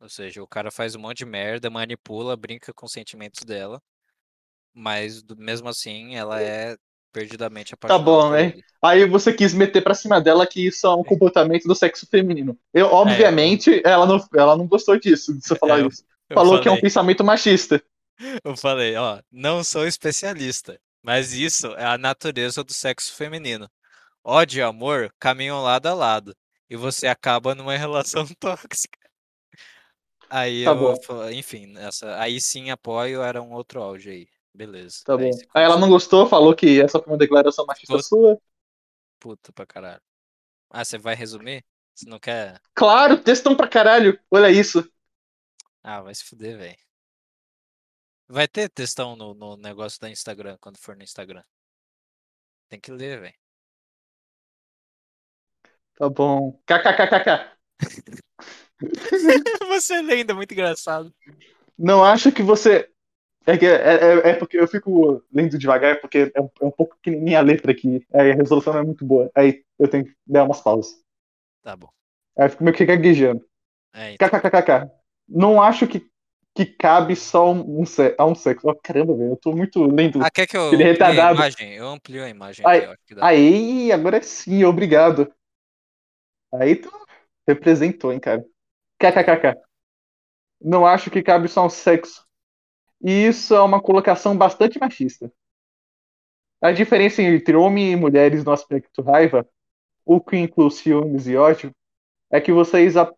[0.02, 3.82] Ou seja, o cara faz um monte de merda, manipula, brinca com os sentimentos dela,
[4.74, 6.78] mas do- mesmo assim ela é
[7.14, 8.54] perdidamente Tá apaixonada bom, por né?
[8.82, 12.58] Aí você quis meter pra cima dela que isso é um comportamento do sexo feminino.
[12.74, 16.04] Eu, obviamente, ela, não, ela não gostou disso, de você falar É, isso.
[16.34, 17.82] Falou que é um falei, pensamento machista.
[18.44, 23.70] eu falei, ó, não sou especialista, mas isso é a natureza do sexo feminino.
[24.24, 26.36] Ódio e amor caminham lado a lado,
[26.72, 28.98] e você acaba numa relação tóxica.
[30.30, 30.96] Aí Tá eu, bom.
[31.32, 34.28] enfim, essa, aí sim apoio era um outro áudio aí.
[34.54, 35.04] Beleza.
[35.06, 35.38] Tá Aí bom.
[35.54, 38.04] Aí ela não gostou, falou que essa foi uma declaração machista Puta.
[38.04, 38.42] sua.
[39.20, 40.02] Puta pra caralho.
[40.70, 41.66] Ah, você vai resumir?
[41.96, 42.60] Você não quer?
[42.74, 44.20] Claro, textão pra caralho.
[44.30, 44.84] Olha isso.
[45.84, 46.78] Ah, vai se fuder, velho.
[48.28, 51.44] Vai ter textão no, no negócio da Instagram, quando for no Instagram.
[52.70, 53.36] Tem que ler, velho.
[55.98, 56.60] Tá bom.
[56.66, 57.52] KKKKK.
[59.70, 61.14] Você lendo, é muito engraçado.
[61.78, 62.88] Não acho que você.
[63.46, 66.72] É, que- é, é, é porque eu fico lendo devagar, porque é um, é um
[66.72, 68.06] pouco pequenininha a letra aqui.
[68.14, 69.32] Aí a resolução não é muito boa.
[69.36, 70.94] Aí eu tenho que dar umas pausas.
[71.64, 71.90] Tá bom.
[72.38, 73.44] Aí eu fico meio que gaguejando.
[73.94, 74.30] É, então.
[74.30, 74.90] KKKKK.
[75.28, 76.06] Não acho que,
[76.54, 77.84] que cabe só um, um
[78.18, 78.68] a um sexo.
[78.68, 79.32] Oh, caramba, velho.
[79.32, 80.22] Eu tô muito lendo.
[80.22, 81.74] Ah, quer que eu Ele é amplie a imagem?
[81.74, 83.26] Eu amplio a imagem aqui, que dá.
[83.26, 85.32] Aí, agora sim, obrigado.
[86.54, 86.90] Aí tu
[87.48, 88.46] representou, hein, cara.
[89.00, 89.56] KKKK.
[90.62, 92.26] Não acho que cabe só um sexo.
[93.04, 95.32] E isso é uma colocação bastante machista.
[96.62, 99.48] A diferença entre homem e mulheres no aspecto raiva,
[100.06, 101.72] o que inclui ciúmes e ódio,
[102.32, 103.14] é que vocês a-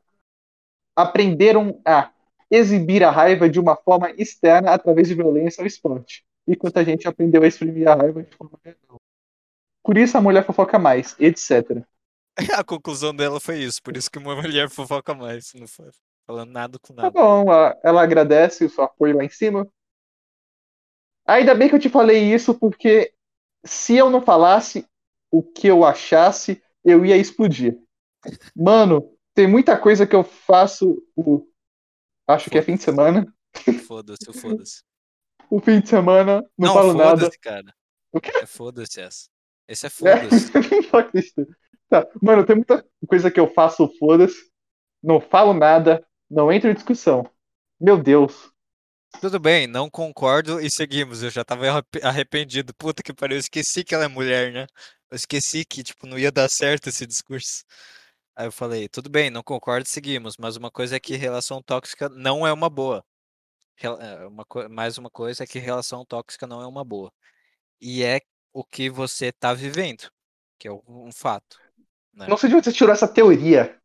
[0.95, 2.11] aprenderam a
[2.49, 7.07] exibir a raiva de uma forma externa através de violência ou esporte, enquanto a gente
[7.07, 8.97] aprendeu a exprimir a raiva de forma real.
[9.83, 11.85] Por isso a mulher fofoca mais, etc.
[12.59, 15.89] A conclusão dela foi isso, por isso que uma mulher fofoca mais, não foi
[16.25, 17.11] falando nada com Tá nada.
[17.11, 19.67] bom, ela, ela agradece o seu apoio lá em cima.
[21.25, 23.13] Ainda bem que eu te falei isso, porque
[23.65, 24.85] se eu não falasse
[25.31, 27.79] o que eu achasse, eu ia explodir.
[28.55, 31.47] Mano, tem muita coisa que eu faço o.
[32.27, 33.25] Acho que é fim de semana.
[33.87, 34.83] Foda-se, foda-se.
[35.49, 37.11] O fim de semana, não, Não, falo nada.
[37.21, 37.73] foda-se, cara.
[38.11, 38.31] O quê?
[38.41, 39.29] É foda-se essa.
[39.67, 40.51] Esse é É, foda-se.
[41.11, 41.35] This.
[41.93, 44.51] Tá, Mano, tem muita coisa que eu faço, foda-se.
[45.03, 47.23] Não falo nada, não entro em discussão.
[47.79, 48.51] Meu Deus.
[49.21, 51.21] Tudo bem, não concordo e seguimos.
[51.21, 52.73] Eu já tava arrep- arrependido.
[52.73, 54.65] Puta que pariu, eu esqueci que ela é mulher, né?
[55.11, 57.63] Eu esqueci que, tipo, não ia dar certo esse discurso.
[58.35, 60.35] Aí eu falei, tudo bem, não concordo, seguimos.
[60.39, 63.05] Mas uma coisa é que relação tóxica não é uma boa.
[63.77, 67.11] É, uma Mais uma coisa é que relação tóxica não é uma boa.
[67.81, 68.21] E é
[68.53, 70.09] o que você tá vivendo,
[70.59, 71.59] que é um fato.
[72.13, 72.27] Né?
[72.27, 73.75] Não sei de onde você tirou essa teoria.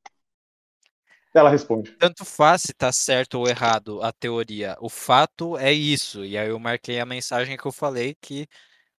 [1.34, 1.92] Ela responde.
[1.92, 4.76] Tanto faz se tá certo ou errado a teoria.
[4.80, 6.24] O fato é isso.
[6.24, 8.46] E aí eu marquei a mensagem que eu falei que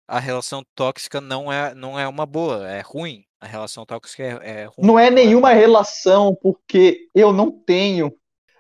[0.07, 3.25] a relação tóxica não é, não é uma boa, é ruim.
[3.41, 4.87] A relação tóxica é, é ruim.
[4.87, 8.13] Não é não nenhuma relação, porque eu não tenho.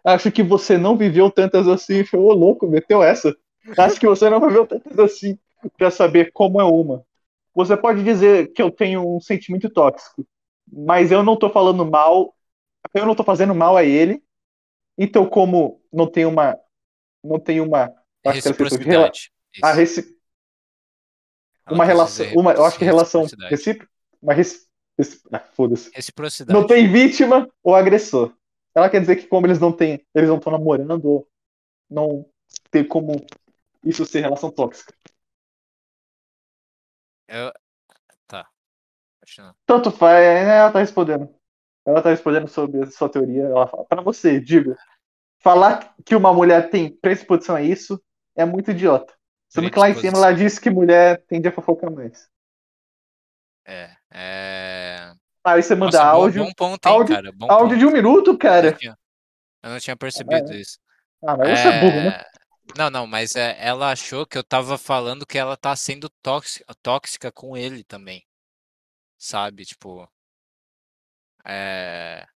[0.04, 2.04] Acho que você não viveu tantas assim.
[2.14, 3.34] Ô, louco, meteu essa.
[3.76, 5.38] Acho que você não viveu tantas assim
[5.76, 7.04] pra saber como é uma.
[7.54, 10.24] Você pode dizer que eu tenho um sentimento tóxico,
[10.72, 12.34] mas eu não tô falando mal,
[12.94, 14.22] eu não tô fazendo mal a ele.
[14.96, 16.58] Então, como não tem uma.
[17.22, 17.88] Não tem uma.
[17.88, 17.94] que
[18.78, 19.32] de rela- Reciprocidade.
[19.62, 20.18] a reci-
[21.70, 22.26] uma relação.
[22.34, 23.50] Uma, eu acho que relação reciprocidade.
[23.54, 23.92] recíproca.
[24.20, 24.66] Uma reci-
[24.96, 25.90] reci- ah, foda-se.
[25.94, 26.58] Reciprocidade.
[26.58, 28.34] Não tem vítima ou agressor.
[28.74, 31.28] Ela quer dizer que como eles não têm, eles não estão namorando, ou
[31.90, 32.28] não
[32.70, 33.24] tem como
[33.84, 34.94] isso ser relação tóxica.
[37.28, 37.52] Eu-.
[39.28, 39.54] Continua.
[39.66, 41.28] Tanto faz, né, ela tá respondendo.
[41.86, 43.44] Ela tá respondendo sobre a sua teoria.
[43.44, 44.76] Ela fala, pra você, diga.
[45.40, 48.02] Falar que uma mulher tem predisposição a isso
[48.36, 49.14] é muito idiota.
[49.48, 52.28] Sendo que lá em cima ela disse que mulher tende a fofocar mais.
[53.66, 53.90] É.
[54.12, 55.12] é...
[55.44, 56.44] Aí você manda Nossa, bom- áudio.
[56.44, 57.32] Bom, ponto, hein, áudio- cara.
[57.32, 57.78] Bom áudio ponto.
[57.78, 58.72] de um minuto, Eu não cara.
[58.72, 58.98] tinha,
[59.62, 60.78] eu não tinha percebido isso.
[61.24, 62.08] Ah, mas você é burro, né?
[62.08, 62.24] É,
[62.76, 66.74] Não, não, mas é, ela achou que eu tava falando que ela tá sendo tóxica,
[66.82, 68.22] tóxica com ele também.
[69.18, 69.64] Sabe?
[69.66, 70.08] Tipo.
[71.44, 72.26] É.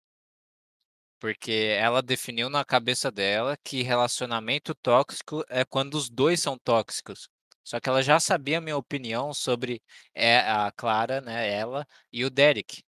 [1.20, 7.28] Porque ela definiu na cabeça dela que relacionamento tóxico é quando os dois são tóxicos.
[7.64, 9.80] Só que ela já sabia a minha opinião sobre
[10.14, 12.82] é, a Clara, né, ela e o Derek.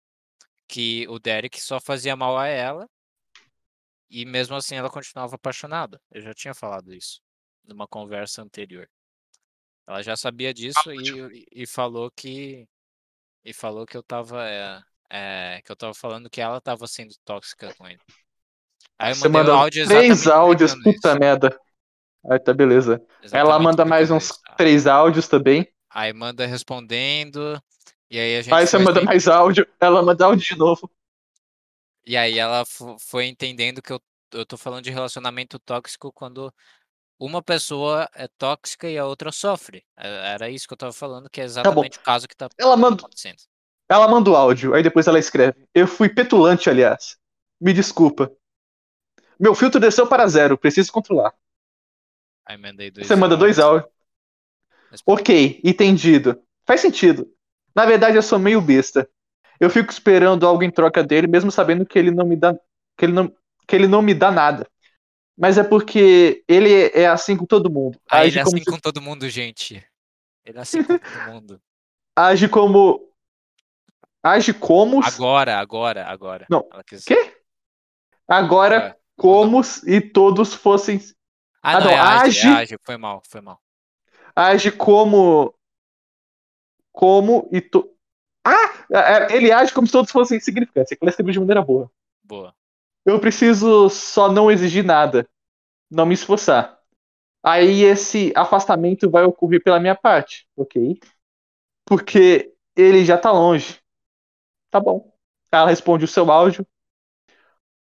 [0.67, 2.89] Que o Derek só fazia mal a ela
[4.11, 6.01] e mesmo assim ela continuava apaixonada.
[6.11, 7.21] Eu já tinha falado isso
[7.65, 8.89] numa conversa anterior.
[9.87, 12.69] Ela já sabia disso e, e falou que
[13.45, 17.15] e falou que eu tava é, é, que eu tava falando que ela tava sendo
[17.25, 18.01] tóxica com ele.
[18.99, 21.19] Aí eu Você manda áudio três áudios, puta isso.
[21.19, 21.57] merda.
[22.31, 23.03] Aí tá, beleza.
[23.33, 24.41] Ela Exatamente manda mais uns isso.
[24.47, 25.69] Ah, três áudios também.
[25.91, 27.63] Aí manda respondendo,
[28.11, 30.89] e aí a gente Aí você manda mais áudio, ela manda áudio de novo.
[32.05, 34.01] E aí ela fo- foi entendendo que eu,
[34.33, 36.53] eu tô falando de relacionamento tóxico quando
[37.27, 39.85] uma pessoa é tóxica e a outra sofre.
[39.97, 42.77] É- Era isso que eu tava falando, que é exatamente o caso que tá Ela
[42.77, 43.39] manda, acontecendo.
[43.89, 45.67] ela manda o áudio, aí depois ela escreve.
[45.75, 47.17] Eu fui petulante, aliás.
[47.61, 48.31] Me desculpa.
[49.39, 51.33] Meu filtro desceu para zero, preciso controlar.
[52.47, 53.91] Aí mandei dois Você manda dois áudios.
[55.07, 56.41] Ok, entendido.
[56.67, 57.29] Faz sentido.
[57.75, 59.09] Na verdade, eu sou meio besta.
[59.59, 62.55] Eu fico esperando algo em troca dele, mesmo sabendo que ele não me dá.
[62.97, 63.33] que ele não,
[63.67, 64.69] que ele não me dá nada.
[65.37, 67.99] Mas é porque ele é assim com todo mundo.
[68.11, 69.85] Aí Age ele é assim se- com todo mundo, gente.
[70.45, 71.63] Ele é assim com todo mundo.
[72.17, 73.09] age como.
[74.23, 75.03] Age como.
[75.05, 76.47] Agora, agora, agora.
[76.49, 77.05] Não, Ela quis...
[77.05, 77.37] Quê?
[78.29, 81.01] Agora, É, como se todos fossem.
[81.63, 82.77] Ah, Ah, não, não, é age, é age.
[82.85, 83.61] Foi mal, foi mal.
[84.37, 85.55] Age como.
[86.93, 87.61] Como e.
[87.61, 87.89] To...
[88.45, 88.85] Ah!
[88.93, 90.97] é, Ele age como se todos fossem insignificantes.
[91.01, 91.91] Ela escreveu de maneira boa.
[92.23, 92.55] Boa.
[93.05, 95.29] Eu preciso só não exigir nada.
[95.91, 96.79] Não me esforçar.
[97.43, 100.99] Aí esse afastamento vai ocorrer pela minha parte, ok?
[101.87, 103.81] Porque ele já tá longe.
[104.71, 105.13] Tá bom.
[105.53, 106.67] Ela responde o seu áudio.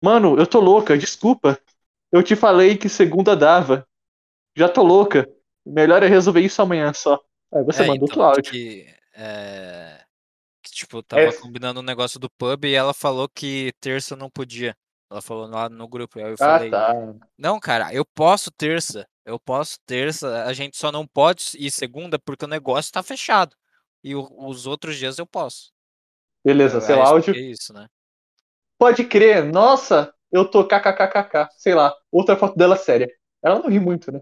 [0.03, 1.59] Mano, eu tô louca, desculpa.
[2.13, 3.87] Eu te falei que segunda dava.
[4.57, 5.29] Já tô louca.
[5.67, 7.21] Melhor é resolver isso amanhã só.
[7.55, 8.53] Aí você É, manda outro então, áudio.
[8.53, 10.05] Que, é,
[10.63, 11.33] que, tipo, tava É.
[11.33, 14.77] combinando um negócio do pub e ela falou que terça não podia.
[15.11, 16.19] Ela falou lá no grupo.
[16.19, 17.15] Aí eu Ah, falei, tá.
[17.39, 19.07] não, cara, eu posso terça.
[19.25, 20.45] Eu posso terça.
[20.45, 23.57] A gente só não pode ir segunda porque o negócio tá fechado.
[24.03, 25.73] E o- os outros dias eu posso.
[26.45, 27.31] Beleza, Eu- seu aí eu áudio.
[27.31, 27.89] expliquei isso, né?
[28.79, 33.11] Pode crer, nossa, eu tô kkkk, sei lá, outra foto dela séria.
[33.43, 34.21] Ela não ri muito, né?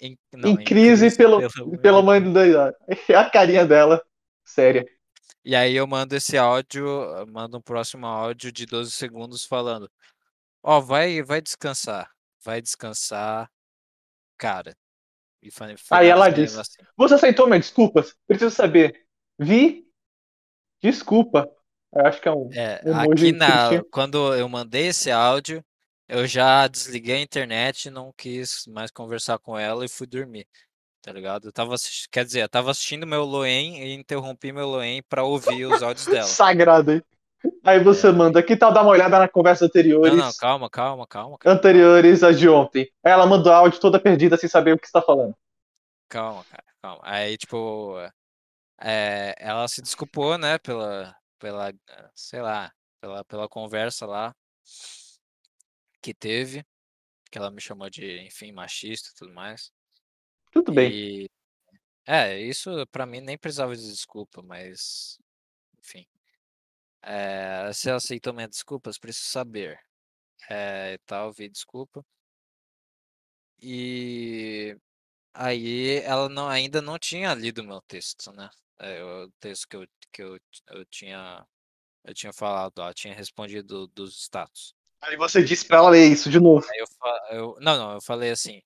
[0.00, 1.40] Em, não, em crise pelo,
[1.80, 2.20] pela mãe.
[2.20, 2.76] humanidade.
[2.88, 4.04] É a carinha dela,
[4.44, 4.86] séria.
[5.44, 9.90] E aí eu mando esse áudio, eu mando um próximo áudio de 12 segundos falando:
[10.62, 12.10] Ó, vai, vai descansar,
[12.42, 13.50] vai descansar,
[14.36, 14.76] cara.
[15.42, 15.50] E
[15.92, 16.82] Aí ela finalizei diz: assim.
[16.96, 18.16] Você aceitou minhas desculpas?
[18.26, 19.06] Preciso saber.
[19.38, 19.86] Vi?
[20.82, 21.48] Desculpa.
[21.94, 25.64] Eu acho que é um É, aqui na, quando eu mandei esse áudio,
[26.08, 30.46] eu já desliguei a internet, não quis mais conversar com ela e fui dormir.
[31.06, 31.46] Tá ligado?
[31.46, 35.22] Eu tava assistindo, quer dizer, eu tava assistindo meu Loen e interrompi meu Loen pra
[35.22, 36.26] ouvir os áudios dela.
[36.26, 37.02] Sagrado, hein?
[37.64, 38.12] Aí você É.
[38.12, 40.16] manda, que tal dar uma olhada na conversa Não, anteriores?
[40.16, 41.56] não, calma, calma, calma, calma.
[41.56, 42.90] Anteriores a de ontem.
[43.04, 45.32] Aí ela mandou áudio toda perdida sem saber o que está falando.
[46.08, 47.00] Calma, cara, calma.
[47.04, 47.94] Aí, tipo,
[48.80, 51.72] é, ela se desculpou, né, pela, pela,
[52.16, 54.34] sei lá, pela, pela conversa lá
[56.02, 56.64] que teve,
[57.30, 59.70] que ela me chamou de, enfim, machista e tudo mais.
[60.56, 60.90] Tudo bem.
[60.90, 61.30] E,
[62.06, 65.18] é, isso pra mim nem precisava de desculpa, mas,
[65.78, 66.06] enfim.
[67.02, 69.78] É, se ela aceitou minhas desculpas, preciso saber.
[70.48, 72.02] É, e tal, vi desculpa.
[73.60, 74.74] E
[75.34, 78.48] aí ela não, ainda não tinha lido meu texto, né?
[78.78, 80.38] É, o texto que eu, que eu,
[80.68, 81.46] eu tinha
[82.02, 84.74] eu tinha falado, ela tinha respondido dos status.
[85.02, 86.66] Aí você disse pra ela ler isso de novo.
[86.74, 86.86] Eu,
[87.36, 88.62] eu não, não, eu falei assim,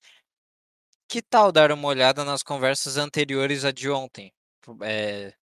[1.11, 4.32] que tal dar uma olhada nas conversas anteriores a de ontem?
[4.82, 5.34] É,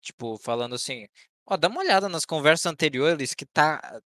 [0.00, 1.06] tipo, falando assim,
[1.44, 4.00] ó, dá uma olhada nas conversas anteriores que tá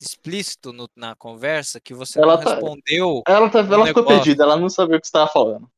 [0.00, 4.44] explícito no- na conversa que você Ela não tá- respondeu Ela, tá, ela ficou perdida,
[4.44, 5.70] ela não sabia o que você estava falando.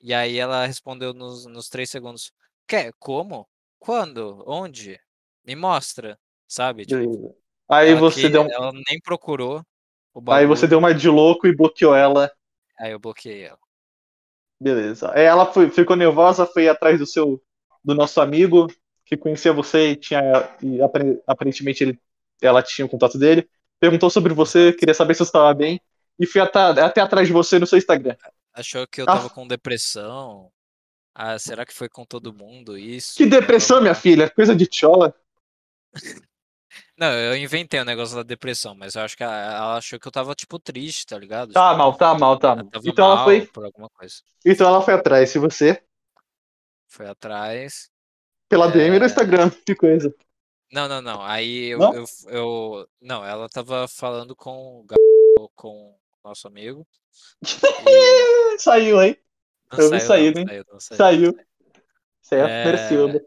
[0.00, 2.32] E aí ela respondeu nos, nos três segundos:
[2.66, 2.92] Quer?
[2.98, 3.46] Como?
[3.78, 4.42] Quando?
[4.46, 4.98] Onde?
[5.44, 6.86] Me mostra, sabe?
[6.86, 7.36] Tipo.
[7.68, 9.62] Aí você que- deu, um- ela nem procurou
[10.28, 12.32] aí você deu uma de louco e bloqueou ela.
[12.78, 13.58] Aí eu bloqueei ela.
[14.60, 15.12] Beleza.
[15.14, 17.40] Aí ela foi- ficou nervosa, foi atrás do seu
[17.84, 18.66] do nosso amigo
[19.06, 20.20] que conhecia você e tinha
[20.62, 21.98] e apare- aparentemente ele,
[22.42, 23.48] ela tinha o contato dele.
[23.80, 25.80] Perguntou sobre você, queria saber se você estava bem
[26.18, 28.16] e foi até, até atrás de você no seu Instagram.
[28.52, 29.14] Achou que eu Ah.
[29.14, 30.50] tava com depressão.
[31.14, 33.16] Ah, será que foi com todo mundo isso?
[33.16, 35.14] Que depressão, minha filha, coisa de tchola.
[36.98, 40.08] Não, eu inventei o negócio da depressão, mas eu acho que ela, ela achou que
[40.08, 41.52] eu tava, tipo, triste, tá ligado?
[41.52, 42.70] Tá Tipo, mal, tá mal, tá ela mal.
[42.84, 44.16] Então ela mal foi, por alguma coisa.
[44.44, 45.80] então ela foi atrás de você
[46.88, 47.88] Foi atrás.
[48.48, 48.72] pela É.
[48.72, 50.12] DM no Instagram, que coisa.
[50.72, 51.22] Não, não, não.
[51.22, 51.94] Aí eu, Não?
[51.94, 54.84] eu, eu- Não, ela tava falando com
[55.38, 56.86] o com nosso amigo.
[57.42, 57.42] E
[58.58, 59.16] Saiu, hein?
[59.72, 60.46] não Eu vi saiu, sair, não, hein?
[60.48, 60.96] saiu, não saiu.
[60.98, 61.34] Saiu.
[62.48, 63.20] É.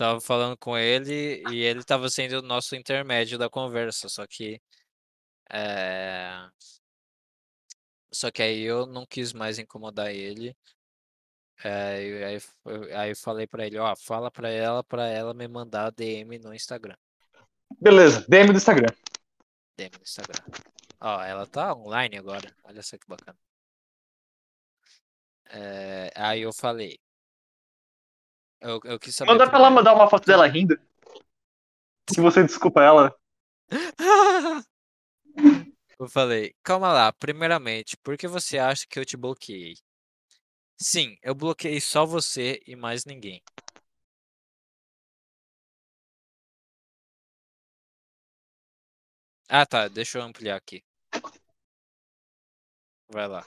[0.00, 4.58] Tava falando com ele e ele tava sendo o nosso intermédio da conversa, só que
[5.50, 6.48] Eh
[8.10, 10.56] Só que aí eu não quis mais incomodar ele.
[11.62, 11.68] E
[12.24, 12.48] aí f
[12.96, 16.54] aí eu falei pra ele: "Ó, fala pra ela, pra ela me mandar DM no
[16.54, 16.96] Instagram".
[17.78, 18.88] Beleza, DM do Instagram.
[19.76, 20.42] DM no Instagram.
[20.98, 23.38] Ó, ela tá online agora, olha só que bacana.
[25.50, 26.98] Eh, aí eu falei
[28.60, 30.78] eu eu quis saber Manda pra ela mandar uma foto dela rindo.
[32.06, 33.14] Que você desculpa ela.
[35.98, 39.74] Eu falei: "Calma lá, primeiramente, por que você acha que eu te bloqueei?".
[40.78, 43.42] Sim, eu bloqueei só você e mais ninguém.
[49.46, 50.82] Ah tá, deixa eu ampliar aqui.
[53.12, 53.46] Vai lá.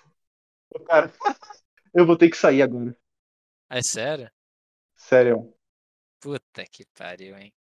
[0.85, 1.11] Cara,
[1.93, 2.95] eu vou ter que sair agora.
[3.69, 4.29] É sério?
[5.13, 5.53] Sério.
[6.19, 7.53] Puta que pariu, hein.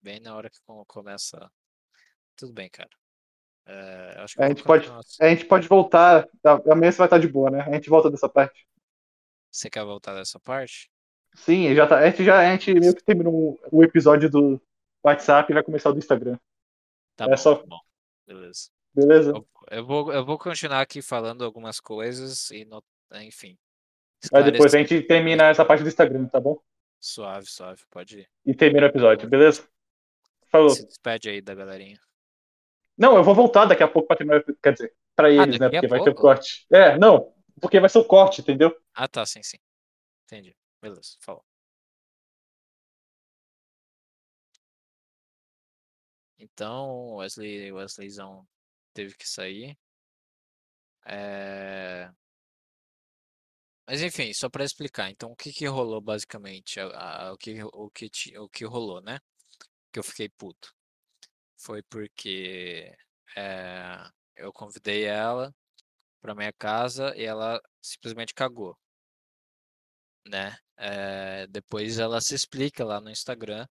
[0.00, 1.50] Bem na hora que co começa
[2.36, 2.88] tudo bem, cara.
[3.66, 4.88] Que A gente pode
[5.20, 8.10] a gente pode voltar a amanhã você vai estar de boa, né, a gente volta
[8.10, 8.64] dessa parte.
[9.50, 10.88] Você quer voltar dessa parte?
[11.34, 14.60] Sim, já tá a gente já a gente meio que terminou o episódio do
[15.04, 16.38] WhatsApp e vai começar o do Instagram.
[17.16, 17.80] Tá É bom, só tá bom.
[18.24, 18.70] Beleza.
[18.94, 19.32] Beleza?
[19.32, 22.64] Eu eu vou eu vou continuar aqui falando algumas coisas e
[23.14, 23.58] enfim,
[24.32, 26.58] Aí depois a gente termina essa parte do Instagram, tá bom?
[27.00, 28.30] Suave, suave, pode ir.
[28.46, 29.66] E termina o episódio, beleza?
[30.48, 30.70] Falou.
[30.70, 31.98] Se despede aí da galerinha.
[32.96, 35.68] Não, eu vou voltar daqui a pouco pra terminar, quer dizer, pra Ah, eles, né,
[35.70, 36.28] daqui a porque vai ter o pouco?
[36.28, 36.66] corte.
[36.70, 38.76] É, não, porque vai ser o corte, entendeu?
[38.94, 39.58] Ah tá, sim, sim.
[40.26, 40.54] Entendi.
[40.80, 41.44] Beleza, falou.
[46.38, 48.46] Então, Wesley Wesleyzão
[48.92, 49.76] teve que sair.
[51.06, 52.08] Eh
[53.88, 57.62] Mas enfim, só pra explicar, então o que que rolou basicamente, a a o que
[57.64, 59.18] o que ti o que rolou, né,
[59.92, 60.74] que eu fiquei puto.
[61.58, 62.92] Foi porque,
[63.36, 65.54] eh, eu convidei ela
[66.22, 68.76] pra minha casa e ela simplesmente cagou.
[70.26, 73.66] Né, eh, depois ela se explica lá no Instagram.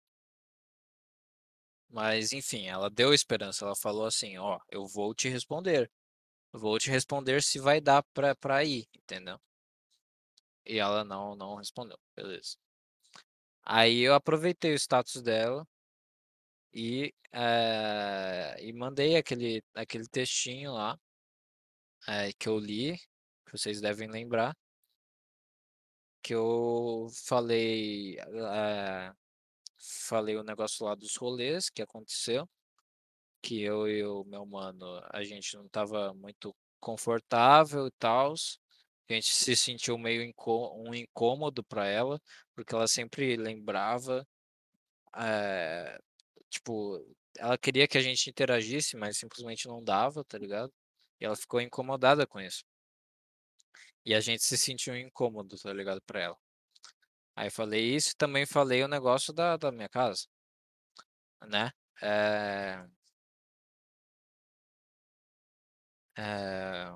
[1.90, 5.90] Mas enfim, ela deu esperança, ela falou assim: "Ó, eu vou te responder,
[6.52, 9.38] vou te responder se vai dar pra pra ir", entendeu?
[10.68, 12.56] E ela não não respondeu, beleza.
[13.64, 15.66] Aí eu aproveitei o status dela
[16.72, 20.98] e, eh, e mandei aquele aquele textinho lá
[22.06, 22.96] eh, que eu li,
[23.46, 24.54] que vocês devem lembrar.
[26.22, 29.12] Que eu falei, eh,
[30.08, 32.48] falei o negócio lá dos rolês que aconteceu,
[33.42, 38.58] que eu e o meu mano, a gente não estava muito confortável e que
[39.14, 42.20] a gente se sentiu meio incô um incômodo pra ela,
[42.54, 44.26] porque ela sempre lembrava,
[45.16, 45.98] eh,
[46.50, 46.98] tipo,
[47.38, 50.72] ela queria que a gente interagisse, mas simplesmente não dava, tá ligado?
[51.20, 52.64] E ela ficou incomodada com isso.
[54.06, 56.36] E a gente se sentiu incômodo, tá ligado, pra ela.
[57.36, 60.26] Aí falei isso e também falei o negócio da da minha casa.
[61.46, 61.70] Né,
[62.02, 62.88] eh
[66.16, 66.90] Eh,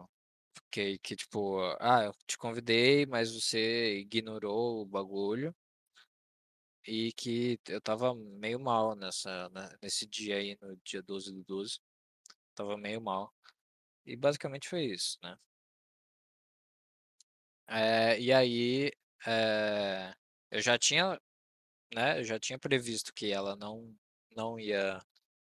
[0.72, 5.54] que que tipo, ah, eu te convidei, mas você ignorou o bagulho.
[6.86, 11.78] E que eu estava meio mal nessa ne nesse dia aí, no dia 12/12,
[12.50, 13.32] estava meio mal.
[14.06, 15.36] E basicamente foi isso, né.
[17.68, 18.90] Eh, e aí,
[19.26, 20.12] eh,
[20.50, 21.18] eu já tinha,
[21.94, 23.94] né, eu já tinha previsto que ela não
[24.36, 25.00] não ia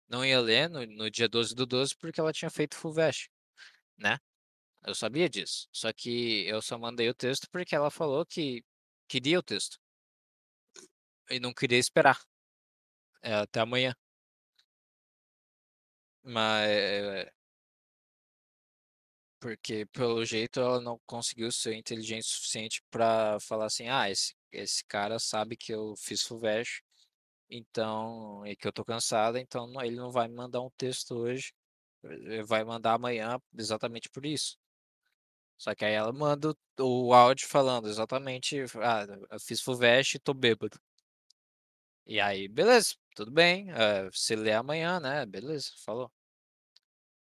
[0.10, 3.30] não ia ler no no dia 12/12, porque ela tinha feito Fulvestre,
[3.98, 4.18] né.
[4.88, 8.64] Eu sabia disso, só que eu só mandei o texto porque ela falou que
[9.10, 9.78] queria o texto.
[11.30, 12.18] E não queria esperar.
[13.24, 13.94] Eh, até amanhã.
[16.24, 17.32] Ma eh
[19.42, 24.34] Porque pelo jeito ela não conseguiu ser inteligente o suficiente pra falar assim: "Ah, esse
[24.52, 26.82] esse cara sabe que eu fiz Fulvestre,
[27.50, 31.54] então e que eu tô cansada, então ele não vai me mandar um texto hoje,
[32.06, 34.56] eh, vai mandar amanhã exatamente por isso".
[35.60, 40.20] Só que aí ela manda o o áudio falando exatamente: "Ah, eu fiz Fulvestre e
[40.20, 40.80] tô bêbado".
[42.06, 46.10] E aí beleza, tudo bem, eh, você lê amanhã, né, beleza, falou.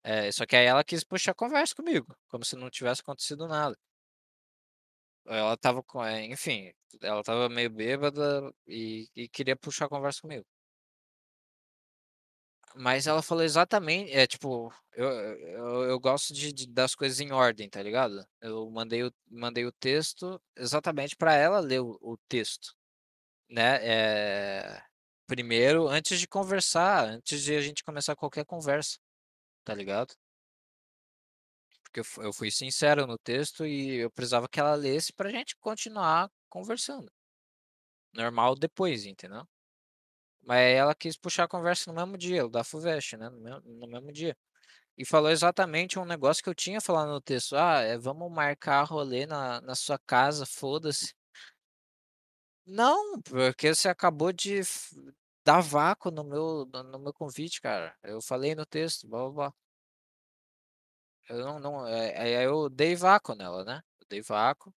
[0.05, 3.75] Eh, só que aí ela quis puxar conversa comigo, como se não tivesse acontecido nada.
[5.25, 6.71] Ela estava com eh, enfim,
[7.01, 10.45] ela estava meio bêbada e e queria puxar conversa comigo.
[12.75, 17.31] Mas ela falou exatamen é tipo, eu eu eu gosto de de das coisas em
[17.31, 18.25] ordem, tá ligado?
[18.41, 22.73] Eu mandei o mandei o texto exatamente pra ela ler o o texto,
[23.49, 24.83] né, eh,
[25.27, 28.97] primeiro antes de conversar, antes de a gente começar qualquer conversa.
[29.65, 30.15] tá ligado?
[31.83, 35.55] Porque eu, eu fui sincero no texto e eu precisava que ela lesse pra gente
[35.57, 37.09] continuar conversando.
[38.11, 39.47] Normal depois, entendeu?
[40.45, 43.29] Mas aí ela quis puxar a conversa no mesmo dia, da FUVEST, né?
[43.29, 44.37] No mesmo, no mesmo dia.
[44.97, 47.55] E falou exatamente um negócio que eu tinha falado no texto.
[47.57, 51.13] Ah, é, vamos marcar rolê na, na sua casa, foda-se.
[52.65, 54.61] Não, porque você acabou de
[55.45, 57.95] dar vácuo no meu, no, meu convite, cara.
[58.03, 59.53] Eu falei no texto, blá blá blá.
[61.29, 63.81] Eu não, não, é, é, eu dei vácuo nela, né?
[64.01, 64.73] Eu dei vácuo.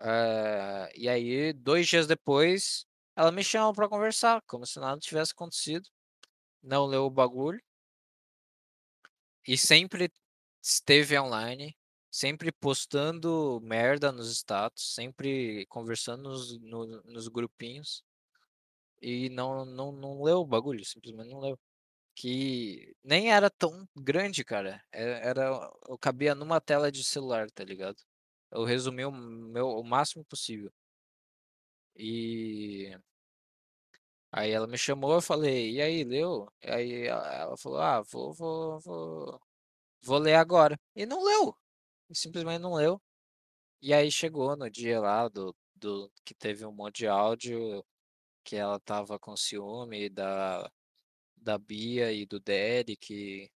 [0.00, 2.86] eh, e aí, dois dias depois,
[3.20, 5.88] ela me chama pra conversar, como se nada tivesse acontecido.
[6.62, 7.60] Não leu o bagulho.
[9.46, 10.10] E sempre
[10.62, 11.76] esteve online,
[12.10, 18.02] sempre postando merda nos status, sempre conversando nos, no- nos grupinhos.
[19.02, 21.58] E não, não, não leu o bagulho, simplesmente não leu.
[22.16, 24.82] Que nem era tão grande, cara.
[24.92, 27.98] é- Era, eu cabia numa tela de celular, tá ligado?
[28.52, 30.72] Eu resumi o meu o máximo possível.
[31.96, 32.96] E
[34.32, 36.48] aí ela me chamou, eu falei, e aí, leu?
[36.64, 39.40] Aí ela falou, ah, vou, vou, vou,
[40.02, 40.78] vou ler agora.
[40.96, 41.56] E não leu.
[42.12, 43.00] Simplesmente não leu.
[43.82, 47.84] E aí chegou no dia lá do, do que teve um monte de áudio
[48.44, 50.70] que ela tava com ciúme da,
[51.36, 53.50] da Bia e do Derek.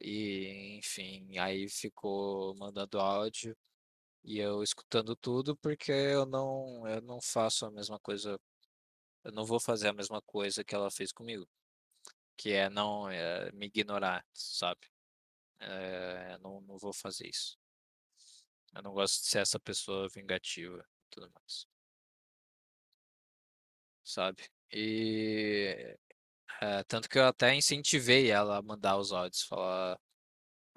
[0.00, 3.56] E, enfim, aí ficou mandando áudio
[4.24, 8.38] e eu escutando tudo porque eu não, eu não faço a mesma coisa,
[9.26, 11.48] eu não vou fazer a mesma coisa que ela fez comigo,
[12.36, 14.80] que é não é, me ignorar, sabe?
[15.60, 17.58] É, não, não vou fazer isso.
[18.72, 21.66] Eu não gosto de ser essa pessoa vingativa e tudo mais,
[24.04, 24.48] sabe?
[24.72, 25.96] E
[26.62, 29.98] é, tanto que eu até incentivei ela a mandar os áudios, falar,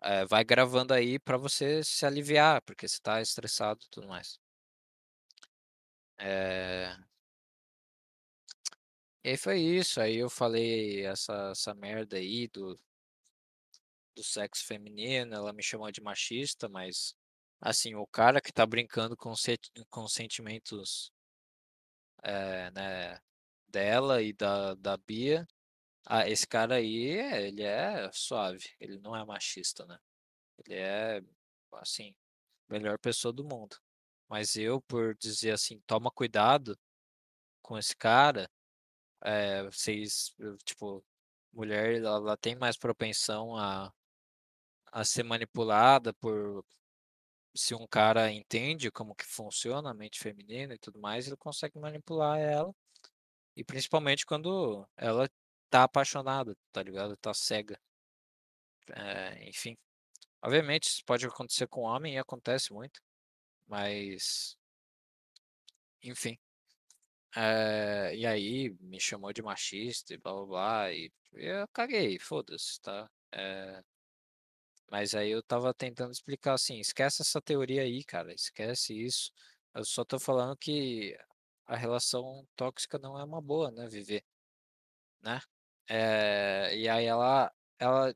[0.01, 4.39] é, vai gravando aí pra você se aliviar, porque você tá estressado e tudo mais.
[6.17, 6.95] É,
[9.23, 12.77] E aí foi isso, aí eu falei essa, essa merda aí do,
[14.15, 17.15] do sexo feminino, ela me chamou de machista, mas
[17.61, 19.57] assim, o cara que tá brincando com, se-
[19.89, 21.11] com sentimentos
[22.23, 23.19] é, né,
[23.67, 25.47] dela e da, da Bia,
[26.07, 29.99] ah, esse cara aí, é- ele é suave, ele não é machista, né?
[30.65, 31.21] Ele é,
[31.73, 32.15] assim,
[32.69, 33.77] melhor pessoa do mundo.
[34.29, 36.77] Mas eu, por dizer assim, toma cuidado
[37.61, 38.49] com esse cara,
[39.21, 41.03] é, vocês, eu, tipo,
[41.53, 43.93] mulher, ela, ela tem mais propensão a,
[44.91, 46.65] a ser manipulada por
[47.55, 51.79] se um cara entende como que funciona a mente feminina e tudo mais, ele consegue
[51.79, 52.73] manipular ela.
[53.55, 55.29] E principalmente quando ela
[55.69, 57.17] tá apaixonada, tá ligado?
[57.17, 57.79] Tá cega.
[58.95, 59.77] É, enfim.
[60.41, 63.01] Obviamente, isso pode acontecer com homem e acontece muito.
[63.67, 64.57] Mas,
[66.03, 66.37] enfim.
[67.35, 70.93] É, e aí me chamou de machista e blá blá blá.
[70.93, 73.09] E eu caguei, foda-se, tá?
[73.31, 73.83] É,
[74.91, 79.31] mas aí eu tava tentando explicar assim, esquece essa teoria aí, cara, esquece isso.
[79.73, 81.17] Eu só tô falando que
[81.67, 84.23] a relação tóxica não é uma boa, né, viver,
[85.21, 85.39] né?
[85.89, 88.13] É, e aí ela, ela,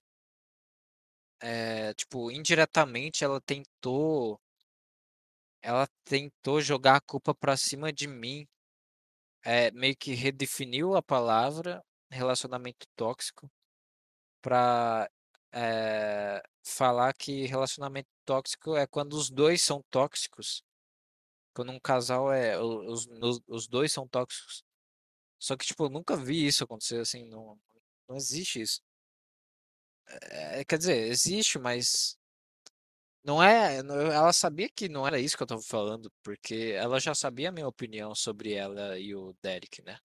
[1.41, 4.39] é, tipo, indiretamente ela tentou,
[5.61, 8.47] ela tentou jogar a culpa pra cima de mim,
[9.43, 13.51] é, meio que redefiniu a palavra relacionamento tóxico
[14.41, 15.09] pra
[15.53, 20.63] eh, falar que relacionamento tóxico é quando os dois são tóxicos.
[21.53, 22.59] Quando um casal é.
[22.59, 24.63] Os, os, os dois são tóxicos.
[25.39, 27.25] Só que, tipo, eu nunca vi isso acontecer assim.
[27.25, 27.59] Não,
[28.07, 28.81] não existe isso.
[30.31, 32.17] É, quer dizer, existe, mas.
[33.23, 33.77] Não é.
[33.77, 37.51] Ela sabia que não era isso que eu tava falando, porque ela já sabia a
[37.51, 39.97] minha opinião sobre ela e o Derek, né?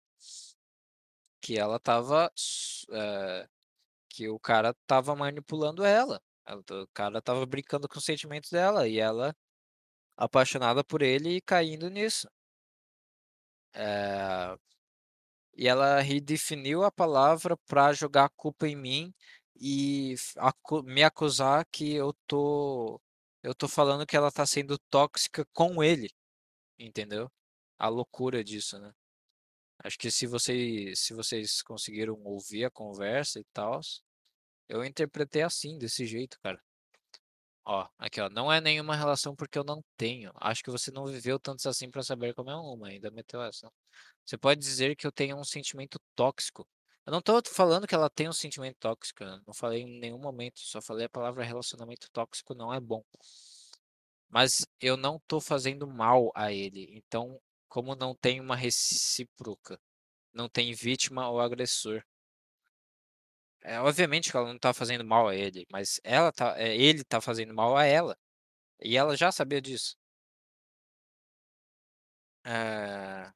[1.42, 2.32] Que ela tava.
[2.92, 3.48] eh,
[4.10, 6.22] que o cara tava manipulando ela.
[6.50, 9.36] O cara tava brincando com os sentimentos dela e ela
[10.18, 12.30] apaixonada por ele e caindo nisso.
[13.74, 14.58] Eh,
[15.58, 19.14] e ela redefiniu a palavra pra jogar a culpa em mim
[19.60, 20.16] e
[20.86, 23.02] me acusar que eu tô
[23.48, 26.10] eu tô falando que ela tá sendo tóxica com ele,
[26.80, 27.32] entendeu?
[27.80, 28.94] A loucura disso, né?
[29.80, 33.80] Acho que se vocês se vocês conseguiram ouvir a conversa e tal,
[34.70, 36.62] eu interpretei assim, desse jeito, cara.
[37.66, 40.32] Ó, aqui ó, não é nenhuma relação porque eu não tenho.
[40.36, 43.72] Acho que você não viveu tantos assim pra saber como é uma, ainda meteu essa.
[44.26, 46.68] Você pode dizer que eu tenho um sentimento tóxico.
[47.08, 50.60] Eu não tô falando que ela tem um sentimento tóxico, não falei em nenhum momento,
[50.60, 53.02] só falei a palavra relacionamento tóxico não é bom.
[54.30, 57.40] Mas eu não tô fazendo mal a ele, então
[57.70, 59.80] como não tem uma recíproca,
[60.34, 62.04] não tem vítima ou agressor.
[63.62, 67.04] É, obviamente que ela não tá fazendo mal a ele, mas ela tá, é, ele
[67.06, 68.18] tá fazendo mal a ela.
[68.82, 69.98] E ela já sabia disso.
[72.46, 73.32] É...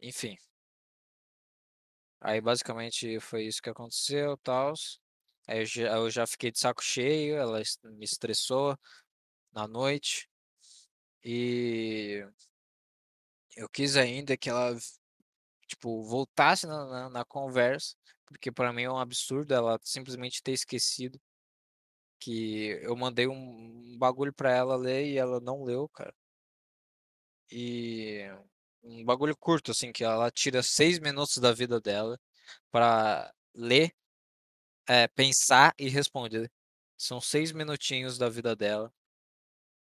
[0.00, 0.36] Enfim.
[2.24, 4.72] Aí basicamente foi isso que aconteceu, tal.
[5.46, 8.78] Aí eu já, eu já fiquei de saco cheio, ela me estressou
[9.52, 10.26] na noite.
[11.22, 12.26] E
[13.56, 14.74] eu quis ainda que ela,
[15.68, 17.94] tipo, voltasse na, na, na conversa,
[18.26, 21.20] porque para mim é um absurdo ela simplesmente ter esquecido
[22.18, 26.14] que eu mandei um, um bagulho pra ela ler e ela não leu, cara.
[27.50, 28.28] E
[28.84, 32.18] um bagulho curto, assim, que ela tira seis minutos da vida dela
[32.72, 33.94] pra ler,
[34.88, 36.50] é, pensar e responder.
[36.96, 38.92] São seis minutinhos da vida dela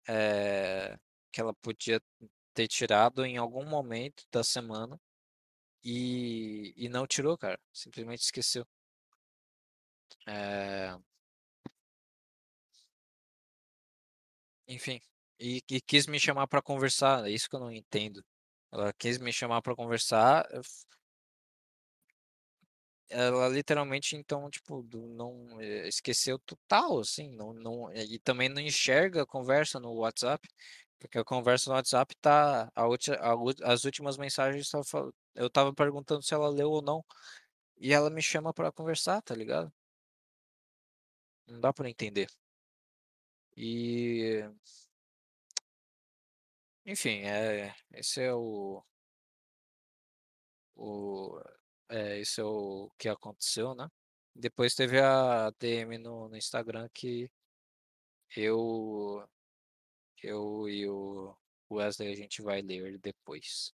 [0.08, 0.98] é,
[1.32, 2.02] que ela podia
[2.54, 5.00] ter tirado em algum momento da semana
[5.84, 7.60] e, e não tirou, cara.
[7.74, 8.68] Simplesmente esqueceu.
[10.28, 10.96] É,
[14.68, 15.00] enfim,
[15.40, 18.24] e, e quis me chamar pra conversar, é isso que eu não entendo.
[18.76, 20.46] Ela quis me chamar pra conversar,
[23.10, 29.24] ela literalmente então, tipo, não eh, esqueceu total, assim, não, não, e também não enxerga
[29.24, 30.48] a conversa no WhatsApp,
[31.00, 33.12] porque a conversa no WhatsApp tá, a ulti,
[33.64, 34.70] as últimas mensagens
[35.36, 37.06] eu tava perguntando se ela leu ou não,
[37.80, 39.72] e ela me chama pra conversar, tá ligado?
[41.48, 42.28] Não dá pra entender.
[43.58, 44.44] E,
[46.86, 48.84] enfim, é, esse é o,
[50.76, 51.42] o,
[51.90, 53.90] é, esse é o que aconteceu, né?
[54.36, 57.30] Depois teve a DM no, no Instagram que
[58.36, 59.28] eu
[60.24, 61.36] eu e o
[61.72, 63.74] Wesley a gente vai ler depois,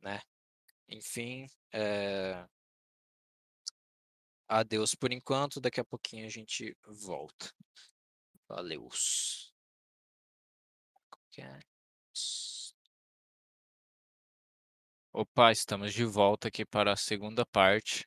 [0.00, 0.20] né?
[0.88, 2.46] Enfim, é...
[4.48, 7.52] adeus por enquanto, daqui a pouquinho a gente volta.
[8.48, 9.52] Valeus.
[15.14, 18.06] Opa, estamos de volta aqui para a segunda parte,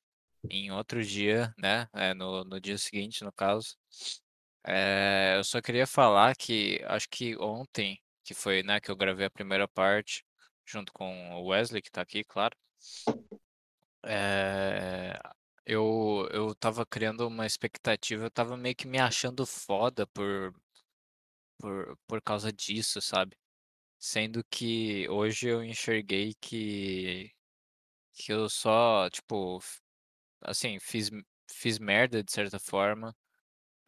[0.49, 1.87] em outro dia, né?
[1.93, 3.77] É, no, no dia seguinte, no caso.
[4.65, 9.27] É, eu só queria falar que acho que ontem, que foi, né, que eu gravei
[9.27, 10.25] a primeira parte,
[10.65, 12.55] junto com o Wesley, que tá aqui, claro.
[14.03, 15.19] É,
[15.65, 20.53] eu, eu tava criando uma expectativa, eu tava meio que me achando foda por,
[21.59, 23.37] por, por causa disso, sabe?
[24.07, 27.31] Sendo que hoje eu enxerguei que,
[28.13, 29.59] que eu só, tipo,
[30.41, 31.09] assim, fiz,
[31.51, 33.15] fiz merda de certa forma,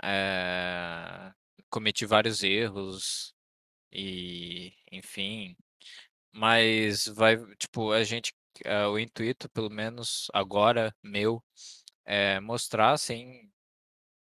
[0.03, 1.31] é,
[1.69, 3.33] cometi vários erros
[3.91, 5.55] e, enfim,
[6.31, 8.33] mas vai, tipo, a gente,
[8.65, 11.43] é, o intuito, pelo menos agora, meu,
[12.05, 13.51] é mostrar, assim,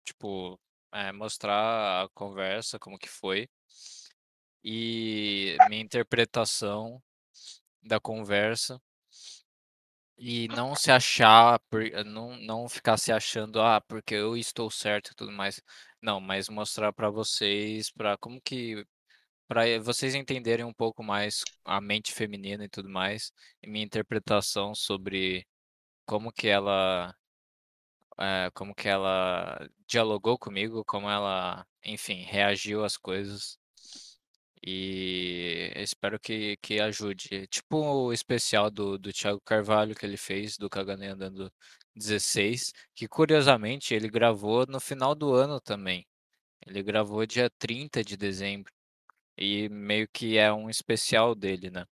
[0.05, 0.59] tipo,
[0.93, 3.49] é, mostrar a conversa, como que foi,
[4.69, 7.01] e minha interpretação
[7.81, 8.81] da conversa,
[10.17, 15.11] e não se achar, por, não, não ficar se achando, ah, porque eu estou certo
[15.11, 15.61] e tudo mais.
[16.01, 18.85] Não, mas mostrar para vocês, para como que,
[19.47, 23.31] para vocês entenderem um pouco mais a mente feminina e tudo mais,
[23.63, 25.47] e minha interpretação sobre
[26.05, 27.15] como que ela
[28.19, 33.57] eh, como que ela dialogou comigo, como ela, enfim, reagiu às coisas.
[34.65, 37.47] E espero que, que ajude.
[37.47, 41.51] Tipo o especial do, do Thiago Carvalho que ele fez, do Cagané Andando
[41.95, 46.05] 16, que curiosamente ele gravou no final do ano também.
[46.65, 48.71] Ele gravou dia 30 de dezembro.
[49.37, 51.85] E meio que é um especial dele, né?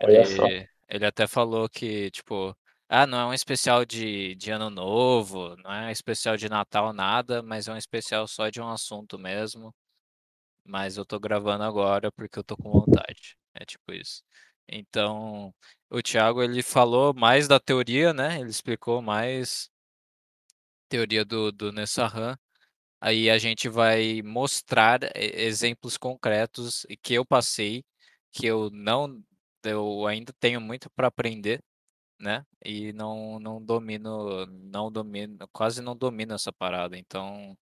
[0.00, 2.56] Ele, ele até falou que, tipo,
[2.88, 6.92] ah, não é um especial de, de Ano Novo, não é um especial de Natal,
[6.92, 9.74] nada, mas é um especial só de um assunto mesmo.
[10.64, 13.36] Mas eu tô gravando agora porque eu tô com vontade.
[13.54, 14.22] É tipo isso.
[14.68, 15.54] Então,
[15.90, 18.40] o Thiago, ele falou mais da teoria, né?
[18.40, 19.70] Ele explicou mais
[20.88, 22.36] teoria do, do Nessahan.
[23.00, 27.84] Aí a gente vai mostrar exemplos concretos que eu passei,
[28.32, 29.22] que eu não,
[29.64, 31.60] eu ainda tenho muito para aprender,
[32.20, 32.44] né?
[32.64, 36.98] E não, não domino, não domino, quase não domino essa parada.
[36.98, 37.56] Então,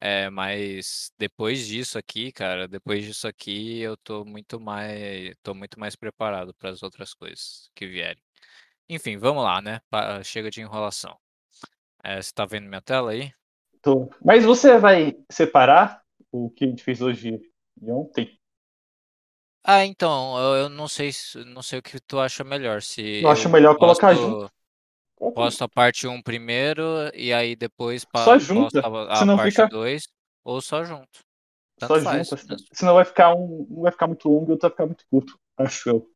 [0.00, 5.78] é, mas depois disso aqui, cara, depois disso aqui, eu tô muito mais, tô muito
[5.80, 8.22] mais preparado para as outras coisas que vierem.
[8.88, 9.80] Enfim, vamos lá, né?
[9.90, 11.18] Pa- Chega de enrolação.
[12.04, 13.32] É, você tá vendo minha tela aí?
[13.82, 14.08] Tô.
[14.24, 16.02] Mas você vai separar
[16.32, 17.40] o que a gente fez hoje
[17.80, 18.38] e ontem?
[19.64, 22.80] Ah, então, eu, eu não sei, se- não sei o que tu acha melhor.
[22.82, 24.50] Se Eu acho melhor colocar posto, junto.
[25.34, 26.82] Posto a parte 1 primeiro
[27.14, 28.80] e aí depois Só junta.
[28.80, 30.08] a, a Senão parte fica 2
[30.44, 31.20] ou só junto.
[31.78, 32.28] Tanto só faz.
[32.28, 32.42] junta.
[32.48, 32.66] mesmo.
[32.72, 35.04] Senão vai ficar um, um vai ficar muito longo e o outro vai ficar muito
[35.10, 36.10] curto, acho eu.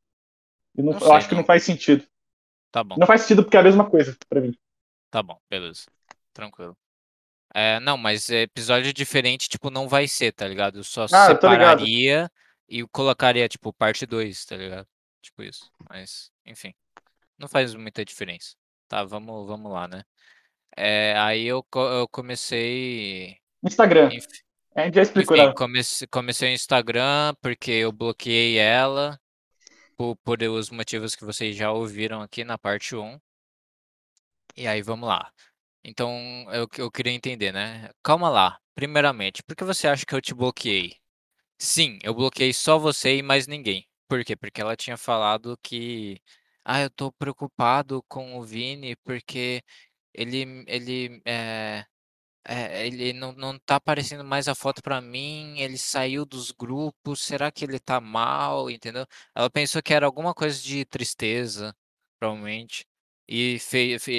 [0.77, 2.05] E não- Não eu sei, acho que não faz sentido.
[2.71, 4.57] Tá bom, Não faz sentido porque é a mesma coisa pra mim.
[5.11, 5.85] tá bom, beleza.
[6.33, 6.77] Tranquilo.
[7.55, 10.79] É, não, mas episódio diferente, tipo, não vai ser, tá ligado?
[10.79, 12.31] Eu só Ah, eu separaria
[12.67, 14.89] e colocaria, tipo, parte 2, tá ligado?
[15.21, 15.71] Tipo isso.
[15.91, 16.73] Mas, enfim.
[17.39, 18.55] Não faz muita diferença.
[18.93, 20.05] Tá, vamos, vamos lá, né?
[20.77, 23.39] É, aí eu, co- eu comecei.
[23.63, 24.13] Instagram.
[24.13, 24.29] Enfim,
[24.77, 25.55] A gente já explicou, enfim, né?
[25.55, 29.21] comecei, comecei o Instagram porque eu bloqueei ela
[29.97, 33.21] por, por os motivos que vocês já ouviram aqui na parte 1.
[34.57, 35.33] E aí, vamos lá.
[35.85, 36.11] Então,
[36.53, 37.91] eu, eu queria entender, né?
[38.03, 38.59] Calma lá.
[38.75, 40.97] Primeiramente, por que você acha que eu te bloqueei?
[41.59, 43.89] Sim, eu bloqueei só você e mais ninguém.
[44.09, 44.37] Por quê?
[44.37, 46.21] Porque ela tinha falado que.
[46.65, 49.63] Ah, eu tô preocupado com o Vini porque
[50.15, 51.85] ele, ele, é,
[52.45, 57.23] é, ele não, não tá aparecendo mais a foto pra mim, ele saiu dos grupos,
[57.23, 59.07] será que ele tá mal, entendeu?
[59.35, 61.77] Ela pensou que era alguma coisa de tristeza,
[62.21, 62.87] provavelmente,
[63.29, 64.13] e, fe, fe-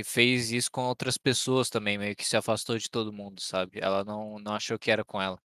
[0.00, 3.80] e fez isso com outras pessoas também, meio que se afastou de todo mundo, sabe?
[3.82, 5.38] Ela não, não achou que era com ela.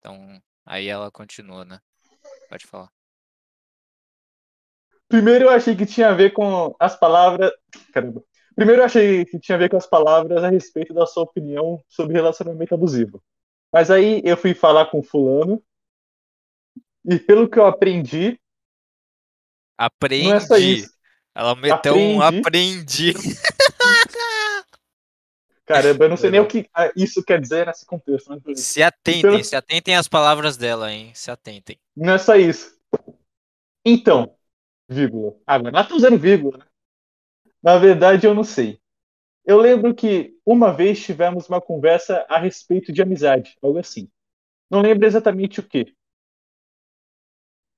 [0.00, 1.80] Então, aí ela continua, né?
[2.48, 2.90] Pode falar.
[5.08, 7.52] Primeiro eu achei que tinha a ver com as palavras.
[7.92, 8.22] Caramba.
[8.54, 11.82] Primeiro eu achei que tinha a ver com as palavras a respeito da sua opinião
[11.88, 13.22] sobre relacionamento abusivo.
[13.72, 15.62] Mas aí eu fui falar com fulano
[17.04, 18.40] e pelo que eu aprendi,
[19.78, 20.74] não é só Aprendi.
[20.80, 20.90] isso.
[21.34, 23.10] Ela meteu um Aprendi.
[23.10, 23.12] aprendi.
[25.66, 28.28] Caramba, eu não sei nem o que ah, isso quer dizer nesse contexto.
[28.28, 28.62] Mas beleza.
[28.62, 31.10] Se atentem, Pelo- se atentem às palavras dela, hein?
[31.12, 31.76] Se atentem.
[31.94, 32.74] Não é só isso.
[33.84, 34.35] Então,
[34.88, 35.36] vírgula.
[35.46, 36.58] Agora, lá tá usando vírgula.
[36.58, 36.66] né?
[37.62, 38.80] Na verdade, eu não sei.
[39.44, 44.10] Eu lembro que uma vez tivemos uma conversa a respeito de amizade, algo assim.
[44.70, 45.94] Não lembro exatamente o que.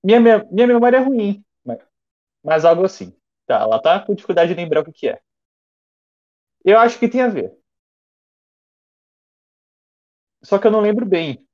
[0.02, 1.78] Minha, minha, minha memória é ruim, mas,
[2.42, 3.14] mas algo assim.
[3.46, 5.20] Tá, ela tá com dificuldade de lembrar o que, é.
[6.64, 7.56] Eu acho que tem a ver.
[10.42, 11.46] Só que eu não lembro bem.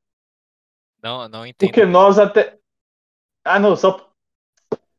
[1.02, 1.68] Não, não entendo.
[1.68, 2.58] Porque nós até.
[3.44, 4.13] Ah, não, só.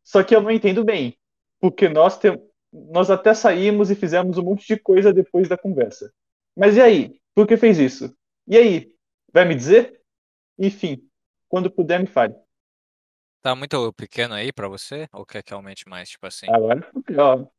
[0.05, 1.17] Só que eu não entendo bem.
[1.59, 2.27] Porque nós, te...
[2.71, 6.13] nós até saímos e fizemos um monte de coisa depois da conversa.
[6.55, 7.19] Mas e aí?
[7.33, 8.15] Por que fez isso?
[8.47, 8.93] E aí?
[9.33, 9.99] Vai me dizer?
[10.57, 11.05] Enfim,
[11.49, 12.35] quando puder, me fale.
[13.41, 15.09] Tá muito pequeno aí pra você?
[15.11, 16.45] Ou quer que aumente mais, tipo assim?
[16.49, 17.49] Agora ficou pior.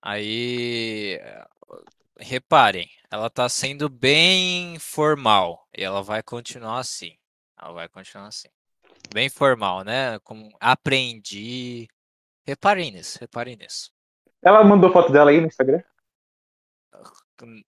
[0.00, 1.46] Aí, eh,
[2.20, 7.16] reparem, ela tá sendo bem formal e ela vai continuar assim.
[7.60, 8.48] Ela vai continuar assim.
[9.12, 10.18] Bem formal, né?
[10.20, 11.88] Como aprendi.
[12.46, 13.90] Reparem nisso, reparem nisso.
[14.42, 15.82] Ela mandou foto dela aí no Instagram?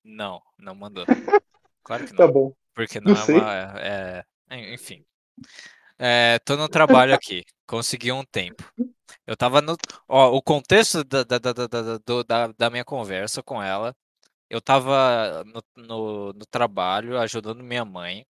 [0.05, 1.05] Não, não mandou.
[1.83, 2.33] Claro que Tá não.
[2.33, 2.53] bom.
[2.75, 3.39] Porque não Não é sei.
[3.39, 3.53] uma.
[3.81, 5.05] é- é- enfim.
[5.99, 7.43] É, tô no trabalho aqui.
[7.67, 8.63] Consegui um tempo.
[9.27, 9.77] Eu tava no.
[10.07, 13.95] Ó, o contexto da, da, da, da, da, da minha conversa com ela.
[14.49, 18.27] Eu tava no, no, no trabalho ajudando minha mãe.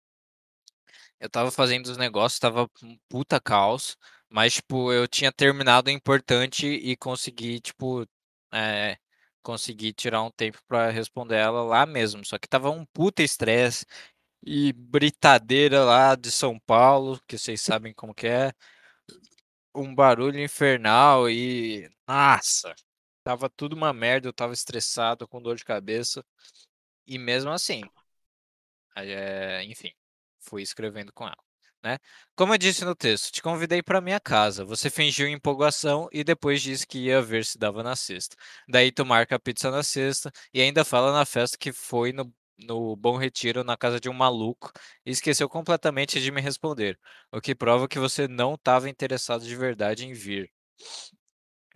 [1.19, 3.97] Eu tava fazendo os negócios, tava um puta caos.
[4.29, 8.05] Mas, tipo, eu tinha terminado o importante e consegui, tipo,
[8.53, 8.97] é,
[9.41, 12.25] consegui tirar um tempo pra responder ela lá mesmo.
[12.25, 13.85] Só que tava um puta estresse
[14.45, 18.53] e britadeira lá de São Paulo, que vocês sabem como que é.
[19.75, 21.89] Um barulho infernal e.
[22.07, 22.73] Nossa!
[23.23, 26.23] Tava tudo uma merda, eu tava estressado, com dor de cabeça.
[27.07, 27.83] E mesmo assim,
[28.95, 29.93] é, enfim,
[30.47, 31.37] fui escrevendo com ela,
[31.83, 31.97] né?
[32.35, 34.63] Como eu disse no texto, te convidei para minha casa.
[34.65, 38.35] Você fingiu empolgação e depois disse que ia ver se dava na sexta.
[38.67, 42.33] Daí tu marca a pizza na sexta e ainda fala na festa que foi no,
[42.57, 44.71] no Bom Retiro na casa de um maluco
[45.05, 46.99] e esqueceu completamente de me responder,
[47.31, 50.51] o que prova que você não estava interessado de verdade em vir.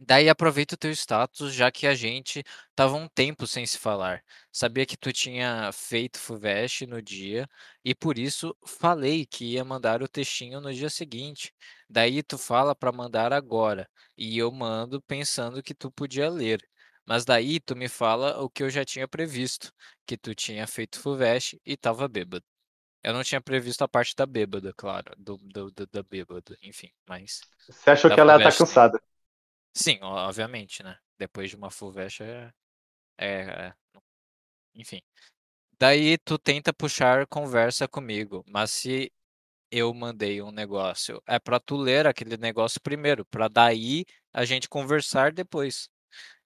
[0.03, 2.43] Daí aproveita o teu status, já que a gente
[2.75, 4.23] tava um tempo sem se falar.
[4.51, 7.47] Sabia que tu tinha feito FUVEST no dia
[7.85, 11.53] e por isso falei que ia mandar o textinho no dia seguinte.
[11.89, 13.87] Daí tu fala para mandar agora
[14.17, 16.59] e eu mando pensando que tu podia ler.
[17.05, 19.71] Mas daí tu me fala o que eu já tinha previsto,
[20.05, 22.43] que tu tinha feito FUVEST e tava bêbado.
[23.03, 26.91] Eu não tinha previsto a parte da bêbada, claro, do, do, do- da bêbada, enfim,
[27.07, 28.53] mas Você achou que ela ia estar sim.
[28.53, 29.01] cansada?
[29.73, 30.97] Sim, obviamente, né?
[31.17, 32.51] Depois de uma full é,
[33.19, 33.27] é,
[33.69, 33.73] é,
[34.75, 35.01] enfim.
[35.79, 39.11] Daí tu tenta puxar conversa comigo, mas se
[39.71, 44.69] eu mandei um negócio, é para tu ler aquele negócio primeiro, para daí a gente
[44.69, 45.89] conversar depois.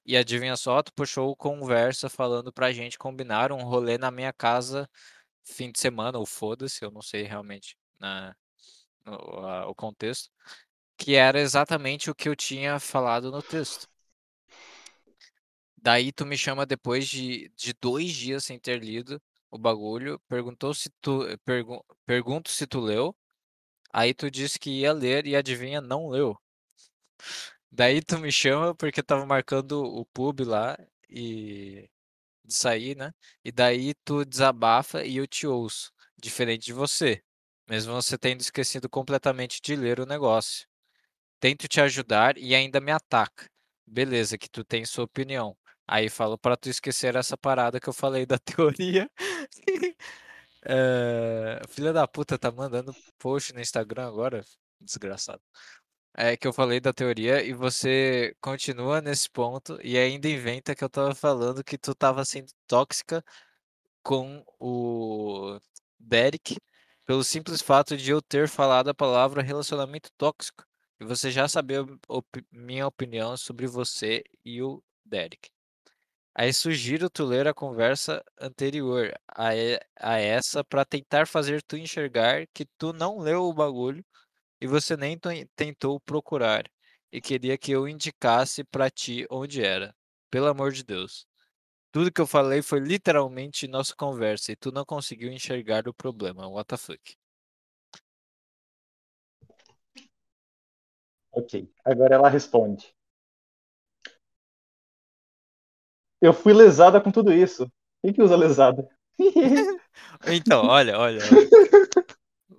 [0.06, 4.89] E adivinha só, tu puxou conversa falando pra gente combinar um rolê na minha casa
[5.45, 8.34] fim de semana, ou foda-se, eu não sei realmente né,
[9.07, 9.11] o,
[9.45, 10.30] a, o contexto,
[10.97, 13.88] que era exatamente o que eu tinha falado no texto.
[15.77, 20.73] Daí tu me chama depois de, de dois dias sem ter lido o bagulho, perguntou
[20.73, 23.15] se tu pergu, pergunto se tu leu,
[23.93, 26.38] aí tu disse que ia ler e adivinha, não leu.
[27.72, 30.77] Daí tu me chama porque tava marcando o pub lá
[31.09, 31.89] e
[32.45, 33.13] de sair, né?
[33.43, 37.23] E daí tu desabafa e eu te ouço, diferente de você,
[37.69, 40.67] mesmo você tendo esquecido completamente de ler o negócio.
[41.39, 43.45] Tento te ajudar e ainda me ataca.
[43.85, 45.55] Beleza, que tu tem sua opinião.
[45.87, 49.09] Aí falo para tu esquecer essa parada que eu falei da teoria.
[50.65, 51.61] é...
[51.69, 54.43] Filha da puta, tá mandando post no Instagram agora?
[54.79, 55.41] Desgraçado.
[56.17, 60.83] É que eu falei da teoria e você continua nesse ponto e ainda inventa que
[60.83, 63.23] eu tava falando que tu tava sendo tóxica
[64.03, 65.59] com o
[65.99, 66.57] Derek
[67.05, 70.65] pelo simples fato de eu ter falado a palavra relacionamento tóxico
[70.99, 75.49] e você já sabia op minha opinião sobre você e o Derek.
[76.34, 79.49] Aí sugiro tu ler a conversa anterior a,
[79.99, 84.03] a essa para tentar fazer tu enxergar que tu não leu o bagulho
[84.59, 85.17] e você nem
[85.55, 86.65] tentou procurar
[87.11, 89.95] e queria que eu indicasse para ti onde era.
[90.30, 91.26] Pelo amor de Deus.
[91.91, 96.47] Tudo que eu falei foi literalmente nossa conversa e tu não conseguiu enxergar o problema.
[96.49, 97.15] What the fuck?
[101.35, 101.69] Ok.
[101.83, 102.95] Agora ela responde.
[106.21, 107.69] Eu fui lesada com tudo isso.
[108.01, 108.87] Quem que usa lesada?
[110.27, 111.19] então, olha, olha.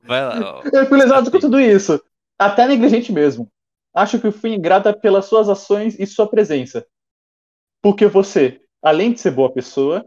[0.02, 0.58] Vai lá.
[0.58, 0.62] Ó.
[0.72, 2.00] Eu fui lesado com tudo isso.
[2.38, 3.50] Até negligente mesmo.
[3.94, 6.86] Acho que fui ingrata pelas suas ações e sua presença.
[7.80, 10.06] Porque você, além de ser boa pessoa,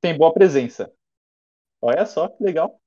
[0.00, 0.92] tem boa presença.
[1.80, 2.78] Olha só que legal.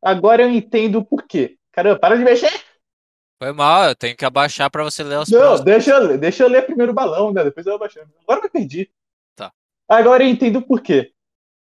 [0.00, 1.58] Agora eu entendo o porquê.
[1.72, 2.69] Caramba, para de mexer!
[3.40, 6.48] Foi mal, eu tenho que abaixar para você ler os Não, deixa eu, deixa eu
[6.48, 7.42] ler primeiro o balão, né?
[7.42, 7.98] Depois eu abaixo.
[8.28, 8.90] Agora eu perdi.
[9.34, 9.50] Tá.
[9.88, 11.14] Agora eu entendo o porquê.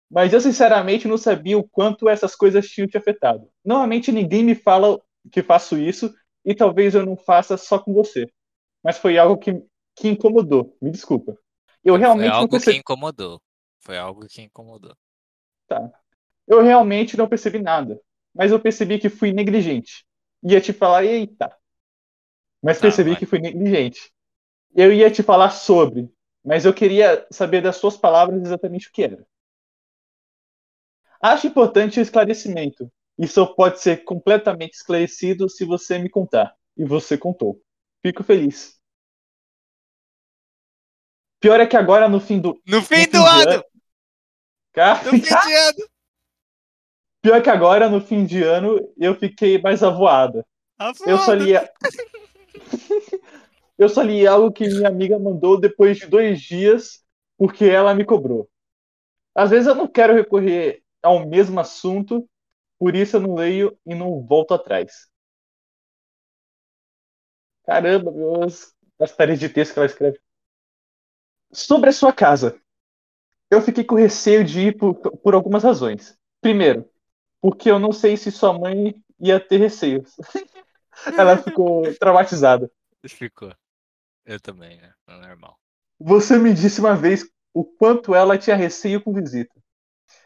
[0.09, 3.49] Mas eu sinceramente não sabia o quanto essas coisas tinham te afetado.
[3.63, 6.15] Normalmente ninguém me fala que faço isso
[6.45, 8.25] e talvez eu não faça só com você.
[8.81, 9.61] Mas foi algo que,
[9.97, 10.77] que incomodou.
[10.81, 11.37] Me desculpa.
[11.83, 12.75] Eu realmente foi algo percebi...
[12.75, 13.41] que incomodou.
[13.81, 14.95] Foi algo que incomodou.
[15.67, 15.91] Tá.
[16.47, 17.99] Eu realmente não percebi nada.
[18.33, 20.05] Mas eu percebi que fui negligente.
[20.41, 21.53] Ia te falar, eita.
[22.65, 24.11] Mas tá, percebi que fui negligente.
[24.73, 26.11] Eu ia te falar sobre,
[26.43, 29.23] mas eu queria saber das suas palavras exatamente o que era.
[31.21, 32.91] Acho importante o esclarecimento.
[33.19, 36.55] Isso pode ser completamente esclarecido se você me contar.
[36.75, 37.61] E você contou.
[38.01, 38.79] Fico feliz.
[41.39, 42.59] Pior é que agora no fim do.
[42.65, 43.51] No fim, no fim do ano!
[43.51, 43.63] ano...
[44.73, 45.89] Cara, no fim de ano!
[47.21, 50.43] Pior é que agora, no fim de ano, eu fiquei mais avoada.
[50.79, 51.11] avoada.
[51.11, 51.53] Eu só li.
[53.77, 57.03] eu só li algo que minha amiga mandou depois de dois dias,
[57.37, 58.49] porque ela me cobrou.
[59.35, 62.27] Às vezes eu não quero recorrer ao mesmo assunto,
[62.79, 65.09] por isso eu não leio e não volto atrás.
[67.65, 70.19] Caramba, meus, as paredes de texto que ela escreve.
[71.51, 72.59] Sobre a sua casa.
[73.51, 76.17] Eu fiquei com receio de ir por, por algumas razões.
[76.41, 76.89] Primeiro,
[77.41, 80.15] porque eu não sei se sua mãe ia ter receios.
[81.17, 82.71] ela ficou traumatizada.
[83.07, 83.53] Ficou.
[84.25, 84.93] Eu também, né?
[85.07, 85.57] É normal.
[85.99, 89.53] Você me disse uma vez o quanto ela tinha receio com visita.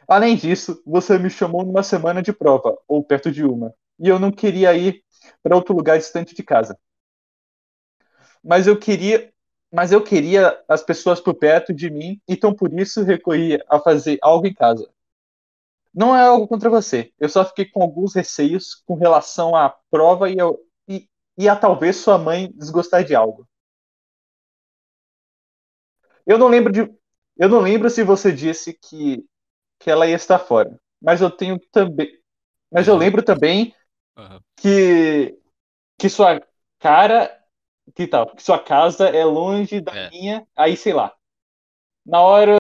[0.08, 4.18] Além disso, você me chamou numa semana de prova, ou perto de uma, e eu
[4.18, 5.04] não queria ir
[5.44, 6.80] para outro lugar distante de casa.
[8.44, 9.32] Mas eu queria,
[9.72, 14.18] mas eu queria as pessoas por perto de mim, então por isso recorri a fazer
[14.22, 14.90] algo em casa.
[15.94, 17.12] Não é algo contra você.
[17.20, 21.56] Eu só fiquei com alguns receios com relação à prova e, eu, e, e a
[21.56, 23.48] talvez sua mãe desgostar de algo.
[26.26, 26.82] Eu não lembro de,
[27.38, 29.26] eu não lembro se você disse que
[29.80, 30.78] que ela ia estar fora.
[31.02, 32.12] Mas eu tenho também.
[32.70, 33.74] Mas eu lembro também
[34.18, 34.40] uhum.
[34.58, 35.40] que,
[35.98, 36.42] que sua
[36.78, 37.36] cara.
[37.96, 38.36] Que tal?
[38.36, 40.10] Que sua casa é longe da é.
[40.12, 40.48] minha.
[40.56, 41.16] Aí, sei lá.
[42.06, 42.58] Na hora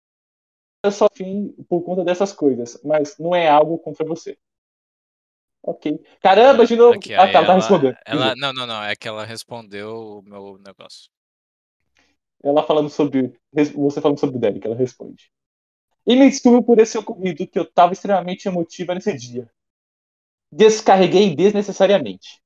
[0.92, 2.80] só fim por conta dessas coisas.
[2.84, 4.38] Mas não é algo contra você.
[5.64, 6.00] Ok.
[6.22, 6.96] Caramba, de novo.
[6.96, 7.98] Aqui, ah, tá, ela, tá respondendo.
[8.06, 8.84] Ela, não, não, não.
[8.84, 11.10] É que ela respondeu o meu negócio.
[12.44, 13.34] Ela falando sobre.
[13.52, 15.32] Você falando sobre o Derek, ela responde.
[16.06, 19.50] E me desculpe por esse ocorrido, que eu tava extremamente emotiva nesse dia.
[20.52, 22.40] Descarreguei desnecessariamente.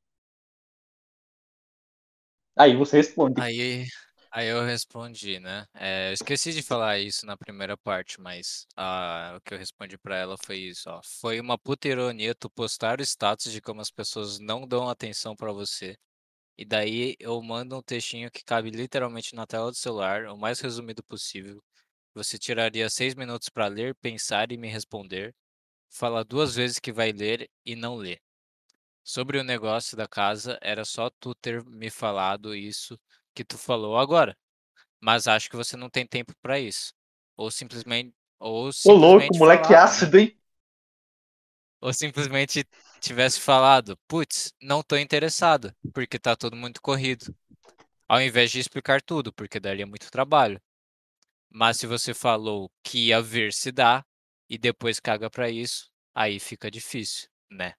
[2.55, 3.41] Aí você responde.
[3.41, 3.85] Aí,
[4.31, 5.65] aí eu respondi, né?
[5.73, 9.97] É, eu esqueci de falar isso na primeira parte, mas ah, o que eu respondi
[9.97, 11.01] pra ela foi isso, ó.
[11.03, 15.35] Foi uma puta ironia tu postar o status de como as pessoas não dão atenção
[15.35, 15.97] pra você.
[16.57, 20.59] E daí eu mando um textinho que cabe literalmente na tela do celular, o mais
[20.61, 21.63] resumido possível.
[22.15, 25.35] Você tiraria seis minutos pra ler, pensar e me responder.
[25.89, 28.19] Fala duas vezes que vai ler e não lê.
[29.03, 32.97] Sobre o negócio da casa, era só tu ter me falado isso
[33.33, 34.37] que tu falou agora.
[35.01, 36.93] Mas acho que você não tem tempo pra isso.
[37.37, 38.13] Ou simplesmente.
[38.39, 40.39] Ou Ô louco, simplesmente moleque ácido, hein?
[41.81, 42.65] Ou simplesmente
[42.99, 47.33] tivesse falado, putz, não tô interessado, porque tá tudo muito corrido.
[48.07, 50.61] Ao invés de explicar tudo, porque daria muito trabalho.
[51.49, 54.05] Mas se você falou que ia ver se dá
[54.49, 57.75] e depois caga pra isso, aí fica difícil, né?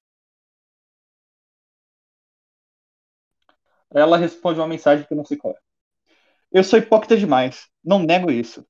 [3.92, 5.58] Ela responde uma mensagem que eu não sei qual é.
[6.52, 7.68] Eu sou hipócrita demais.
[7.84, 8.66] Não nego isso.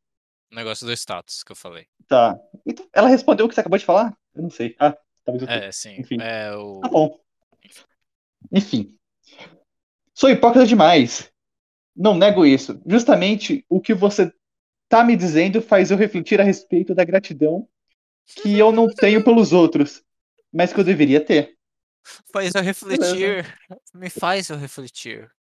[0.51, 1.87] Negócio do status que eu falei.
[2.09, 2.39] Tá.
[2.67, 4.17] Então, ela respondeu o que você acabou de falar?
[4.35, 4.75] Eu não sei.
[4.79, 5.55] Ah, talvez eu tô.
[5.55, 5.97] É, sim.
[5.99, 6.17] Enfim.
[6.21, 6.81] É o.
[6.81, 7.19] Tá bom.
[8.53, 8.97] Enfim.
[10.13, 11.31] Sou hipócrita demais.
[11.95, 12.81] Não nego isso.
[12.87, 14.33] Justamente o que você
[14.89, 17.69] tá me dizendo faz eu refletir a respeito da gratidão
[18.27, 20.03] que eu não tenho pelos outros,
[20.53, 21.57] mas que eu deveria ter.
[22.33, 23.47] Faz eu refletir.
[23.95, 25.31] Me faz eu refletir.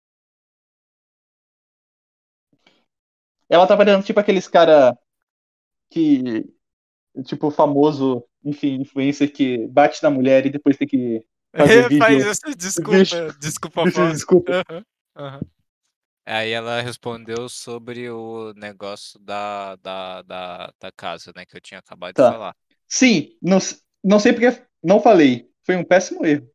[3.49, 4.97] Ela tá parecendo tipo aqueles cara
[5.91, 6.45] que.
[7.24, 11.24] Tipo, famoso, enfim, influencer que bate na mulher e depois tem que
[11.57, 11.99] fazer vídeo.
[11.99, 12.91] Faz essa desculpa.
[12.99, 14.12] vídeo- Desculpa, Afonso.
[14.12, 14.53] desculpa.
[14.70, 14.85] Aham,
[15.16, 15.41] aham.
[16.24, 21.45] Aí ela respondeu sobre o negócio da, da, da, da casa, né?
[21.45, 22.28] Que eu tinha acabado Tá.
[22.28, 22.57] de falar.
[22.87, 23.59] Sim, não,
[24.05, 25.49] não sei porque não falei.
[25.71, 26.53] Foi um péssimo erro.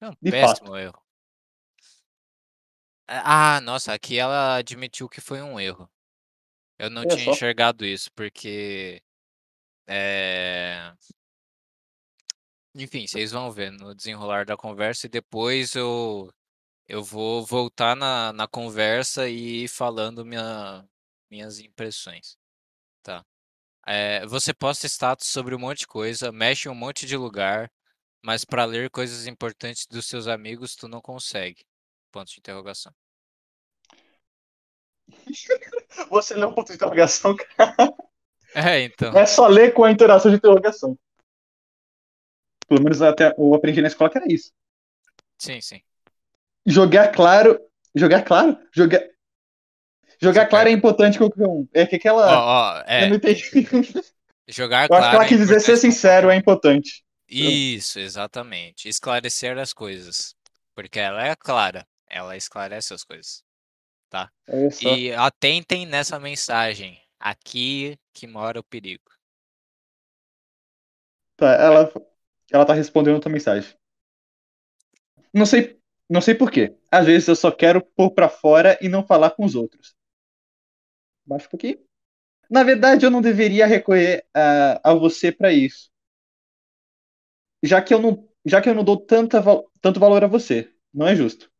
[0.00, 1.00] É um De péssimo erro.
[3.06, 5.88] Ah, nossa, aqui ela admitiu que foi um erro.
[6.76, 7.30] Eu não Olha tinha só.
[7.30, 9.00] enxergado isso, porque.
[9.86, 10.92] É...
[12.74, 16.28] Enfim, vocês vão ver no desenrolar da conversa e depois eu,
[16.88, 20.84] eu vou voltar na, na conversa e ir falando minha,
[21.30, 22.36] minhas impressões.
[23.04, 23.24] Tá.
[23.86, 27.70] É, você posta status sobre um monte de coisa, mexe em um monte de lugar,
[28.22, 31.64] mas para ler coisas importantes dos seus amigos tu não consegue.
[32.12, 32.92] Ponto de interrogação.
[36.10, 37.36] Você leu um ponto de interrogação,
[38.54, 39.16] É, então.
[39.16, 40.98] é só ler com a interação de interrogação.
[42.68, 44.52] Pelo menos até eu aprendi na escola que era isso.
[45.38, 45.80] Sim, sim.
[46.66, 47.58] Jogar claro.
[47.94, 48.56] Jogar claro?
[48.72, 49.00] Jogar.
[50.20, 51.66] Jogar claro é quer- importante qualquer um.
[51.72, 52.38] É que Ó, aquela.
[52.38, 53.42] ó, Eu é, não entendi.
[54.48, 57.02] jogar Eu acho que claro ela é quis dizer ser sincero é importante.
[57.30, 58.88] Isso, exatamente.
[58.88, 60.34] Esclarecer as coisas.
[60.74, 63.44] Porque ela é clara, ela esclarece as coisas.
[64.08, 64.30] Tá?
[64.48, 64.96] Olha só.
[64.96, 67.00] E atentem nessa mensagem.
[67.18, 69.10] Aqui que mora o perigo.
[71.36, 71.92] Tá, ela,
[72.50, 73.74] ela tá respondendo outra mensagem.
[75.32, 75.78] Não sei,
[76.08, 76.76] não sei por quê.
[76.90, 79.94] Às vezes eu só quero pôr pra fora e não falar com os outros.
[81.24, 81.78] Baixa um pouquinho.
[82.50, 85.89] Na verdade, eu não deveria recorrer a, a você pra isso.
[87.62, 89.42] Já que eu não, já que eu não dou tanta,
[89.80, 90.72] tanto valor a você.
[90.92, 91.50] Não é justo.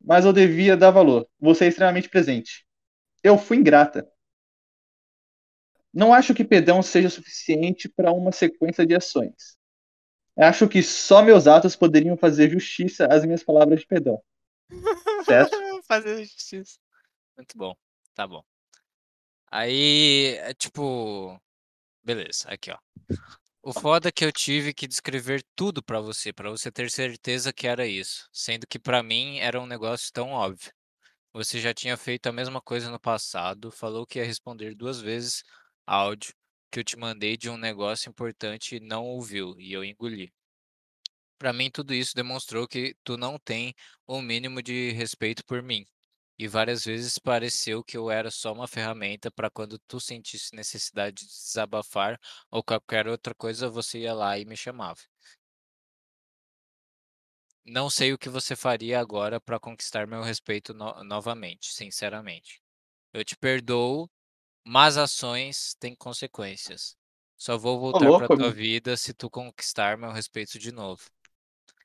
[0.00, 1.28] Mas eu devia dar valor.
[1.40, 2.66] Você é extremamente presente.
[3.22, 4.08] Eu fui ingrata.
[5.92, 9.56] Não acho que perdão seja suficiente para uma sequência de ações.
[10.36, 14.22] Acho que só meus atos poderiam fazer justiça às minhas palavras de perdão.
[15.24, 15.56] Certo?
[15.88, 16.78] Fazer justiça.
[17.36, 17.74] Muito bom.
[18.14, 18.44] Tá bom.
[19.50, 21.40] Aí, é tipo.
[22.04, 22.78] Beleza, aqui ó.
[23.66, 27.52] O foda é que eu tive que descrever tudo pra você, pra você ter certeza
[27.52, 30.72] que era isso, sendo que pra mim era um negócio tão óbvio.
[31.32, 35.42] Você já tinha feito a mesma coisa no passado, falou que ia responder duas vezes
[35.86, 36.32] áudio
[36.70, 40.32] que eu te mandei de um negócio importante e não ouviu, e eu engoli.
[41.38, 43.74] Pra mim, tudo isso demonstrou que tu não tem
[44.06, 45.86] o mínimo de respeito por mim.
[46.38, 51.24] E várias vezes pareceu que eu era só uma ferramenta para quando tu sentisse necessidade
[51.24, 52.18] de desabafar
[52.50, 55.00] ou qualquer outra coisa, você ia lá e me chamava.
[57.66, 62.62] Não sei o que você faria agora para conquistar meu respeito no- novamente, sinceramente.
[63.14, 64.10] Eu te perdoo,
[64.66, 66.96] mas ações têm consequências.
[67.38, 68.54] Só vou voltar para louco, tua amigo.
[68.54, 71.04] vida se tu conquistar meu respeito de novo.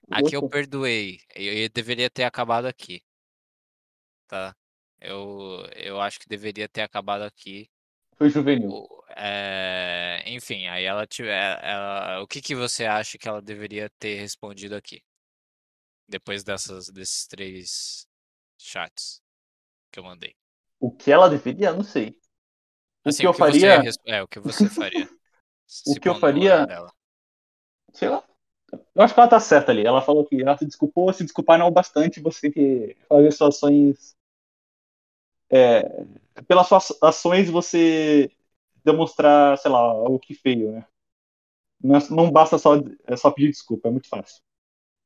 [0.07, 0.45] Ô, Aqui eu louco.
[0.45, 1.19] perdoei.
[1.35, 3.01] Eu, eu deveria ter acabado aqui.
[4.31, 4.55] Tá?
[5.01, 7.69] Eu, eu acho que deveria ter acabado aqui.
[8.17, 8.87] Foi juvenil.
[9.17, 11.59] É, enfim, aí ela tiver.
[11.61, 15.03] Ela, o que, que você acha que ela deveria ter respondido aqui?
[16.07, 18.07] Depois dessas, desses três
[18.57, 19.21] chats
[19.91, 20.35] que eu mandei.
[20.81, 21.71] O que ela deveria?
[21.73, 22.17] Não sei.
[23.05, 25.07] O Assim, que eu você faria, res- é, o que você faria?
[25.85, 26.91] O que eu lugar faria- dela.
[27.93, 28.23] sei lá.
[28.95, 29.85] Eu acho que ela tá certa ali.
[29.85, 33.31] Ela falou que ela se desculpou, se desculpar não é o bastante, você que fazer
[33.33, 34.15] suas ações.
[35.51, 36.05] É,
[36.47, 38.31] pelas suas ações você
[38.85, 40.85] demonstrar, sei lá, algo que feio, né?
[41.83, 42.75] Não, é- não basta só,
[43.07, 44.41] é só pedir desculpa, é muito fácil.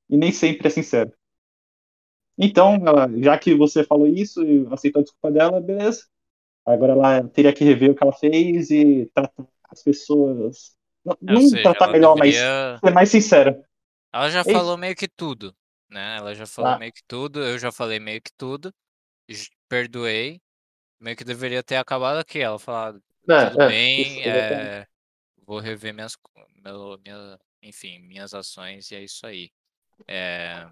[0.10, 1.14] E nem sempre é sincero.
[2.38, 6.04] Então, ela- já que você falou isso e aceitou a desculpa dela, beleza.
[6.66, 10.76] Agora ela teria que rever o que ela fez e tratar as pessoas.
[11.06, 13.64] Não, não seja, tratar melhor, mas deveria- ser mais sincera.
[14.14, 15.56] Ela já É falou meio que tudo,
[15.90, 16.18] né?
[16.18, 16.80] Ela já falou Ah.
[16.80, 18.74] meio que tudo, eu já falei meio que tudo,
[19.70, 20.42] perdoei,
[21.00, 22.40] meio que deveria ter acabado aqui.
[22.42, 22.96] Ela falar,
[23.30, 24.88] É, tudo é, bem, é,
[25.46, 26.18] vou rever minhas,
[26.64, 29.52] meu, minha, enfim, minhas ações e é isso aí.
[30.08, 30.68] É,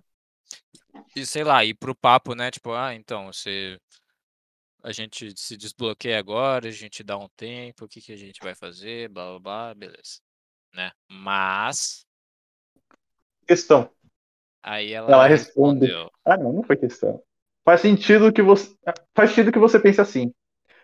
[1.15, 2.51] e sei lá, ir pro papo, né?
[2.51, 3.79] Tipo, ah, então, você,
[4.83, 8.39] a gente se desbloqueia agora, a gente dá um tempo, o que que a gente
[8.41, 10.19] vai fazer, blá blá blá, beleza,
[10.73, 10.91] né?
[11.09, 12.05] Mas
[13.47, 13.89] Questão.
[14.61, 15.87] aí ela, Ela responde.
[15.87, 16.09] respondeu.
[16.25, 17.23] Ah, não, não foi questão.
[17.65, 18.75] Faz sentido que você.
[19.15, 20.33] Faz sentido que você pense assim.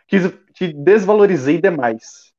[0.08, 0.18] Que
[0.54, 2.34] te desvalorizei demais.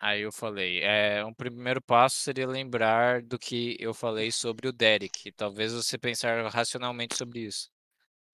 [0.00, 4.72] Aí eu falei, é, um primeiro passo seria lembrar do que eu falei sobre o
[4.72, 5.32] Derek.
[5.32, 7.68] Talvez você pensar racionalmente sobre isso.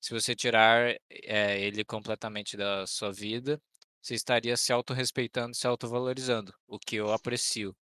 [0.01, 3.60] Se você tirar é, ele completamente da sua vida,
[4.02, 7.76] você estaria se autorrespeitando, se autovalorizando, o que eu aprecio,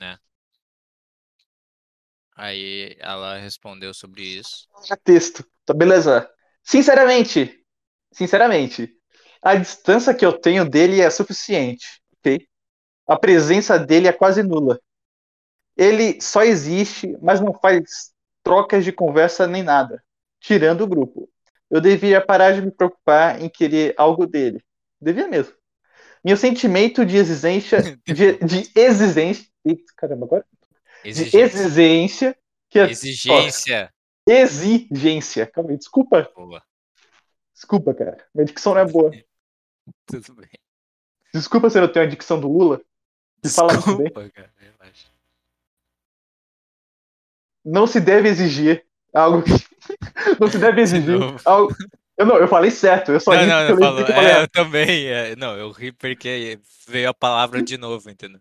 [0.00, 0.18] né?
[2.38, 4.68] Aí ela respondeu sobre isso.
[5.02, 5.44] Texto.
[5.66, 6.30] Tá, beleza.
[6.62, 7.64] Sinceramente.
[8.12, 8.94] Sinceramente.
[9.42, 12.00] A distância que eu tenho dele é suficiente.
[12.16, 12.46] Ok?
[13.08, 14.80] A presença dele é quase nula.
[15.76, 18.12] Ele só existe, mas não faz
[18.44, 20.00] trocas de conversa nem nada.
[20.38, 21.28] Tirando o grupo.
[21.68, 24.62] Eu devia parar de me preocupar em querer algo dele.
[25.00, 25.54] Devia mesmo.
[26.24, 27.98] Meu sentimento de exigência.
[28.06, 29.44] De, de exigência.
[29.64, 30.46] Eita, caramba, agora.
[31.02, 31.38] De Exigência.
[31.40, 32.38] exigência.
[32.70, 33.92] Que é, Exigência.
[34.28, 35.46] ó, exigência.
[35.46, 36.30] Calma aí, desculpa.
[36.34, 36.62] Boa.
[37.54, 38.24] Desculpa, cara.
[38.34, 39.10] Minha dicção não é boa.
[40.06, 40.48] Tudo bem.
[41.32, 42.80] Desculpa se eu não tenho a dicção do Lula.
[43.42, 44.30] Que fala muito bem.
[44.30, 44.52] Cara.
[44.58, 45.08] Relaxa.
[47.64, 49.42] Não se deve exigir algo.
[50.40, 51.40] não se deve exigir novo.
[51.44, 51.74] algo.
[52.16, 53.12] Eu não, eu falei certo.
[53.12, 54.00] Eu só Não, ri não, eu falou.
[54.00, 55.06] eu É, eu também.
[55.06, 58.40] é, não, eu ri porque veio a palavra de novo, entendeu?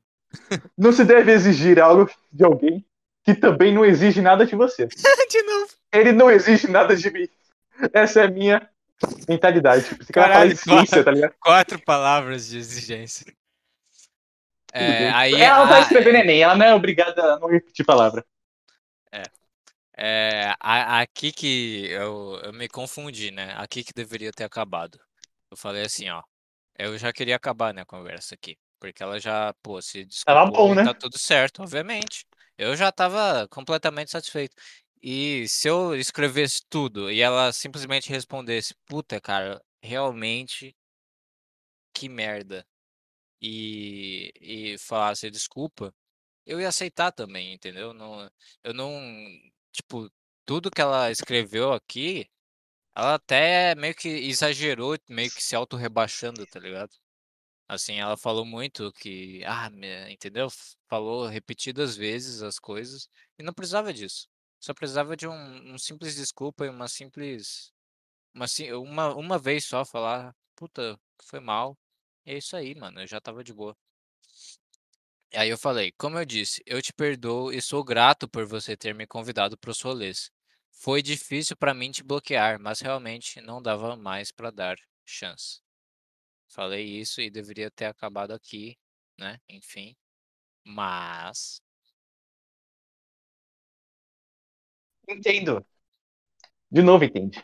[0.78, 2.86] Não se deve exigir algo de alguém
[3.24, 4.88] que também não exige nada de você.
[5.30, 5.68] de novo.
[5.92, 7.28] Ele não exige nada de mim.
[7.94, 8.70] Essa é a minha
[9.28, 9.96] mentalidade.
[10.14, 11.36] Caralho, de ciência, tá ligado?
[11.40, 13.26] Quatro palavras de exigência.
[14.74, 17.86] É, aí, ela não tá a- escrevendo Enem, ela não é obrigada a não repetir
[17.86, 18.26] palavra.
[20.00, 23.54] é, a- aqui que eu, eu me confundi, né?
[23.58, 25.00] Aqui que deveria ter acabado.
[25.50, 26.22] Eu falei assim, ó.
[26.78, 28.56] Eu já queria acabar, né, a conversa aqui.
[28.80, 30.84] Porque ela já, pô, se Tava desculpou bom, né?
[30.84, 32.26] tá tudo certo, obviamente.
[32.58, 34.56] Eu já tava completamente satisfeito.
[35.02, 40.76] E se eu escrevesse tudo e ela simplesmente respondesse, puta, cara, realmente,
[41.94, 42.66] que merda.
[43.42, 45.94] E, e falasse desculpa,
[46.46, 47.94] eu ia aceitar também, entendeu?
[47.94, 48.30] Não,
[48.64, 48.92] eu não,
[49.74, 50.10] tipo,
[50.46, 52.30] tudo que ela escreveu aqui,
[52.96, 56.92] ela até meio que exagerou, meio que se auto-rebaixando, tá ligado?
[57.68, 59.70] Assim, ela falou muito que, ah,
[60.10, 60.48] entendeu?
[60.90, 64.28] Falou repetidas vezes as coisas e não precisava disso.
[64.60, 67.72] Só precisava de um, um simples desculpa e uma simples,
[68.36, 68.48] uma,
[68.80, 71.78] uma, uma vez só falar, puta, foi mal.
[72.26, 73.76] E é isso aí, mano, eu já tava de boa.
[75.34, 78.94] Aí eu falei, como eu disse, eu te perdoo e sou grato por você ter
[78.94, 80.30] me convidado para os rolês.
[80.72, 84.76] Foi difícil pra mim te bloquear, mas realmente não dava mais pra dar
[85.06, 85.62] chance.
[86.48, 88.78] Falei isso e deveria ter acabado aqui,
[89.20, 89.40] né?
[89.50, 89.96] Enfim.
[90.64, 91.62] Mas.
[95.08, 95.66] Entendo.
[96.70, 97.44] De novo, entende.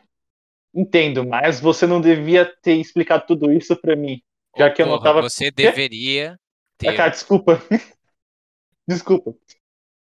[0.74, 4.22] Entendo, mas você não devia ter explicado tudo isso pra mim.
[4.58, 5.22] Já que eu não tava.
[5.22, 6.40] Você deveria
[6.82, 7.12] Ah, cara, ter.
[7.12, 7.62] desculpa.
[8.88, 9.36] desculpa.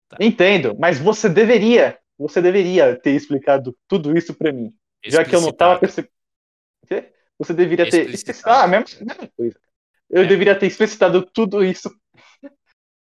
[0.08, 0.18] Tá.
[0.20, 2.00] Entendo, mas você deveria.
[2.18, 4.74] Você deveria ter explicado tudo isso pra mim.
[5.04, 6.14] Já que eu não tava percebendo.
[7.44, 8.10] Você deveria ter.
[8.10, 8.64] Explicitado.
[8.64, 9.60] Ah, mesma, mesma coisa.
[10.10, 10.28] Eu É.
[10.28, 11.90] deveria ter explicitado tudo isso.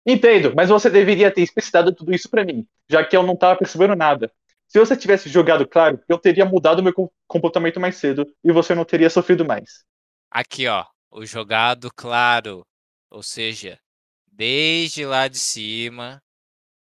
[0.07, 2.67] Entendo, mas você deveria ter explicitado tudo isso pra mim.
[2.89, 4.31] Já que eu não tava percebendo nada.
[4.69, 6.93] Se você tivesse jogado claro, eu teria mudado meu
[7.27, 9.85] comportamento mais cedo e você não teria sofrido mais.
[10.31, 12.67] Aqui, ó, o jogado claro.
[13.11, 13.79] Ou seja,
[14.27, 16.23] desde lá de cima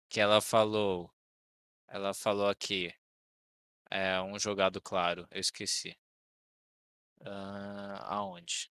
[0.09, 1.09] que ela falou.
[1.87, 2.93] Ela falou aqui.
[3.89, 5.97] É um jogado claro, eu esqueci.
[7.21, 8.71] Uh, aonde?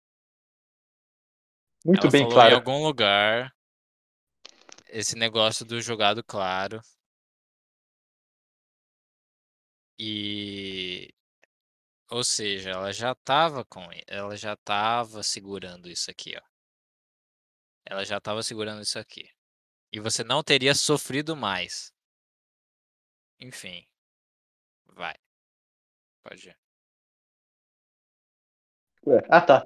[1.84, 2.50] Muito ela bem claro.
[2.52, 3.54] Em algum lugar.
[4.88, 6.80] Esse negócio do jogado claro.
[9.98, 11.14] E
[12.10, 16.42] ou seja, ela já estava com ela já estava segurando isso aqui, ó.
[17.84, 19.30] Ela já estava segurando isso aqui.
[19.92, 21.92] E você não teria sofrido mais.
[23.38, 23.86] Enfim.
[24.86, 25.14] Vai.
[26.22, 26.58] Pode ir.
[29.06, 29.64] Ué, ah, tá.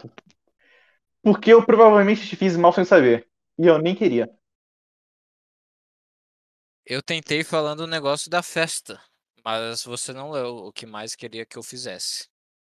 [1.23, 3.27] Porque eu provavelmente te fiz mal sem saber.
[3.59, 4.31] E eu nem queria.
[6.87, 9.01] Eu tentei falando o negócio da festa,
[9.45, 12.29] mas você não leu o que mais queria que eu fizesse.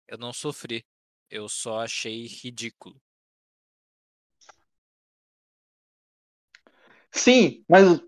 [0.08, 0.86] Eu não sofri.
[1.30, 3.02] Eu só achei ridículo.
[7.12, 8.02] Sim, mas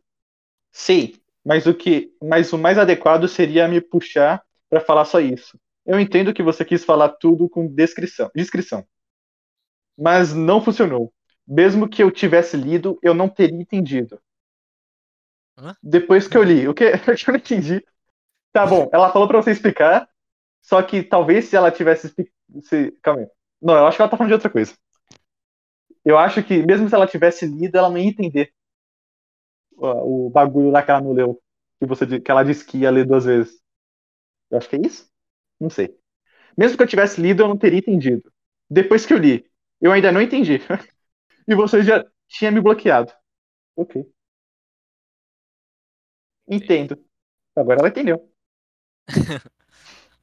[0.72, 5.60] sei, mas o que, mas o mais adequado seria me puxar para falar só isso.
[5.86, 8.86] Eu entendo que você quis falar tudo com descrição, descrição.
[9.98, 11.14] Mas não funcionou.
[11.48, 14.20] Mesmo que eu tivesse lido, eu não teria entendido.
[15.58, 15.76] Hã?
[15.82, 16.84] Depois que eu li, o que
[17.28, 17.86] eu não entendi.
[18.52, 20.10] Tá bom, ela falou para você explicar,
[20.62, 22.14] só que talvez se ela tivesse
[22.62, 23.28] se, calma aí.
[23.62, 24.74] Não, eu acho que ela tá falando de outra coisa.
[26.04, 28.54] Eu acho que mesmo se ela tivesse lido, ela não ia entender
[29.78, 31.42] o, bagulho lá que ela não leu.
[31.80, 33.62] Que, você, que ela disse que ia ler duas vezes.
[34.50, 35.10] Eu acho que é isso?
[35.60, 35.98] Não sei.
[36.58, 38.32] Mesmo que eu tivesse lido, eu não teria entendido.
[38.70, 39.50] Depois que eu li,
[39.82, 40.60] eu ainda não entendi.
[41.48, 43.12] e você já tinha me bloqueado.
[43.76, 44.06] Ok.
[46.48, 47.04] Entendo.
[47.56, 48.32] Agora ela entendeu.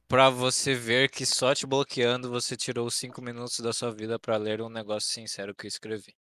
[0.07, 4.37] pra você ver que só te bloqueando você tirou cinco minutos da sua vida para
[4.37, 6.15] ler um negócio sincero que eu escrevi.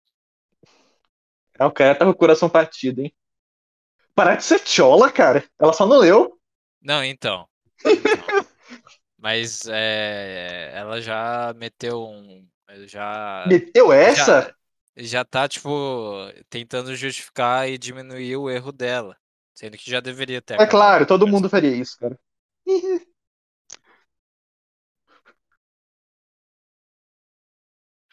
[1.59, 3.13] É, o cara tá com o coração partido, hein?
[4.15, 5.45] Parar de ser chola, cara.
[5.59, 6.39] Ela só não leu.
[6.81, 7.49] Não, então.
[9.19, 12.47] Mas é, ela já meteu um.
[12.87, 13.45] Já.
[13.49, 14.55] Meteu essa?
[14.97, 15.71] Já, já tá, tipo,
[16.49, 19.17] tentando justificar e diminuir o erro dela.
[19.55, 20.61] Sendo que já deveria ter.
[20.61, 22.19] É claro, todo mundo faria isso, cara.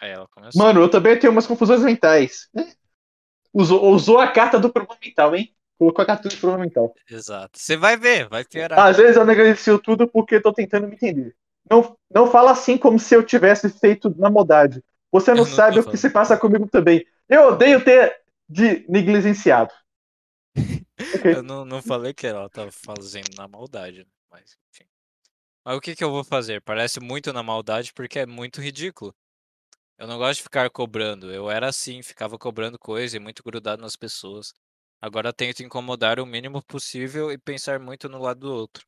[0.01, 0.61] Aí ela começou.
[0.61, 2.49] Mano, eu também tenho umas confusões mentais.
[3.53, 5.55] Usou, usou a carta do problema mental, hein?
[5.77, 6.93] Colocou a problema mental.
[7.09, 7.59] Exato.
[7.59, 8.79] Você vai ver, vai piorar.
[8.79, 11.35] Às vezes eu negligencio tudo porque tô tentando me entender.
[11.69, 14.83] Não, não fala assim como se eu tivesse feito na maldade.
[15.11, 17.05] Você não, não sabe o que se passa comigo também.
[17.27, 18.15] Eu odeio ter
[18.47, 19.73] de negligenciado.
[21.15, 21.35] okay.
[21.35, 24.87] Eu não, não falei que ela tava fazendo na maldade, mas enfim.
[25.65, 26.61] Mas o que, que eu vou fazer?
[26.61, 29.13] Parece muito na maldade porque é muito ridículo.
[29.97, 31.31] Eu não gosto de ficar cobrando.
[31.31, 34.53] Eu era assim, ficava cobrando coisa e muito grudado nas pessoas.
[35.05, 38.83] Agora tento incomodar o mínimo possível e pensar muito no lado do outro.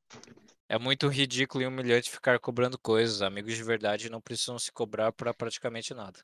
[0.67, 3.21] É muito ridículo e humilhante ficar cobrando coisas.
[3.21, 6.19] Amigos de verdade não precisam se cobrar para praticamente nada.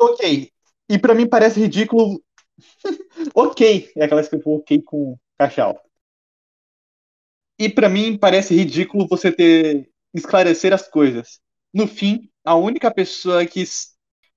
[0.00, 0.50] Ok.
[0.88, 2.24] E para mim parece ridículo.
[3.34, 3.92] ok.
[3.98, 5.78] É aquela escrita ok com cachal.
[7.58, 11.38] E para mim parece ridículo você ter esclarecer as coisas
[11.74, 13.62] no fim, a única pessoa que,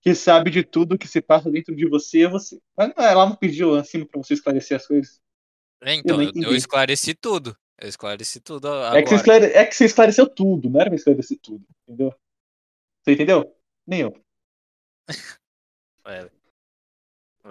[0.02, 2.60] que sabe de tudo que se passa dentro de você é você.
[2.76, 5.22] Mas não, ela não pediu assim para você esclarecer as coisas.
[5.82, 7.56] É, então, eu, eu, esclareci tudo.
[7.80, 9.00] Eu esclareci tudo agora.
[9.00, 9.46] É que, você esclare...
[9.46, 12.14] é que você esclareceu tudo, não era pra esclarecer tudo, entendeu?
[13.04, 13.56] Você entendeu?
[13.86, 14.14] Nem eu.
[16.04, 16.30] Vai.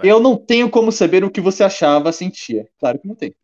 [0.02, 2.68] Eu não tenho como saber o que você achava, sentia.
[2.78, 3.34] Claro que não tem.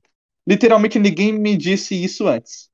[0.47, 2.71] Literalmente ninguém me disse isso antes.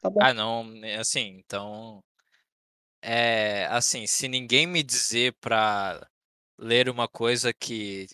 [0.00, 0.18] Tá bom.
[0.20, 2.02] Ah, não, assim, então
[3.04, 6.08] é, assim, se ninguém me dizer para
[6.58, 8.06] ler uma coisa que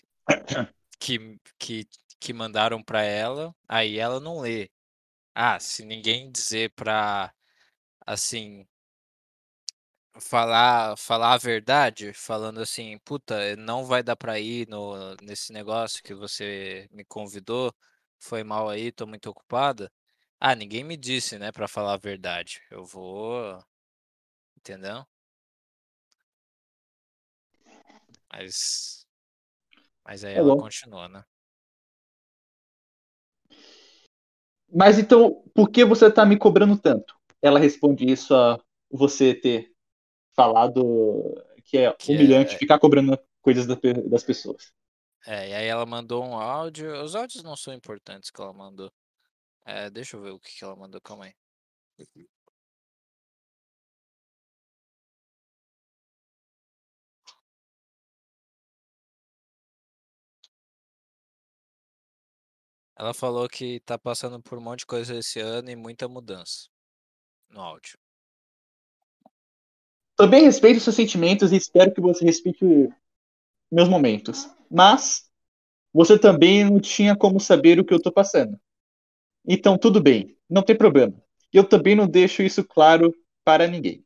[0.99, 1.87] que, que,
[2.19, 4.69] que mandaram para ela, aí ela não lê.
[5.35, 7.33] Ah, se ninguém dizer para
[8.05, 8.67] assim
[10.19, 16.03] falar falar a verdade, falando assim, puta, não vai dar para ir no nesse negócio
[16.03, 17.73] que você me convidou,
[18.19, 19.91] foi mal aí, tô muito ocupada.
[20.39, 22.61] Ah, ninguém me disse, né, para falar a verdade.
[22.71, 23.59] Eu vou
[24.61, 25.05] Entendeu?
[28.31, 29.05] Mas.
[30.05, 30.61] Mas aí é ela bom.
[30.61, 31.23] continua, né?
[34.73, 37.13] Mas então, por que você tá me cobrando tanto?
[37.41, 38.59] Ela responde isso a
[38.89, 39.73] você ter
[40.33, 41.35] falado
[41.65, 42.57] que é que humilhante é...
[42.57, 44.71] ficar cobrando coisas das pessoas.
[45.25, 47.03] É, e aí ela mandou um áudio.
[47.03, 48.91] Os áudios não são importantes que ela mandou.
[49.65, 51.33] É, deixa eu ver o que, que ela mandou, calma aí.
[63.01, 66.69] Ela falou que tá passando por um monte de coisa esse ano e muita mudança
[67.49, 67.97] no áudio.
[70.15, 72.63] Também respeito seus sentimentos e espero que você respeite
[73.71, 74.47] meus momentos.
[74.69, 75.27] Mas
[75.91, 78.55] você também não tinha como saber o que eu tô passando.
[79.47, 81.19] Então tudo bem, não tem problema.
[81.51, 83.11] Eu também não deixo isso claro
[83.43, 84.05] para ninguém.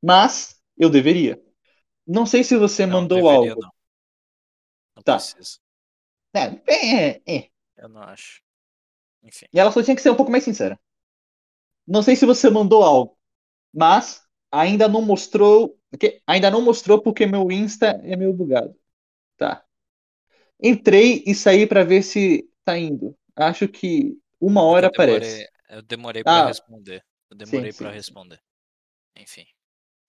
[0.00, 1.42] Mas eu deveria.
[2.06, 3.60] Não sei se você Não, mandou deveria algo.
[3.60, 3.70] não.
[4.94, 5.16] Não Tá.
[5.16, 5.58] precisa.
[6.32, 7.51] É, é, é.
[7.82, 8.40] Eu não acho.
[9.24, 9.46] Enfim.
[9.52, 10.78] E ela só tinha que ser um pouco mais sincera.
[11.86, 13.18] Não sei se você mandou algo,
[13.74, 14.22] mas
[14.52, 15.76] ainda não mostrou.
[16.26, 18.74] Ainda não mostrou porque meu Insta é meio bugado.
[19.36, 19.64] Tá.
[20.62, 23.16] Entrei e saí pra ver se tá indo.
[23.34, 25.48] Acho que uma hora eu demorei, aparece.
[25.68, 27.04] eu demorei pra Ah, responder.
[27.28, 27.84] Eu demorei sim.
[27.88, 28.40] responder.
[29.16, 29.46] Enfim.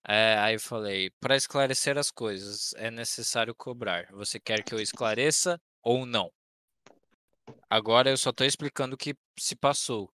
[0.08, 4.08] É, aí eu falei, para esclarecer as coisas, é necessário cobrar.
[4.12, 6.32] Você quer que eu esclareça ou não?
[7.70, 10.10] Agora eu só tô explicando o que se passou.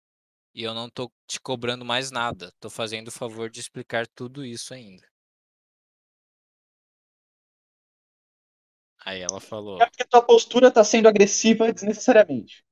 [0.55, 2.53] E eu não tô te cobrando mais nada.
[2.59, 5.07] Tô fazendo o favor de explicar tudo isso ainda.
[9.05, 12.63] Aí ela falou, É porque tua postura tá sendo agressiva desnecessariamente.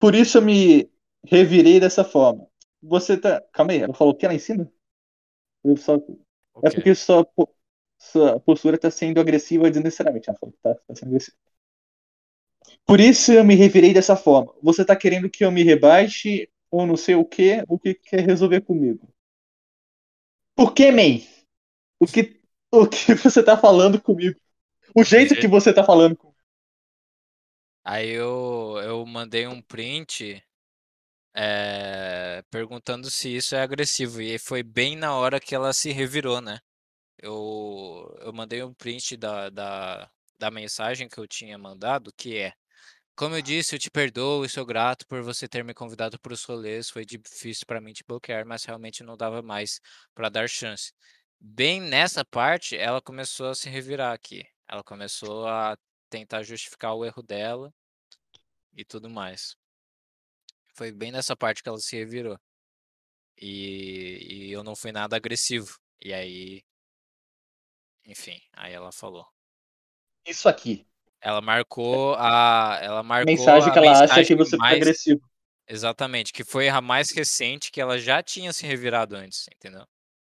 [0.00, 0.90] Por isso eu me
[1.26, 2.46] revirei dessa forma.
[2.82, 3.42] Você tá.
[3.52, 4.70] Calma aí, ela falou o que lá em cima?
[5.64, 5.96] Eu só...
[5.96, 6.20] o
[6.62, 7.26] É porque sua,
[7.98, 10.28] sua postura tá sendo agressiva desnecessariamente.
[10.30, 11.36] Ela falou que tá, tá sendo agressiva.
[12.86, 14.54] Por isso eu me revirei dessa forma.
[14.62, 18.24] Você tá querendo que eu me rebaixe ou não sei o que, o que quer
[18.24, 19.12] resolver comigo?
[20.54, 21.20] Por que, man?
[21.98, 22.40] O que,
[22.70, 24.38] o que você tá falando comigo?
[24.94, 26.36] O jeito que você tá falando comigo.
[27.84, 30.42] Aí eu, eu mandei um print
[31.34, 34.20] eh, perguntando se isso é agressivo.
[34.22, 36.58] E foi bem na hora que ela se revirou, né?
[37.18, 42.52] Eu, eu mandei um print da, da, da mensagem que eu tinha mandado, que é
[43.16, 46.34] Como eu disse, eu te perdoo e sou grato por você ter me convidado para
[46.34, 46.90] os rolês.
[46.90, 49.80] Foi difícil para mim te bloquear, mas realmente não dava mais
[50.14, 50.92] para dar chance.
[51.40, 54.44] Bem nessa parte, ela começou a se revirar aqui.
[54.68, 55.78] Ela começou a
[56.10, 57.72] tentar justificar o erro dela
[58.74, 59.56] e tudo mais.
[60.74, 62.38] Foi bem nessa parte que ela se revirou.
[63.38, 65.78] E, e eu não fui nada agressivo.
[66.02, 66.62] E aí,
[68.04, 69.26] enfim, aí ela falou.
[70.26, 70.86] Isso aqui.
[71.26, 74.76] Ela marcou a, ela marcou Mensagem a que ela acha que mensagem você foi mais
[74.76, 75.28] agressivo.
[75.66, 79.84] Exatamente, que foi a mais recente que ela já tinha se revirado antes, entendeu?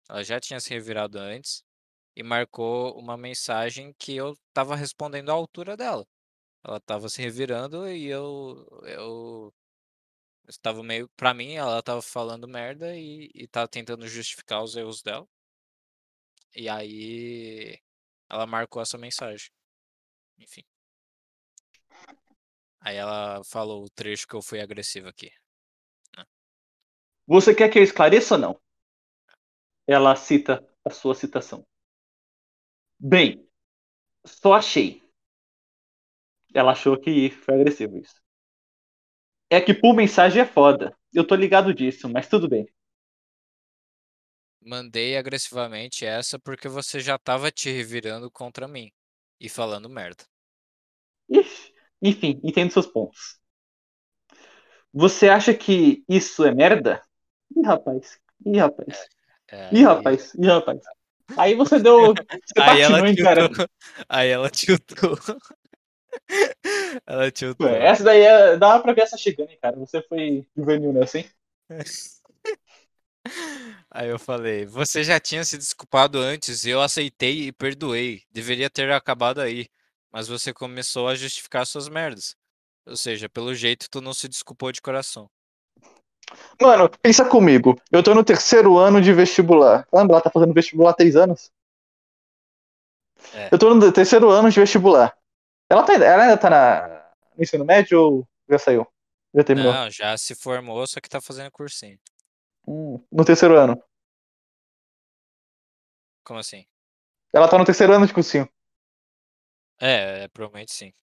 [0.09, 1.65] Ela já tinha se revirado antes
[2.15, 6.07] e marcou uma mensagem que eu tava respondendo à altura dela.
[6.65, 9.53] Ela tava se revirando e eu eu
[10.47, 15.03] estava meio, pra mim, ela tava falando merda e, e tava tentando justificar os erros
[15.03, 15.27] dela.
[16.55, 17.77] E aí
[18.29, 19.49] ela marcou essa mensagem.
[20.39, 20.63] Enfim.
[22.85, 25.31] Aí ela falou o trecho que eu fui agressivo aqui.
[27.25, 28.61] Você quer que eu esclareça ou não?
[29.87, 31.65] Ela cita a sua citação.
[32.99, 33.43] Bem,
[34.23, 35.01] só achei.
[36.53, 38.21] Ela achou que foi agressivo isso.
[39.49, 40.95] É que por mensagem é foda.
[41.11, 42.67] Eu tô ligado disso, mas tudo bem.
[44.61, 48.91] Mandei agressivamente essa porque você já tava te revirando contra mim
[49.39, 50.23] e falando merda.
[52.01, 53.39] Enfim, entendo seus pontos.
[54.93, 57.01] Você acha que isso é merda?
[57.55, 58.19] Ih, rapaz.
[58.45, 59.07] Ih, rapaz.
[59.51, 60.33] É, Ih, aí- rapaz.
[60.35, 60.79] Ih, rapaz.
[61.37, 62.13] Aí você deu.
[62.45, 63.49] Você Aí ela hein, cara?
[64.07, 65.17] Aí ela tiltou.
[67.05, 67.67] ela tiltou.
[67.67, 68.57] Ué, Essa daí é...
[68.57, 69.75] dava pra ver essa chegando, hein, cara.
[69.77, 71.29] Você foi juvenil nessa, hein?
[73.89, 78.21] Aí eu falei, você já tinha se desculpado antes, eu aceitei e perdoei.
[78.31, 79.67] Deveria ter acabado aí.
[80.15, 82.37] Mas você começou a justificar suas merdas.
[82.87, 85.29] Ou seja, pelo jeito tu não se desculpou de coração.
[86.61, 87.77] Mano, pensa comigo.
[87.91, 89.85] Eu tô no terceiro ano de vestibular.
[89.93, 91.51] Lembra, ela tá fazendo vestibular há três anos?
[93.33, 93.49] É.
[93.51, 95.17] Eu tô no terceiro ano de vestibular.
[95.69, 98.87] Ela, tá, ela ainda tá na, no ensino médio ou já saiu?
[99.33, 99.73] Já terminou?
[99.73, 101.99] Não, já se formou, só que tá fazendo cursinho.
[102.65, 103.83] Hum, no terceiro ano.
[106.23, 106.65] Como assim?
[107.33, 108.49] Ela tá no terceiro ano de cursinho.
[109.79, 110.93] É, é, provavelmente sim.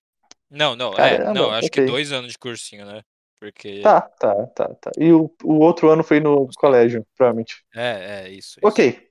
[0.50, 1.86] Não, não, é, Caramba, não, acho que ok.
[1.86, 3.02] dois anos de cursinho, né?
[3.40, 3.80] Porque.
[3.80, 4.90] Tá, tá, tá, tá.
[4.96, 7.64] E o, o outro ano foi no colégio, provavelmente.
[7.74, 8.58] É, é, isso.
[8.58, 8.60] isso.
[8.62, 9.10] Ok.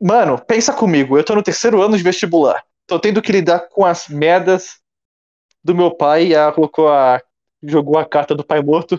[0.00, 1.18] Mano, pensa comigo.
[1.18, 2.64] Eu tô no terceiro ano de vestibular.
[2.86, 4.80] Tô tendo que lidar com as merdas
[5.62, 6.32] do meu pai.
[6.32, 7.22] Ela colocou a
[7.62, 8.98] jogou a carta do pai morto.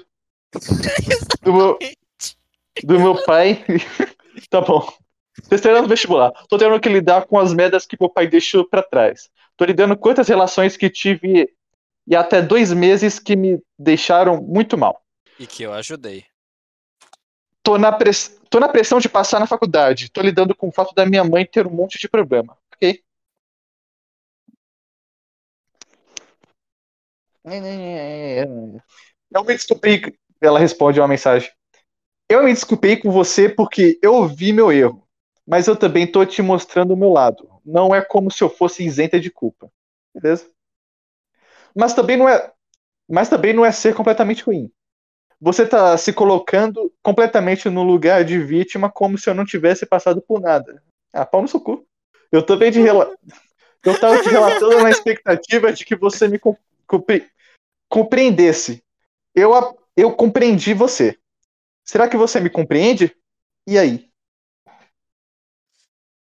[1.42, 1.80] Do meu,
[2.84, 3.66] do meu pai.
[4.48, 4.88] tá bom.
[5.48, 6.32] Terceiro no vestibular.
[6.48, 9.30] Tô tendo que lidar com as merdas que meu pai deixou pra trás.
[9.56, 11.50] Tô lidando com quantas relações que tive
[12.08, 15.02] e até dois meses que me deixaram muito mal.
[15.40, 16.26] E que eu ajudei.
[17.64, 18.40] Tô na, press...
[18.50, 20.10] Tô na pressão de passar na faculdade.
[20.10, 22.58] Tô lidando com o fato da minha mãe ter um monte de problema.
[22.74, 23.04] Ok?
[29.34, 30.02] Eu me desculpei.
[30.42, 31.52] Ela responde uma mensagem.
[32.28, 35.08] Eu me desculpei com você porque eu vi meu erro.
[35.52, 37.50] Mas eu também tô te mostrando o meu lado.
[37.66, 39.70] Não é como se eu fosse isenta de culpa.
[40.16, 40.50] Beleza?
[41.76, 42.54] Mas também não é.
[43.06, 44.72] Mas também não é ser completamente ruim.
[45.42, 50.22] Você tá se colocando completamente no lugar de vítima como se eu não tivesse passado
[50.22, 50.82] por nada.
[51.12, 51.86] Ah, pau no seu cu.
[52.32, 53.14] Eu também te rela...
[53.84, 56.40] Eu tava te relatando na expectativa de que você me
[56.88, 57.30] compre...
[57.90, 58.82] compreendesse.
[59.36, 59.52] Eu,
[59.98, 61.20] eu compreendi você.
[61.86, 63.14] Será que você me compreende?
[63.68, 64.11] E aí?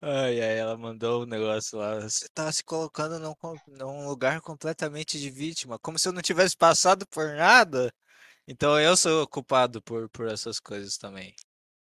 [0.01, 2.01] Ai, ai, ela mandou um negócio lá.
[2.01, 3.35] Você tá se colocando num,
[3.69, 7.93] num lugar completamente de vítima, como se eu não tivesse passado por nada.
[8.47, 11.35] Então eu sou culpado por, por essas coisas também.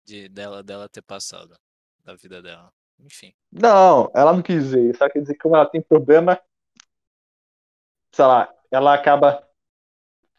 [0.07, 1.57] De dela, dela ter passado
[2.05, 2.73] da vida dela.
[3.01, 3.35] Enfim.
[3.51, 4.97] Não, ela não quis dizer.
[4.97, 6.41] Só quer dizer que como ela tem problema,
[8.12, 9.44] sei lá, ela acaba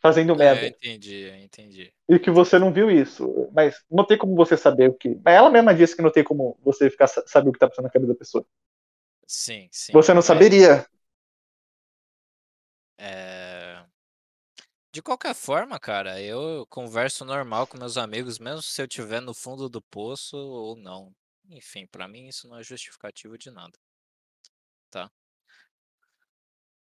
[0.05, 0.65] fazendo É, merda.
[0.65, 1.93] eu entendi, entendi.
[2.07, 3.49] E que você não viu isso.
[3.53, 5.09] Mas não tem como você saber o que.
[5.23, 7.85] Mas ela mesma disse que não tem como você ficar saber o que tá passando
[7.85, 8.45] na cabeça da pessoa.
[9.27, 10.01] Sim, sim.
[10.01, 10.85] Você não É, saberia.
[12.97, 13.85] é...
[14.91, 19.31] De qualquer forma, cara, eu converso normal com meus amigos, mesmo se eu estiver no
[19.31, 21.13] fundo do poço ou não.
[21.49, 23.77] Enfim, pra mim isso não é justificativo de nada.
[24.89, 25.11] Tá?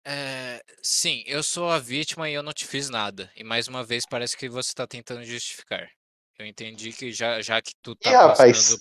[0.05, 3.31] É, sim, eu sou a vítima e eu não te fiz nada.
[3.37, 5.89] E mais uma vez parece que você tá tentando justificar.
[6.39, 8.59] Eu entendi que já, já que tu Ih, tá rapaz.
[8.59, 8.81] passando.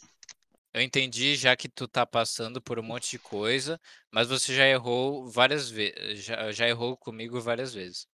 [0.73, 3.79] Eu entendi já que tu tá passando por um monte de coisa,
[4.11, 6.25] mas você já errou várias vezes.
[6.25, 8.07] Já, já errou comigo várias vezes.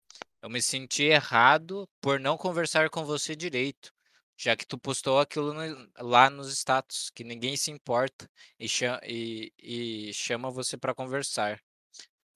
[0.41, 3.91] Eu me senti errado por não conversar com você direito,
[4.38, 9.01] já que tu postou aquilo no- lá nos status, que ninguém se importa e, cha-
[9.05, 11.61] e- e chama você pra conversar.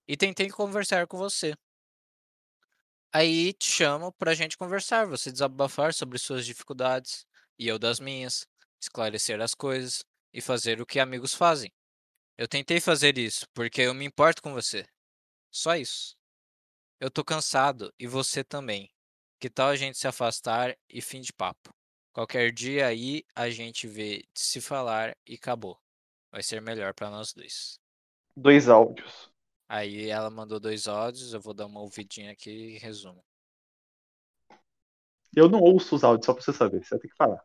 [0.07, 1.53] E tentei conversar com você.
[3.11, 7.25] Aí te chamo pra gente conversar, você desabafar sobre suas dificuldades
[7.57, 8.47] e eu das minhas,
[8.79, 11.71] esclarecer as coisas e fazer o que amigos fazem.
[12.37, 14.85] Eu tentei fazer isso porque eu me importo com você.
[15.51, 16.15] Só isso.
[16.99, 18.91] Eu tô cansado e você também.
[19.39, 21.73] Que tal a gente se afastar e fim de papo?
[22.11, 25.79] Qualquer dia aí a gente vê se falar e acabou.
[26.31, 27.79] Vai ser melhor pra nós dois.
[28.35, 29.31] Dois áudios.
[29.69, 33.23] Aí ela mandou dois áudios, eu vou dar uma ouvidinha aqui e resumo.
[35.35, 36.83] Eu não ouço os áudios, só pra você saber.
[36.83, 37.43] Você ter que falar.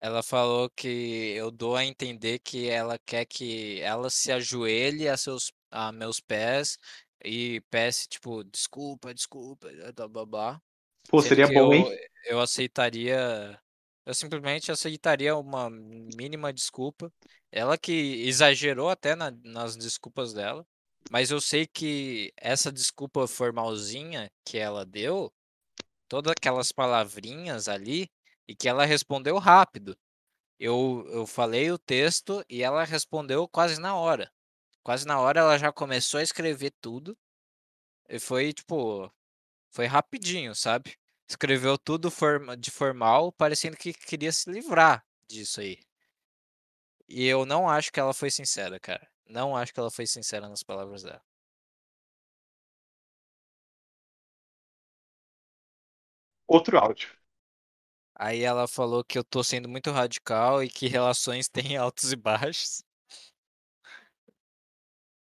[0.00, 5.16] Ela falou que eu dou a entender que ela quer que ela se ajoelhe a
[5.16, 6.78] seus a meus pés
[7.24, 10.62] e peça, tipo, desculpa, desculpa, blá blá blá.
[11.08, 11.98] Pô, Sendo seria bom, eu, hein?
[12.26, 13.60] eu aceitaria.
[14.06, 17.12] Eu simplesmente aceitaria uma mínima desculpa.
[17.50, 20.66] Ela que exagerou até na- nas desculpas dela.
[21.10, 25.32] Mas eu sei que essa desculpa formalzinha que ela deu,
[26.08, 28.10] todas aquelas palavrinhas ali,
[28.48, 29.98] e que ela respondeu rápido.
[30.58, 34.32] Eu, eu falei o texto e ela respondeu quase na hora.
[34.82, 37.16] Quase na hora ela já começou a escrever tudo.
[38.08, 39.12] E foi tipo.
[39.70, 40.96] Foi rapidinho, sabe?
[41.28, 45.78] Escreveu tudo forma, de formal, parecendo que queria se livrar disso aí.
[47.08, 49.08] E eu não acho que ela foi sincera, cara.
[49.26, 51.22] Não acho que ela foi sincera nas palavras dela.
[56.48, 57.08] Outro áudio.
[58.14, 62.16] Aí ela falou que eu tô sendo muito radical e que relações têm altos e
[62.16, 62.82] baixos.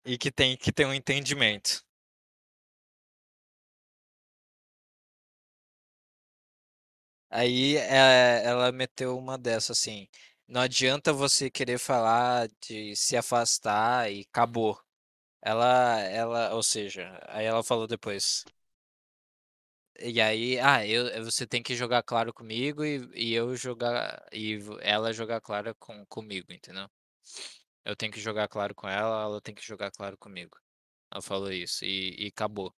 [0.05, 1.83] E que tem que ter um entendimento.
[7.33, 10.07] Aí eh, ela meteu uma dessa assim.
[10.47, 14.79] Não adianta você querer falar de se afastar e acabou.
[15.41, 18.45] Ela, ela, ou seja, aí ela falou depois.
[19.99, 24.59] E aí, ah, eu, você tem que jogar claro comigo e, e eu jogar e
[24.81, 26.89] ela jogar claro com, comigo, entendeu?
[27.85, 30.57] Eu tenho que jogar claro com ela, ela tem que jogar claro comigo.
[31.11, 32.73] Ela falou isso e, e acabou,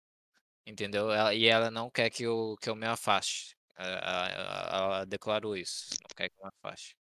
[0.68, 1.12] entendeu?
[1.12, 3.58] Ela- e ela não quer que eu, que eu me afaste.
[3.78, 4.30] Ela,
[4.72, 6.96] ela- declarou isso, não quer que eu afaste.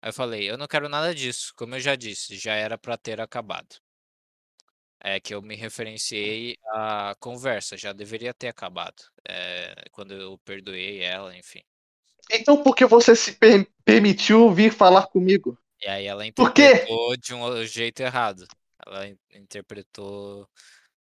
[0.00, 2.96] Aí eu falei, eu não quero nada disso, como eu já disse, já era pra
[2.96, 3.76] ter acabado.
[5.00, 11.00] É que eu me referenciei à conversa, já deveria ter acabado, eh, quando eu perdoei
[11.02, 11.62] ela, enfim.
[12.30, 15.56] Então por que você se per permitiu vir falar comigo?
[15.82, 16.72] E aí ela Por quê?
[16.86, 18.46] interpretou de um jeito errado.
[18.86, 20.48] Ela in interpretou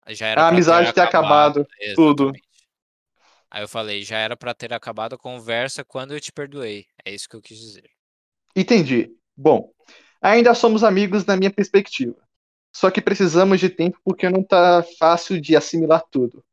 [0.09, 1.59] já era A pra amizade ter acabado.
[1.59, 2.31] acabado, tudo.
[2.31, 2.48] Exatamente.
[3.51, 7.11] Aí eu falei: "Já era pra ter acabado a conversa quando eu te perdoei", é
[7.13, 7.91] isso que eu quis dizer.
[8.55, 9.11] Entendi.
[9.37, 9.71] Bom,
[10.21, 12.15] ainda somos amigos na minha perspectiva.
[12.75, 16.43] Só que precisamos de tempo, porque não tá fácil de assimilar tudo.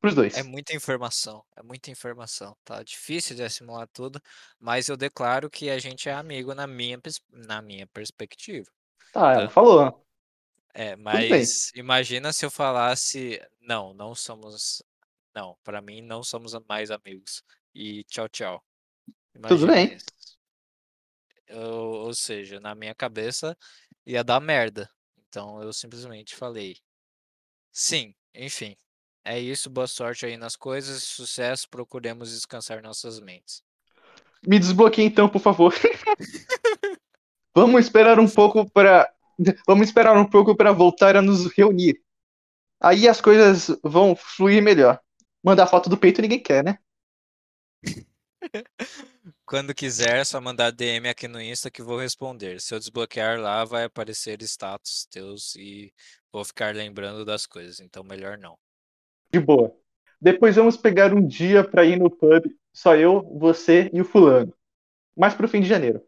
[0.00, 0.42] Para os É 2.
[0.42, 4.18] muita informação, é muita informação, tá difícil de assimilar tudo,
[4.58, 6.98] mas eu declaro que a gente é amigo na minha
[7.30, 8.70] na minha perspectiva,
[9.12, 9.50] Tá, ela tá.
[9.50, 10.02] falou.
[10.74, 14.82] É, mas imagina se eu falasse: "Não, não somos
[15.34, 17.42] não, pra mim não somos mais amigos,
[17.74, 18.64] e tchau, tchau".
[19.48, 19.96] Tudo Imagina bem.
[19.96, 20.06] isso.
[21.50, 23.56] Ou ou seja, na minha cabeça
[24.06, 24.88] ia dar merda,
[25.28, 26.76] então eu simplesmente falei:
[27.72, 28.76] "Sim, enfim,
[29.24, 33.62] é isso, boa sorte aí nas coisas, sucesso, procuremos descansar nossas mentes".
[34.46, 35.72] Me desbloqueie então, por favor.
[37.54, 39.08] Vamos esperar um pouco pra
[39.66, 42.00] vamos esperar um pouco pra voltar a nos reunir.
[42.80, 45.00] Aí as coisas vão fluir melhor.
[45.42, 46.78] Mandar foto do peito ninguém quer, né.
[49.46, 53.38] Quando quiser é só mandar DM aqui no Insta que vou responder, se eu desbloquear
[53.40, 55.92] lá vai aparecer status teus e
[56.32, 58.58] vou ficar lembrando das coisas, então melhor não.
[59.32, 59.74] De boa.
[60.20, 64.54] Depois vamos pegar um dia pra ir no pub, só eu, você e o fulano.
[65.16, 66.02] Mais para o fim de janeiro.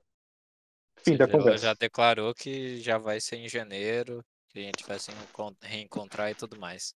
[1.05, 1.75] Fim Você da já já conversa.
[1.75, 6.35] declarou que já vai ser em janeiro, que a gente vai se encon reencontrar e
[6.35, 6.95] tudo mais.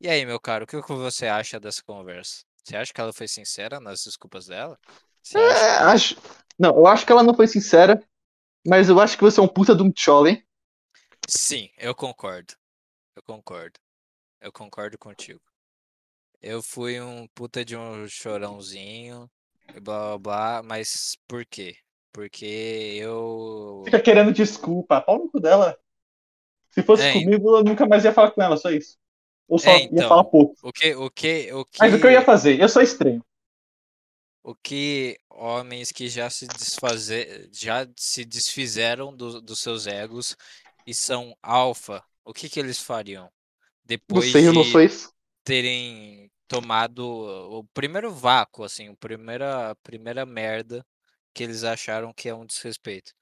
[0.00, 2.44] E aí meu caro, o que você acha dessa conversa?
[2.62, 4.78] Você acha que ela foi sincera nas desculpas dela?
[5.22, 6.16] Você É, que acho
[6.58, 8.00] não, eu acho que ela não foi sincera,
[8.66, 10.42] mas eu acho que você é um puta de um tcholen.
[11.28, 12.54] Sim, eu concordo,
[13.16, 13.78] eu concordo,
[14.40, 15.40] eu concordo contigo.
[16.40, 19.30] Eu fui um puta de um chorãozinho,
[19.82, 21.76] blá, blá, blá, mas por quê?
[22.12, 25.76] Porque eu Fica querendo desculpa, pau no cu dela.
[26.70, 28.96] Se fosse É, comigo, eu nunca mais ia falar com ela, só isso.
[29.48, 30.56] Ou É, só ia falar então, pouco.
[30.62, 32.60] o que o que o Mas o que eu ia que fazer?
[32.60, 33.22] Eu sou estranho.
[34.42, 40.36] o que homens que já se desfaze já se desfizeram do dos seus egos
[40.86, 43.30] e são alfa, o que que eles fariam?
[43.84, 44.92] Depois sei, de
[45.44, 50.86] terem tomado o primeiro vácuo, assim, o primeira a primeira merda
[51.34, 53.14] que eles acharam que é um desrespeito.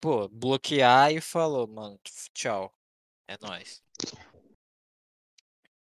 [0.00, 2.00] Pô, bloquear e falou: "Mano,
[2.34, 2.72] tchau,
[3.28, 3.82] é nóis".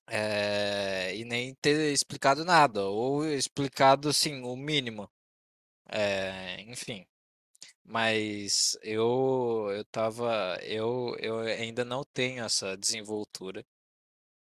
[0.09, 5.09] Eh, e nem ter explicado nada, ou explicado, assim, o mínimo.
[5.89, 7.05] Eh, enfim.
[7.83, 13.65] Mas eu eu estava eu eu ainda não tenho essa desenvoltura,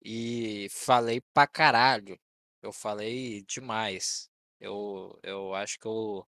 [0.05, 2.19] e falei pra caralho,
[2.63, 4.29] eu falei demais.
[4.61, 6.27] Eu eu acho que eu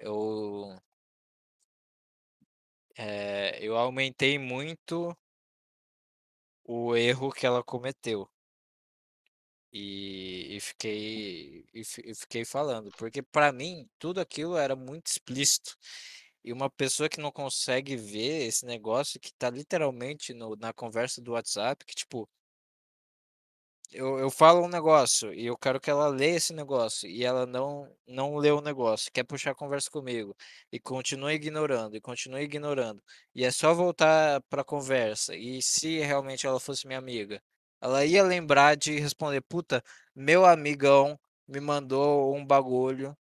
[0.00, 0.76] eu
[2.96, 5.16] eh, eu aumentei muito
[6.66, 8.28] o erro que ela cometeu.
[9.74, 15.76] E e fiquei e e fiquei falando, porque pra mim tudo aquilo era muito explícito,
[16.44, 21.22] e uma pessoa que não consegue ver esse negócio que tá literalmente no na conversa
[21.22, 22.28] do WhatsApp que tipo
[23.90, 27.46] eu eu falo um negócio e eu quero que ela leia esse negócio, e ela
[27.46, 30.36] não não lê o negócio, quer puxar a conversa comigo,
[30.70, 33.02] e continua ignorando, e continua ignorando,
[33.34, 37.42] e é só voltar pra conversa, e se realmente ela fosse minha amiga,
[37.82, 39.84] ela ia lembrar de responder: "Puta,
[40.16, 41.18] meu amigão
[41.48, 43.16] me mandou um bagulho"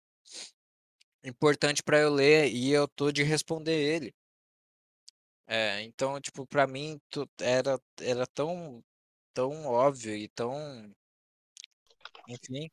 [1.24, 4.12] "importante pra eu ler e eu tô de responder ele".
[5.46, 8.84] É, então, tipo, pra mim tu era era tão
[9.34, 10.94] tão óbvio e tão
[12.26, 12.70] enfim,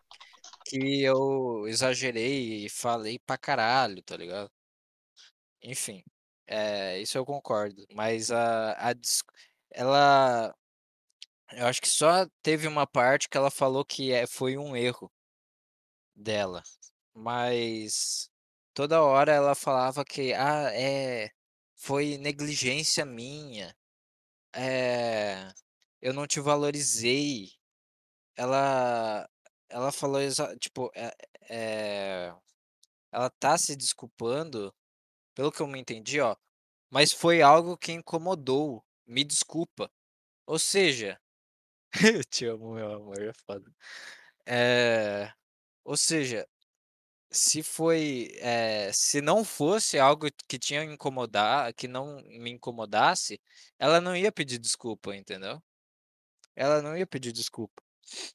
[0.66, 4.50] que eu exagerei e falei pra caralho, tá ligado?
[5.62, 6.04] Enfim,
[6.48, 8.94] eh, isso eu concordo, mas a a
[9.72, 10.54] ela
[11.54, 15.10] eu acho que só teve uma parte que ela falou que, eh, foi um erro
[16.16, 16.64] dela,
[17.14, 18.30] mas
[18.74, 21.30] toda hora ela falava que: "Ah, eh,
[21.76, 23.76] foi negligência minha,
[24.56, 25.52] eh,
[26.02, 27.52] eu não te valorizei".
[28.38, 29.30] Ela
[29.70, 30.22] ela falou
[30.60, 31.12] tipo, eh
[31.50, 32.34] eh,
[33.12, 34.74] ela tá se desculpando,
[35.36, 36.36] pelo que eu me entendi, ó:
[36.92, 39.92] "Mas foi algo que incomodou, me desculpa".
[40.48, 41.20] Ou seja
[42.16, 43.72] eu te amo meu amor, é foda.
[44.48, 45.32] Eh,
[45.86, 46.48] ou seja,
[47.32, 53.40] se foi, eh, se não fosse algo que tinha incomodar que não me incomodasse,
[53.80, 55.62] ela não ia pedir desculpa, entendeu?
[56.56, 57.82] ela não ia pedir desculpa.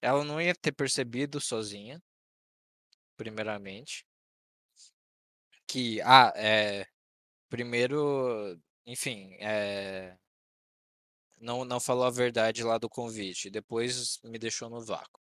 [0.03, 2.01] Ela não ia ter percebido sozinha
[3.17, 4.05] primeiramente
[5.67, 6.87] que, ah, eh,
[7.51, 10.17] primeiro, enfim, eh
[11.41, 15.21] não não falou a verdade lá do convite, depois me deixou no vácuo.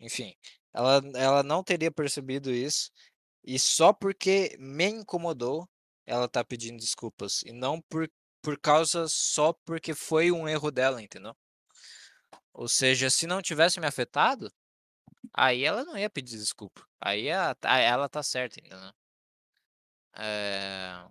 [0.00, 0.34] Enfim,
[0.74, 2.90] ela ela não teria percebido isso,
[3.44, 5.68] e só porque me incomodou,
[6.06, 8.08] ela tá pedindo desculpas, e não por
[8.42, 11.34] por causa só porque foi um erro dela, entendeu?
[12.54, 14.50] Ou seja, se não tivesse me afetado,
[15.34, 18.92] aí ela não ia pedir desculpa, aí ela tá ela tá certa, entendeu?
[20.14, 21.08] Eh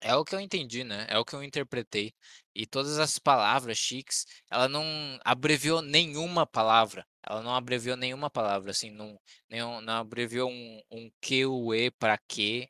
[0.00, 2.14] É o que eu entendi, né, é o que eu interpretei.
[2.60, 4.82] E todas as palavras chiques, ela não
[5.24, 9.16] abreviou nenhuma palavra, ela não abreviou nenhuma palavra, assim, não
[9.48, 12.68] nenhum não abreviou um um Q, o E pra quê,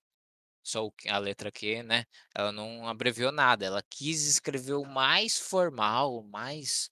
[0.64, 2.04] só q a letra Q, né,
[2.36, 6.90] ela não abreviou nada, ela quis escrever o mais formal, o mais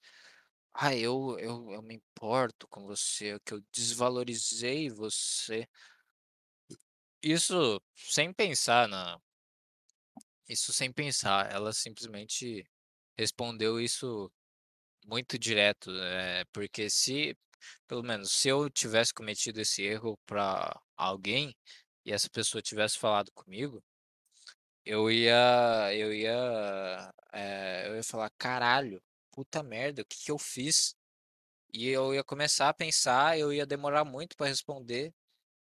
[0.73, 5.67] "Ai, eu eu eu me importo com você, que eu desvalorizei você".
[7.23, 9.19] Isso sem pensar na
[10.49, 12.65] Isso sem pensar, ela simplesmente
[13.17, 14.31] respondeu isso
[15.05, 17.37] muito direto, eh, porque se
[17.87, 21.55] pelo menos se eu tivesse cometido esse erro pra alguém,
[22.05, 23.83] e essa pessoa tivesse falado comigo,
[24.85, 30.37] eu ia eu ia, eh, eu ia falar: "Caralho, puta merda, o que que eu
[30.39, 30.95] fiz?".
[31.73, 35.13] E eu ia começar a pensar, eu ia demorar muito pra responder,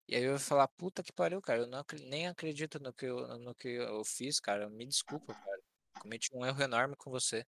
[0.09, 3.07] e aí eu ia falar: "Puta que pariu, cara, eu não nem acredito no que
[3.07, 5.61] eu no que eu fiz, cara, me desculpa, cara,
[5.99, 7.47] cometi um erro enorme com você,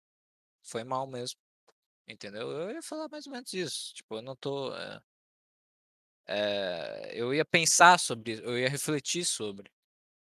[0.65, 1.39] foi mal mesmo",
[2.09, 2.51] entendeu?
[2.53, 5.01] Eu ia falar mais ou menos isso, tipo, eu não tô, eh
[6.27, 9.71] eh, eu ia pensar sobre eu ia refletir sobre.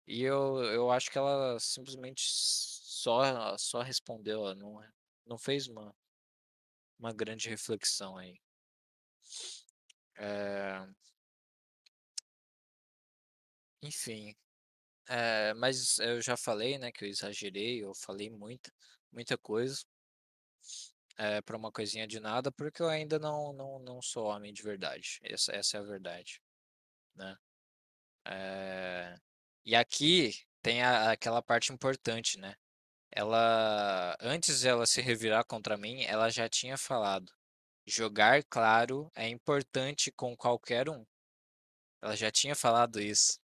[0.06, 4.80] E eu eu acho que ela simplesmente só só respondeu, ela não
[5.26, 5.94] não fez uma
[7.00, 8.38] uma grande reflexão aí.
[10.18, 10.86] Eh
[13.82, 14.34] Enfim,
[15.08, 18.72] eh, mas eu já falei, né, que eu exagerei, eu falei muita
[19.12, 19.82] muita coisa
[21.18, 24.62] eh, pra uma coisinha de nada, porque eu ainda não não não sou homem de
[24.62, 26.40] verdade, essa essa é a verdade,
[27.16, 27.36] né.
[28.26, 29.16] Eh,
[29.66, 32.56] e aqui tem a aquela parte importante, né,
[33.12, 37.32] ela antes de ela se revirar contra mim, ela já tinha falado:
[37.86, 41.04] "Jogar claro é importante com qualquer um".
[42.02, 43.38] Ela já tinha falado isso.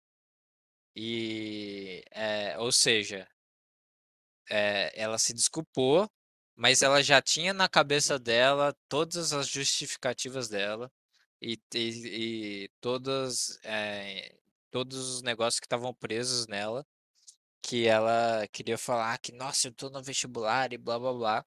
[0.95, 3.27] E, eh, ou seja
[4.49, 6.09] eh, ela se desculpou,
[6.55, 10.91] mas ela já tinha na cabeça dela todas as justificativas dela,
[11.41, 14.35] e e e todas, eh,
[14.71, 16.85] todos os negócios que estavam presos nela,
[17.63, 21.45] que ela queria falar que: "Nossa, eu tô no vestibular e blá-blá-blá".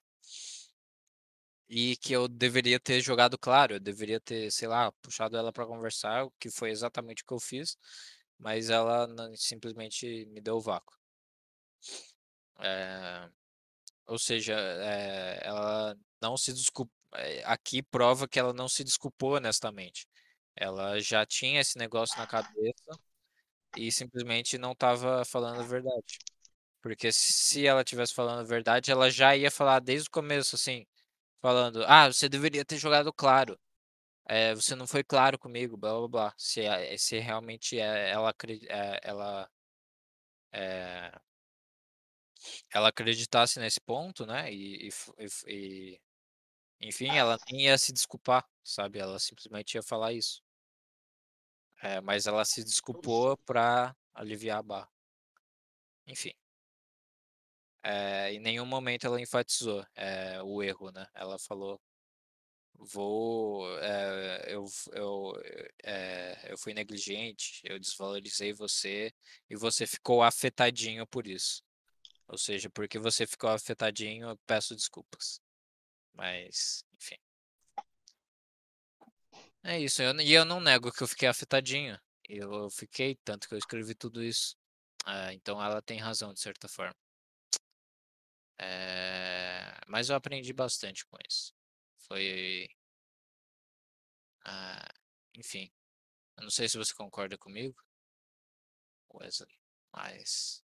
[1.69, 5.67] E que eu deveria ter jogado claro, eu deveria ter, sei lá, puxado ela pra
[5.67, 7.77] conversar, o que foi exatamente o que eu fiz,
[8.39, 10.97] mas ela não simplesmente me deu o vácuo.
[12.61, 13.31] Eh,
[14.07, 19.37] ou seja, eh, ela não se desculp eh, aqui prova que ela não se desculpou
[19.37, 20.07] honestamente.
[20.57, 22.99] Ela já tinha esse negócio na cabeça,
[23.77, 26.21] e simplesmente não estava falando a verdade.
[26.83, 30.87] Porque se ela tivesse falando a verdade, ela já ia falar desde o começo, assim,
[31.43, 33.59] falando: "Ah, você deveria ter jogado claro,
[34.29, 38.35] eh, você não foi claro comigo, blá-blá-blá", se a se realmente, eh, ela
[39.03, 39.51] ela
[40.53, 41.15] eh
[42.73, 44.91] ela acreditasse nesse ponto, né, e e
[45.49, 46.01] e
[46.81, 50.41] enfim, ela nem ia se desculpar, sabe, ela simplesmente ia falar isso.
[51.83, 54.89] É, mas ela se desculpou pra aliviar a barra.
[56.07, 56.35] Enfim.
[57.87, 59.85] Eh, em nenhum momento ela enfatizou,
[60.45, 61.79] o erro, né, ela falou:
[62.77, 65.33] "Vou, eh, eu eu,
[65.85, 69.13] eh, eu fui negligente, eu desvalorizei você,
[69.51, 71.63] e você ficou afetadinho por isso.
[72.29, 75.41] Ou seja, porque você ficou afetadinho, eu peço desculpas".
[76.15, 77.17] Mas, enfim.
[79.63, 81.99] É isso, eu e eu não nego que eu fiquei afetadinho,
[82.29, 84.57] eu fiquei, tanto que eu escrevi tudo isso.
[85.07, 86.95] Eh, então ela tem razão de certa forma.
[88.59, 91.54] Eh, mas eu aprendi bastante com isso.
[92.15, 92.69] Foi
[94.47, 94.89] ah,
[95.37, 95.69] enfim,
[96.37, 97.77] eu não sei se você concorda comigo
[99.13, 99.59] Wesley,
[99.93, 100.63] mas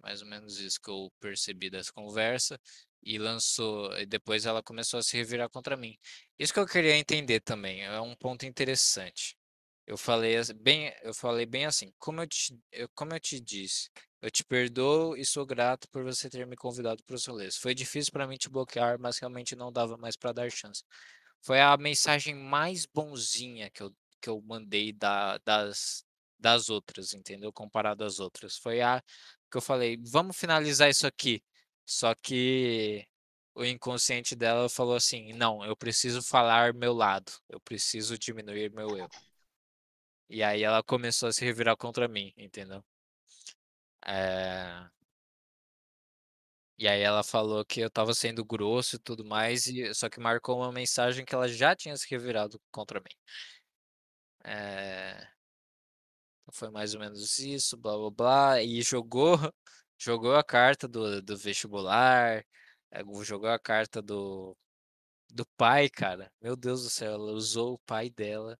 [0.00, 2.60] mais ou menos isso que eu percebi dessa conversa,
[3.02, 5.98] e lançou e depois ela começou a se revirar contra mim.
[6.38, 9.36] Isso que eu queria entender também, é um ponto interessante.
[9.86, 13.90] Eu falei bem eu falei bem assim: "Como eu te eu como eu te disse,
[14.22, 17.56] Eu te perdoo e sou grato por você ter me convidado para os rolês.
[17.56, 20.84] Foi difícil para mim te bloquear, mas realmente não dava mais para dar chance.
[21.40, 26.04] Foi a mensagem mais bonzinha que eu, que eu mandei da, das,
[26.38, 27.52] das outras, entendeu?
[27.52, 28.56] Comparado às outras.
[28.56, 29.02] Foi a
[29.50, 31.42] que eu falei, vamos finalizar isso aqui.
[31.84, 33.04] Só que
[33.54, 38.96] o inconsciente dela falou assim: não, eu preciso falar meu lado, eu preciso diminuir meu
[38.96, 39.08] eu.
[40.28, 42.84] E aí ela começou a se revirar contra mim, entendeu?
[44.06, 44.88] É...
[46.78, 50.18] E aí ela falou que eu tava sendo grosso e tudo mais, e só que
[50.20, 53.14] marcou uma mensagem que ela já tinha se revirado contra mim.
[54.44, 55.26] É...
[56.52, 59.36] Foi mais ou menos isso, blá blá blá, e jogou,
[59.98, 62.44] jogou a carta do, do vestibular,
[62.90, 64.56] é, jogou a carta do,
[65.30, 66.32] do pai, cara.
[66.40, 68.58] Meu Deus do céu, ela usou o pai dela.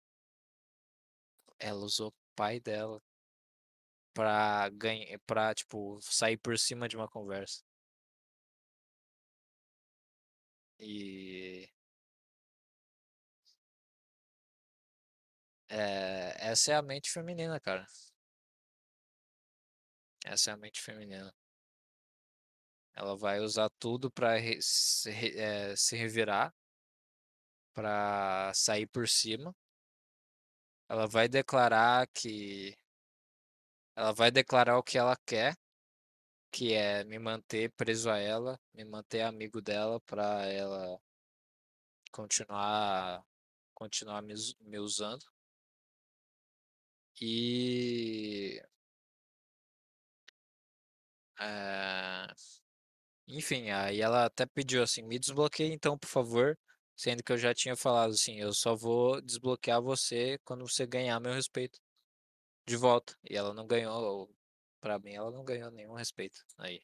[1.58, 3.00] Ela usou o pai dela
[4.14, 7.62] pra ganhar, pra, tipo, sair por cima de uma conversa.
[10.78, 11.70] E
[15.68, 17.86] é, essa é a mente feminina, cara.
[20.24, 21.32] Essa é a mente feminina.
[22.94, 26.54] Ela vai usar tudo pra re- se, é, se revirar,
[27.74, 29.54] pra sair por cima.
[30.88, 32.76] Ela vai declarar que
[34.02, 35.56] ela vai declarar o que ela quer,
[36.50, 41.00] que é me manter preso a ela, me manter amigo dela pra ela
[42.12, 43.24] continuar
[43.74, 45.24] continuar me, me usando.
[47.20, 48.60] E
[51.40, 52.26] é,
[53.28, 56.58] enfim, aí ela até pediu assim, me desbloqueie então, por favor,
[56.96, 61.20] sendo que eu já tinha falado assim, eu só vou desbloquear você quando você ganhar
[61.20, 61.80] meu respeito
[62.66, 63.16] de volta.
[63.28, 64.30] E ela não ganhou,
[64.80, 66.82] pra mim ela não ganhou nenhum respeito aí.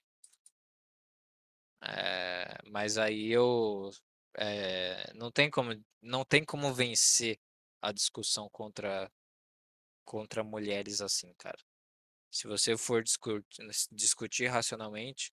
[1.83, 3.91] É, mas aí eu
[4.37, 5.73] é, não tem como
[6.03, 7.39] não tem como vencer
[7.81, 9.11] a discussão contra
[10.05, 11.59] contra mulheres assim, cara.
[12.31, 15.33] Se você for discutir, discutir racionalmente,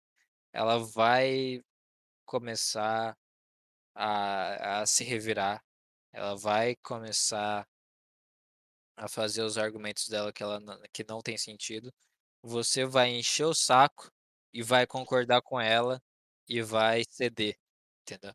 [0.52, 1.60] ela vai
[2.26, 3.16] começar
[3.94, 5.64] a, a se revirar,
[6.12, 7.68] ela vai começar
[8.96, 10.60] a fazer os argumentos dela que ela
[10.92, 11.92] que não tem sentido.
[12.42, 14.10] Você vai encher o saco
[14.52, 16.02] e vai concordar com ela
[16.48, 17.56] e vai ceder,
[18.02, 18.34] entendeu?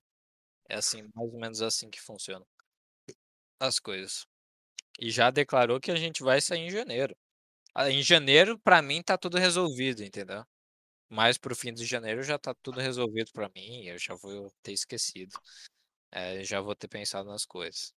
[0.69, 2.45] É assim, mais ou menos assim que funcionam
[3.59, 4.25] as coisas.
[4.99, 7.15] E já declarou que a gente vai sair em janeiro.
[7.75, 10.43] Ah, Em janeiro, pra mim, tá tudo resolvido, entendeu?
[11.09, 14.73] Mais pro fim de janeiro já tá tudo resolvido pra mim, eu já vou ter
[14.73, 15.33] esquecido.
[16.11, 17.93] É, já vou ter pensado nas coisas.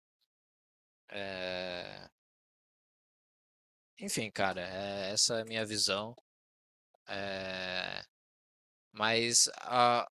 [1.11, 2.09] É,
[4.01, 6.15] Enfim, cara, é, essa é a minha visão.
[7.07, 8.03] É,
[8.91, 10.07] Mas a...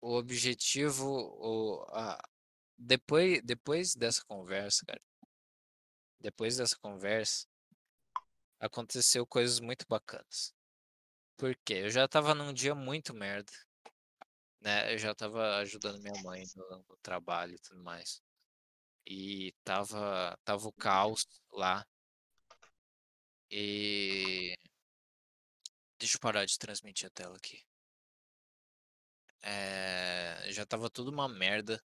[0.00, 1.84] o objetivo, o...
[1.90, 2.18] a...
[2.78, 5.00] depois, depois dessa conversa, cara,
[6.20, 7.46] depois dessa conversa,
[8.60, 10.54] aconteceu coisas muito bacanas.
[11.36, 11.74] Por quê?
[11.84, 13.52] Eu já tava num dia muito merda,
[14.60, 14.92] né?
[14.92, 18.22] Eu já tava ajudando minha mãe no, no trabalho e tudo mais.
[19.06, 21.86] E tava, tava o caos lá.
[23.50, 24.54] E
[25.98, 27.62] deixa eu parar de transmitir a tela aqui.
[29.42, 31.80] É, já tava tudo uma merda.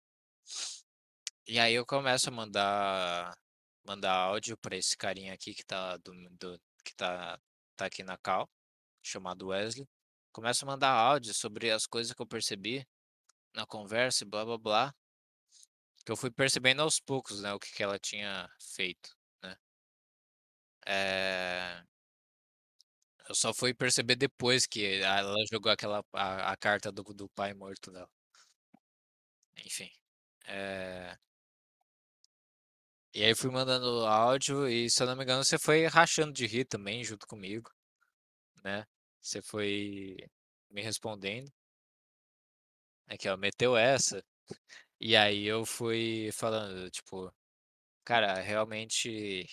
[1.46, 3.36] E aí eu começo a mandar
[3.84, 7.38] mandar áudio pra esse carinha aqui que tá do, do- que tá
[7.76, 8.48] tá aqui na call,
[9.02, 9.88] chamado Wesley.
[10.32, 12.86] Começo a mandar áudio sobre as coisas que eu percebi
[13.54, 14.94] na conversa e blá blá blá,
[16.04, 19.16] que eu fui percebendo aos poucos, né, o que que ela tinha feito?
[20.86, 21.82] É,
[23.28, 27.54] eu só fui perceber depois que ela jogou aquela a, a carta do, do pai
[27.54, 28.08] morto dela.
[29.64, 29.90] Enfim.
[30.46, 31.16] É,
[33.14, 36.44] E aí fui mandando áudio e, se eu não me engano, você foi rachando de
[36.46, 37.70] rir também junto comigo,
[38.64, 38.84] né?
[39.22, 40.16] Você foi
[40.70, 41.50] me respondendo.
[43.08, 44.22] Aqui, ó, meteu essa.
[45.00, 47.32] E aí eu fui falando, tipo,
[48.04, 49.46] cara, realmente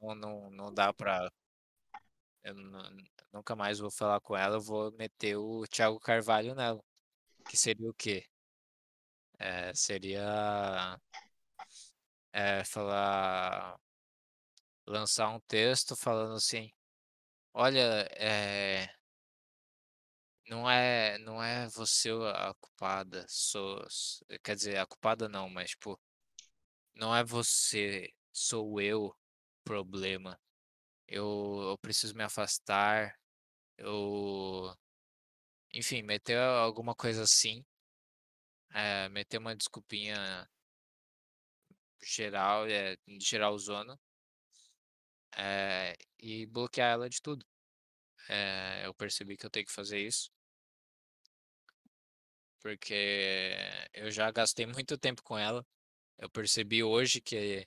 [0.00, 1.30] não, não, não dá pra.
[2.42, 2.82] Eu nu-
[3.32, 6.82] nunca mais vou falar com ela, eu vou meter o Thiago Carvalho nela.
[7.48, 8.26] Que seria o quê?
[9.38, 10.98] É, seria
[12.32, 13.78] é, falar,
[14.86, 16.72] lançar um texto falando assim,
[17.54, 18.88] olha, é,
[20.48, 23.84] Não é, não é você a culpada, sou,
[24.42, 26.00] quer dizer, a culpada não, mas tipo,
[26.94, 29.14] não é você, sou eu
[29.68, 30.40] problema.
[31.06, 31.26] Eu,
[31.70, 33.14] eu preciso me afastar
[33.78, 34.74] Eu.
[35.72, 37.64] Enfim, meteu alguma coisa assim.
[38.74, 40.48] É, meteu uma desculpinha
[42.02, 43.98] geral, é, geral zona.
[45.36, 47.44] É, e bloquear ela de tudo.
[48.28, 50.30] É, eu percebi que eu tenho que fazer isso.
[52.60, 53.54] Porque
[53.92, 55.64] eu já gastei muito tempo com ela.
[56.18, 57.66] Eu percebi hoje que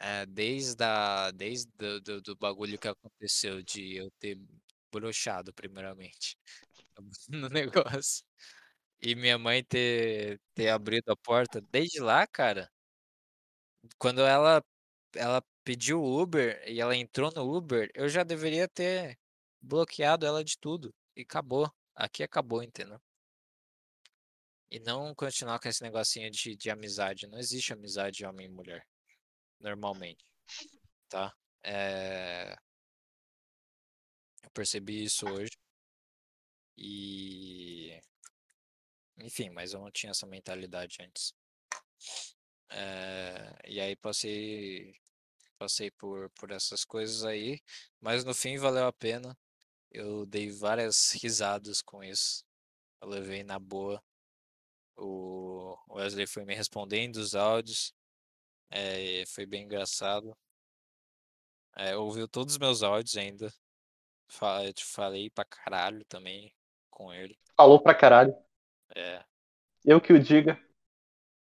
[0.00, 4.38] é, desde, a, desde do, do, do bagulho que aconteceu de eu ter
[4.92, 6.36] broxado primeiramente
[7.28, 8.24] no negócio.
[9.02, 12.70] E minha mãe ter, ter abrido a porta desde lá, cara.
[13.98, 14.62] Quando ela
[15.14, 19.18] ela pediu o Uber e ela entrou no Uber, eu já deveria ter
[19.60, 20.94] bloqueado ela de tudo.
[21.16, 21.70] E acabou.
[21.94, 23.00] Aqui acabou, entendeu?
[24.70, 27.26] E não continuar com esse negocinho de, de amizade.
[27.26, 28.86] Não existe amizade homem e mulher.
[29.60, 30.24] Normalmente.
[31.08, 31.34] Tá?
[31.62, 32.56] É...
[34.42, 35.50] Eu percebi isso hoje.
[36.76, 38.00] E.
[39.18, 41.34] Enfim, mas eu não tinha essa mentalidade antes.
[42.70, 43.58] É...
[43.66, 44.94] E aí passei.
[45.58, 47.60] Passei por, por essas coisas aí.
[48.00, 49.36] Mas no fim valeu a pena.
[49.90, 52.44] Eu dei várias risadas com isso.
[53.00, 54.02] Eu levei na boa.
[54.96, 57.94] O Wesley foi me respondendo os áudios.
[58.70, 60.36] É, foi bem engraçado.
[61.76, 63.52] É, ouviu todos os meus áudios ainda.
[64.28, 66.52] Falei pra caralho também
[66.90, 67.38] com ele.
[67.56, 68.34] Falou pra caralho.
[68.94, 69.24] É.
[69.84, 70.60] Eu que o diga.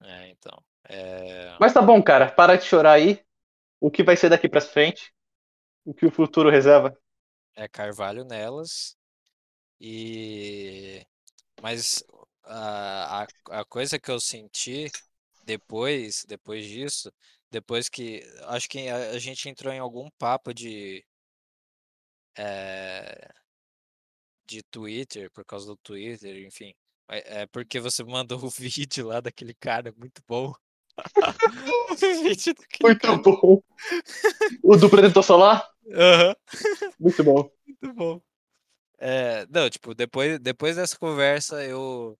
[0.01, 0.63] É, então.
[0.85, 1.55] É...
[1.59, 2.31] Mas tá bom, cara.
[2.31, 3.23] Para de chorar aí.
[3.79, 5.13] O que vai ser daqui pra frente?
[5.85, 6.97] O que o futuro reserva?
[7.55, 8.97] É carvalho nelas.
[9.79, 11.05] E.
[11.61, 12.03] Mas
[12.43, 13.27] a, a,
[13.59, 14.89] a coisa que eu senti
[15.43, 17.11] depois, depois disso,
[17.51, 18.21] depois que.
[18.43, 21.05] Acho que a, a gente entrou em algum papo de.
[22.35, 23.29] É,
[24.45, 26.73] de Twitter, por causa do Twitter, enfim.
[27.09, 30.53] É, porque você mandou o vídeo lá daquele cara, muito bom.
[32.81, 33.17] muito cara.
[33.17, 33.61] bom.
[34.63, 35.67] O do Predator Solar?
[35.85, 36.35] Uhum.
[36.99, 37.49] Muito bom.
[37.67, 38.21] Muito bom.
[38.99, 42.17] É, não, tipo, depois, depois dessa conversa, eu.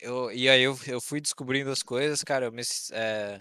[0.00, 2.46] Eu e aí eu, eu fui descobrindo as coisas, cara.
[2.46, 2.62] Eu me.
[2.92, 3.40] É,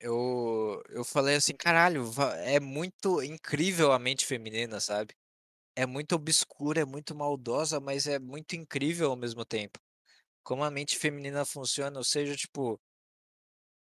[0.00, 2.04] eu, eu falei assim, caralho,
[2.44, 5.14] é muito incrível a mente feminina, sabe?
[5.76, 9.78] É muito obscura, é muito maldosa, mas é muito incrível ao mesmo tempo.
[10.44, 12.80] Como a mente feminina funciona, ou seja, tipo,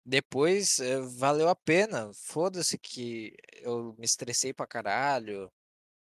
[0.05, 2.11] depois eh, valeu a pena.
[2.13, 5.51] Foda-se que eu me estressei pra caralho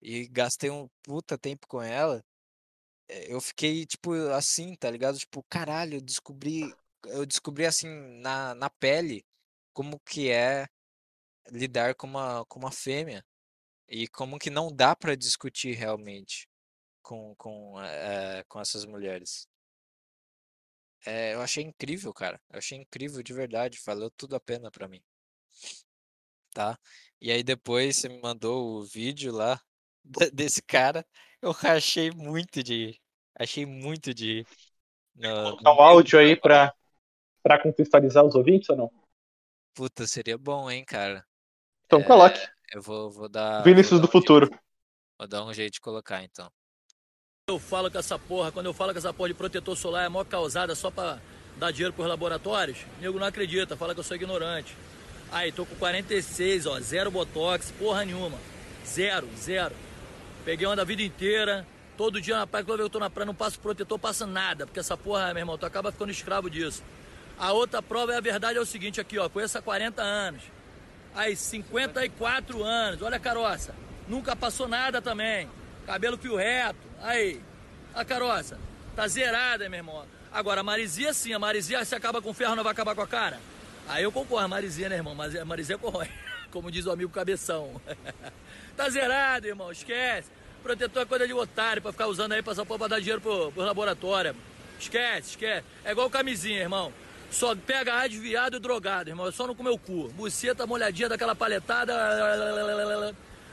[0.02, 2.22] e gastei um puta tempo com ela.
[3.08, 5.18] Eh, eu fiquei, tipo, assim, tá ligado?
[5.18, 6.74] Tipo, caralho, eu descobri,
[7.06, 7.88] eu descobri assim
[8.20, 9.24] na, na pele
[9.72, 10.66] como que é
[11.50, 13.24] lidar com uma, com uma fêmea
[13.88, 16.48] e como que não dá pra discutir realmente
[17.02, 19.48] com, com, é, com essas mulheres.
[21.04, 22.40] É, eu achei incrível, cara.
[22.50, 23.80] Eu achei incrível de verdade.
[23.84, 25.02] Valeu tudo a pena pra mim.
[26.54, 26.78] Tá?
[27.20, 29.60] E aí depois você me mandou o vídeo lá
[30.32, 31.06] desse cara.
[31.42, 32.96] Eu achei muito de.
[33.36, 34.46] Achei muito de.
[35.16, 36.72] No, no um áudio aí pra,
[37.42, 38.92] pra contextualizar os ouvintes ou não?
[39.74, 41.26] Puta, seria bom, hein, cara.
[41.84, 42.40] Então é, coloque.
[42.72, 43.62] Eu vou, vou dar.
[43.62, 44.46] Vinícius vou dar do um futuro.
[44.46, 44.62] Jeito,
[45.18, 46.48] vou dar um jeito de colocar, então.
[47.48, 50.08] Eu falo com essa porra, quando eu falo que essa porra de protetor solar é
[50.08, 51.18] mó causada só pra
[51.56, 54.76] dar dinheiro pros laboratórios, o nego não acredita, fala que eu sou ignorante.
[55.30, 58.38] Aí, tô com 46, ó, zero botox, porra nenhuma.
[58.86, 59.74] Zero, zero.
[60.44, 61.66] Peguei uma da vida inteira,
[61.96, 64.80] todo dia na praia, quando eu tô na praia, não passo protetor, passa nada, porque
[64.80, 66.82] essa porra, meu irmão, tu acaba ficando escravo disso.
[67.38, 70.42] A outra prova é a verdade, é o seguinte aqui, ó, conheço há 40 anos.
[71.14, 73.74] Aí, 54 anos, olha a caroça.
[74.08, 75.48] Nunca passou nada também.
[75.86, 77.40] Cabelo fio reto, Aí,
[77.94, 78.58] a caroça,
[78.94, 80.04] tá zerada, meu irmão.
[80.32, 83.06] Agora, a Marizia sim, a Marizia se acaba com ferro, não vai acabar com a
[83.06, 83.40] cara?
[83.88, 85.14] Aí eu concordo, a Marizia, né, irmão?
[85.14, 86.08] Mas a Marizia corrói,
[86.50, 87.80] como diz o amigo Cabeção.
[88.76, 90.30] tá zerado, irmão, esquece.
[90.62, 93.50] Protetor é coisa de otário pra ficar usando aí pra essa pra dar dinheiro pro,
[93.52, 94.34] pro laboratório.
[94.78, 95.64] Esquece, esquece.
[95.84, 96.92] É igual camisinha, irmão.
[97.30, 99.30] Só pega ar desviado e drogado, irmão.
[99.32, 100.08] Só não comer o cu.
[100.10, 101.94] Buceta molhadinha daquela paletada.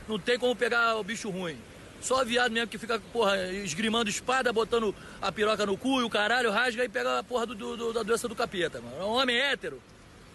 [0.07, 1.57] Não tem como pegar o bicho ruim.
[2.01, 6.09] Só viado mesmo que fica, porra, esgrimando espada, botando a piroca no cu e o
[6.09, 8.95] caralho rasga e pega a porra do, do, da doença do capeta, mano.
[8.99, 9.81] É um homem hétero.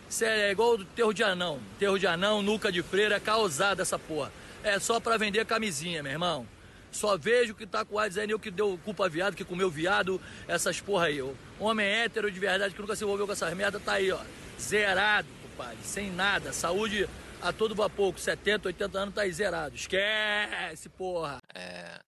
[0.09, 1.59] Isso é igual o terro de anão.
[1.79, 4.31] Terro de anão, nuca de freira, é causada essa porra.
[4.65, 6.49] É só pra vender camisinha, meu irmão.
[6.91, 10.19] Só vejo que tá com o dizendo eu que deu culpa viado, que comeu viado,
[10.49, 11.21] essas porra aí.
[11.21, 14.25] O homem hétero de verdade que nunca se envolveu com essas merda tá aí, ó.
[14.59, 15.77] Zerado, compadre.
[15.85, 16.51] Sem nada.
[16.51, 17.07] Saúde
[17.43, 19.77] a todo vapor, com 70, 80 anos, tá aí zerado.
[19.77, 21.43] Esquece, porra.
[21.55, 22.01] É,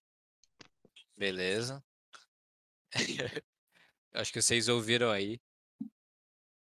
[1.15, 1.83] beleza.
[4.13, 5.39] Acho que vocês ouviram aí.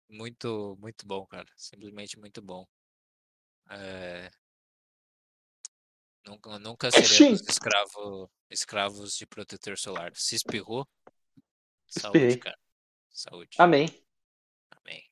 [0.09, 1.49] Muito, muito bom, cara.
[1.55, 2.67] Simplesmente muito bom.
[3.69, 4.31] É,
[6.27, 7.45] Nunca, nunca seremos Sim.
[7.49, 10.13] escravo, escravos de protetor solar.
[10.15, 10.87] Se espirrou,
[11.89, 12.13] Espirrei.
[12.31, 12.59] saúde, cara.
[13.11, 13.57] Saúde.
[13.59, 13.89] Amém.
[14.71, 15.03] Amém.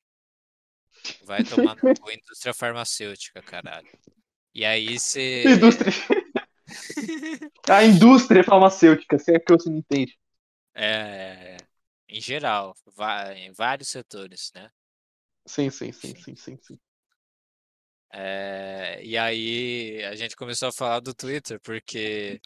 [1.23, 3.89] Vai tomar no cu indústria farmacêutica, caralho.
[4.53, 5.43] E aí você.
[5.51, 5.91] Indústria.
[7.69, 10.17] A indústria farmacêutica, se é que você não entende.
[10.73, 11.57] É,
[12.07, 12.75] em geral,
[13.35, 14.69] em vários setores, né?
[15.45, 16.79] Sim, sim, sim, sim, sim, sim.
[18.13, 22.41] É, e aí a gente começou a falar do Twitter, porque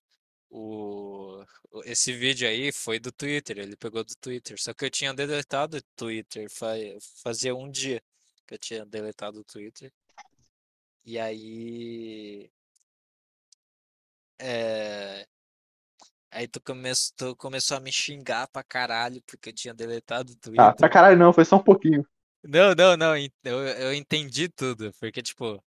[0.50, 1.44] o,
[1.86, 4.62] esse vídeo aí foi do Twitter, ele pegou do Twitter.
[4.62, 6.76] Só que eu tinha deletado o Twitter, fa-
[7.24, 8.02] fazia um dia
[8.48, 9.92] que eu tinha deletado o Twitter.
[11.04, 12.50] E aí.
[14.38, 15.26] É,
[16.30, 20.36] aí tu, come, tu começou a me xingar pra caralho porque eu tinha deletado o
[20.36, 20.66] Twitter.
[20.66, 22.06] Ah, pra caralho não, foi só um pouquinho.
[22.48, 23.16] Não, não, não.
[23.44, 24.92] Eu, eu entendi tudo.
[25.00, 25.64] Porque, tipo,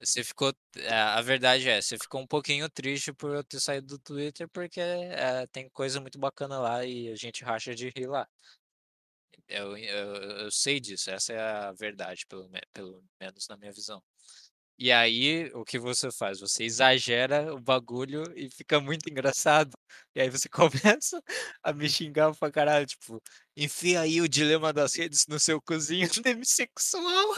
[0.00, 0.52] você ficou.
[0.90, 4.80] A verdade é, você ficou um pouquinho triste por eu ter saído do Twitter, porque
[4.80, 8.28] é, tem coisa muito bacana lá e a gente racha de rir lá.
[9.48, 14.02] Eu, eu, eu sei disso, essa é a verdade, pelo, pelo menos na minha visão.
[14.78, 16.40] E aí, o que você faz?
[16.40, 19.77] Você exagera o bagulho e fica muito engraçado.
[20.14, 20.48] E aí você
[20.98, 21.22] começa
[21.62, 23.22] a me xingar pra caralho, tipo,
[23.56, 27.36] enfia aí o dilema das redes no seu cozinho demissexual.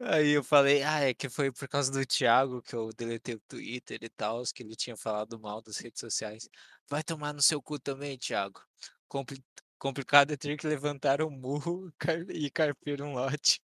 [0.00, 3.40] Aí eu falei, ah, é que foi por causa do Thiago que eu deletei o
[3.48, 6.48] Twitter e tal, que ele tinha falado mal das redes sociais.
[6.88, 8.60] Vai tomar no seu cu também, Thiago.
[9.08, 9.42] Compli-
[9.78, 11.92] complicado é ter que levantar um murro
[12.28, 13.60] e carpir um lote.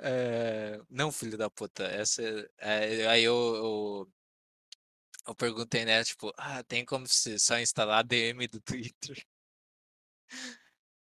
[0.00, 1.84] É, não, filho da puta.
[1.84, 2.22] Essa,
[2.58, 4.12] é, aí eu, eu,
[5.26, 6.02] eu perguntei, né?
[6.04, 9.24] Tipo, ah, tem como se só instalar a DM do Twitter?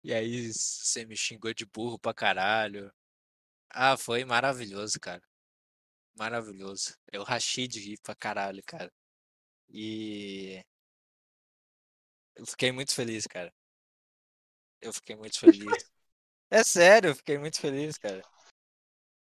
[0.02, 2.92] E aí você me xingou de burro pra caralho.
[3.70, 5.22] Ah, foi maravilhoso, cara.
[6.16, 6.96] Maravilhoso.
[7.12, 8.92] Eu rachei de rir pra caralho, cara.
[9.70, 10.64] E
[12.34, 13.52] eu fiquei muito feliz, cara.
[14.80, 15.90] Eu fiquei muito feliz.
[16.50, 18.22] É sério, eu fiquei muito feliz, cara.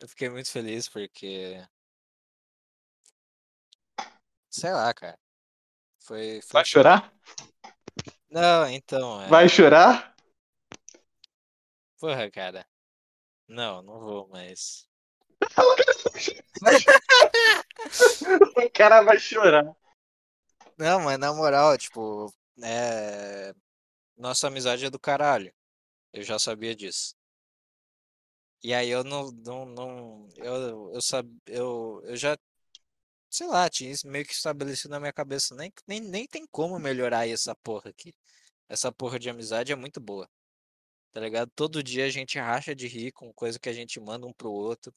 [0.06, 1.60] Eu fiquei muito feliz porque.
[4.52, 5.18] Sei lá, cara.
[6.00, 7.12] Foi, foi Vai chorar?
[8.30, 9.28] Não, então, é.
[9.28, 10.16] Vai chorar?
[12.00, 12.68] Porra, cara.
[13.48, 14.88] Não, não vou, mas.
[18.58, 19.76] O cara vai chorar.
[20.78, 23.54] Não, mas na moral, tipo, é...
[24.16, 25.52] Nossa amizade é do caralho.
[26.14, 27.16] Eu já sabia disso.
[28.66, 31.30] E aí eu não, não, não, eu, eu, sab...
[31.46, 32.36] eu, eu já,
[33.30, 35.54] sei lá, tinha isso meio que estabelecido na minha cabeça.
[35.54, 38.12] Nem, nem, nem tem como melhorar essa porra aqui.
[38.68, 40.28] Essa porra de amizade é muito boa.
[41.12, 41.52] Tá ligado?
[41.56, 44.50] Todo dia a gente racha de rir com coisa que a gente manda um pro
[44.50, 44.92] outro.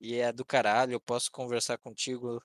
[0.00, 2.40] E é do caralho, eu posso conversar contigo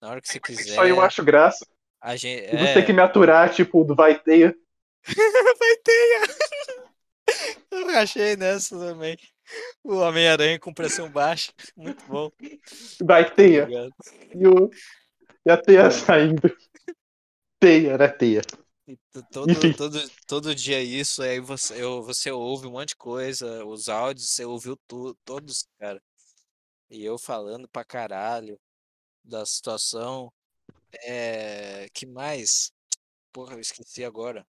[0.00, 0.62] na hora que você quiser.
[0.62, 1.66] Isso aí eu acho graça.
[2.00, 4.56] A gente, E você tem é, que me aturar, tipo, do vai teia.
[5.04, 6.84] vai ter.
[7.70, 9.18] Eu rachei nessa também.
[9.82, 11.52] O Homem-Aranha com pressão baixa.
[11.76, 12.30] Muito bom.
[13.02, 13.68] Vai tá teia.
[14.34, 14.70] E, o...
[15.44, 15.90] e a teia É.
[15.90, 16.56] saindo.
[17.60, 18.08] Teia, né?
[18.08, 18.42] Teia.
[18.86, 19.72] E to- todo, Enfim.
[19.72, 24.28] todo, todo dia isso, aí você, eu, você ouve um monte de coisa, os áudios,
[24.30, 26.02] você ouviu tu, todos, cara.
[26.90, 28.60] E eu falando pra caralho
[29.24, 30.32] da situação.
[31.02, 32.70] É, que mais?
[33.32, 34.46] Porra, eu esqueci agora.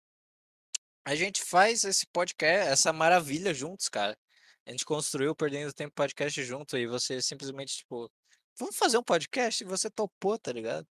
[1.04, 4.16] A gente faz esse podcast, essa maravilha juntos, cara.
[4.70, 8.08] A gente construiu o Perdendo Tempo podcast junto e você simplesmente, tipo,
[8.56, 9.64] vamos fazer um podcast?
[9.64, 10.86] E você topou, tá ligado?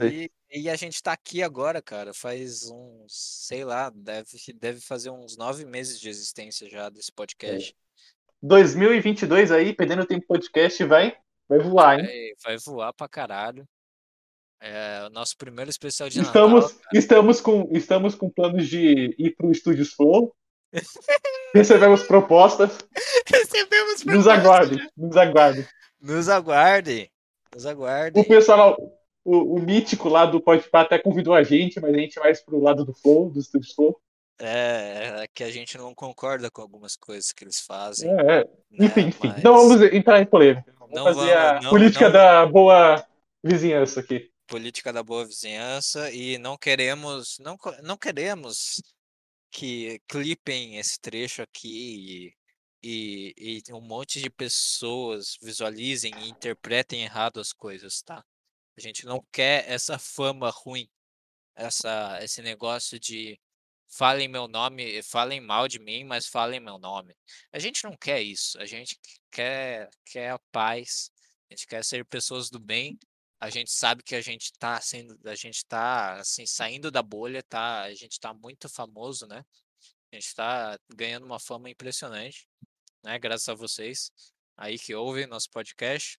[0.00, 2.14] E, e a gente tá aqui agora, cara.
[2.14, 3.12] Faz uns,
[3.46, 7.76] sei lá, deve, deve fazer uns nove meses de existência já desse podcast.
[8.42, 11.14] 2022 aí, perdendo tempo podcast, vai,
[11.46, 12.06] vai voar, hein?
[12.06, 13.68] Vai, vai voar pra caralho.
[14.62, 16.46] É o nosso primeiro especial de Natal.
[16.46, 16.98] Estamos, cara.
[16.98, 20.34] estamos, com, estamos com planos de ir pro Estúdios Flow.
[21.54, 22.76] Recebemos propostas.
[23.26, 24.32] Recebemos Nos proposta.
[24.32, 25.66] aguardem, nos aguardem.
[26.00, 27.10] Nos aguardem.
[27.54, 28.22] Nos aguardem.
[28.22, 28.76] O pessoal,
[29.24, 32.60] o, o mítico lá do Podpah até convidou a gente, mas a gente vai pro
[32.62, 33.98] lado do Flow, do Estúdios Flow.
[34.38, 38.10] É, é que a gente não concorda com algumas coisas que eles fazem.
[38.10, 38.24] É, é.
[38.24, 38.44] né?
[38.86, 40.70] Enfim, enfim, Mas não vamos entrar em polêmica.
[40.78, 43.06] Vamos Não fazer vamos, a não- política não- da boa
[43.42, 44.30] vizinhança aqui.
[44.46, 48.82] política da boa vizinhança e não queremos, não, não queremos
[49.50, 52.34] que clipem esse trecho aqui
[52.82, 58.24] e, e, e um monte de pessoas visualizem e interpretem errado as coisas, tá?
[58.76, 60.88] A gente não quer essa fama ruim,
[61.54, 63.40] essa, esse negócio de
[63.88, 67.16] falem meu nome, falem mal de mim, mas falem meu nome.
[67.52, 68.98] A gente não quer isso, a gente
[69.30, 71.10] quer, quer a paz,
[71.50, 72.98] a gente quer ser pessoas do bem.
[73.38, 77.42] A gente sabe que a gente tá sendo, a gente tá assim saindo da bolha,
[77.42, 77.82] tá?
[77.82, 79.44] A gente tá muito famoso, né?
[80.12, 82.48] A gente tá ganhando uma fama impressionante,
[83.02, 83.18] né?
[83.18, 84.10] Graças a vocês
[84.56, 86.18] aí que ouvem nosso podcast.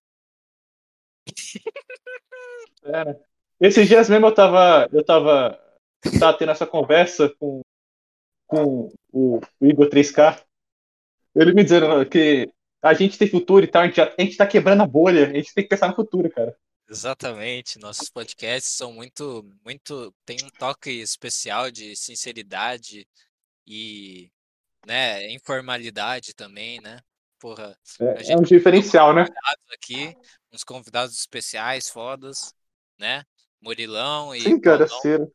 [3.60, 5.60] Esses dias mesmo eu tava, eu tava,
[6.20, 7.60] tava tendo essa conversa com,
[8.46, 10.40] com o Igor 3K.
[11.34, 12.48] Ele me dizendo que
[12.80, 15.26] a gente tem futuro e tal, a gente, já, a gente tá quebrando a bolha,
[15.28, 16.56] a gente tem que pensar no futuro, cara.
[16.90, 23.06] Exatamente, nossos podcasts são muito, muito, tem um toque especial de sinceridade
[23.66, 24.30] e,
[24.86, 26.98] né, informalidade também, né?
[27.38, 29.26] Porra, a É, é um diferencial, né?
[29.70, 30.16] aqui,
[30.50, 32.54] uns convidados especiais, fodas,
[32.98, 33.22] né?
[33.60, 35.30] Murilão e Sim, cara, Paulão.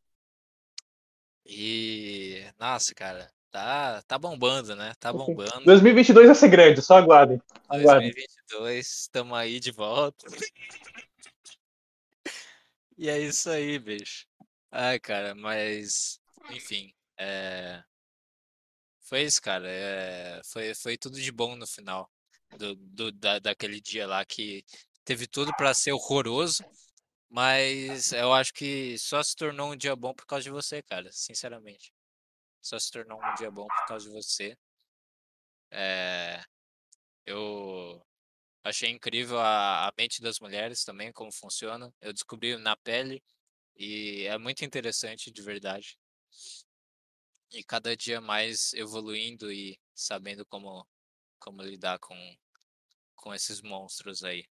[1.45, 4.93] E, nossa, cara, tá, tá bombando, né?
[4.99, 5.65] Tá bombando.
[5.65, 7.39] 2022 vai ser grande, só aguardem.
[7.69, 8.11] Aguardem.
[8.11, 10.25] 2022, estamos aí de volta.
[12.98, 14.26] E é isso aí, bicho.
[14.72, 16.20] Ai, cara, mas,
[16.52, 17.84] enfim, é...
[19.02, 19.68] foi isso, cara.
[19.70, 20.41] É...
[20.45, 22.10] Foi, foi tudo de bom no final
[22.57, 24.64] do, do, da, daquele dia lá que
[25.03, 26.64] teve tudo pra ser horroroso,
[27.30, 31.11] mas eu acho que só se tornou um dia bom por causa de você, cara,
[31.11, 31.94] sinceramente.
[32.61, 34.57] Só se tornou um dia bom por causa de você.
[35.72, 36.44] É...
[37.26, 38.02] Eu
[38.64, 41.94] achei incrível a, a mente das mulheres também, como funciona.
[42.02, 43.23] Eu descobri na pele
[43.76, 45.98] e é muito interessante de verdade.
[47.52, 50.85] E cada dia mais evoluindo e sabendo como,
[51.40, 52.15] como lidar com,
[53.15, 54.45] com esses monstros aí.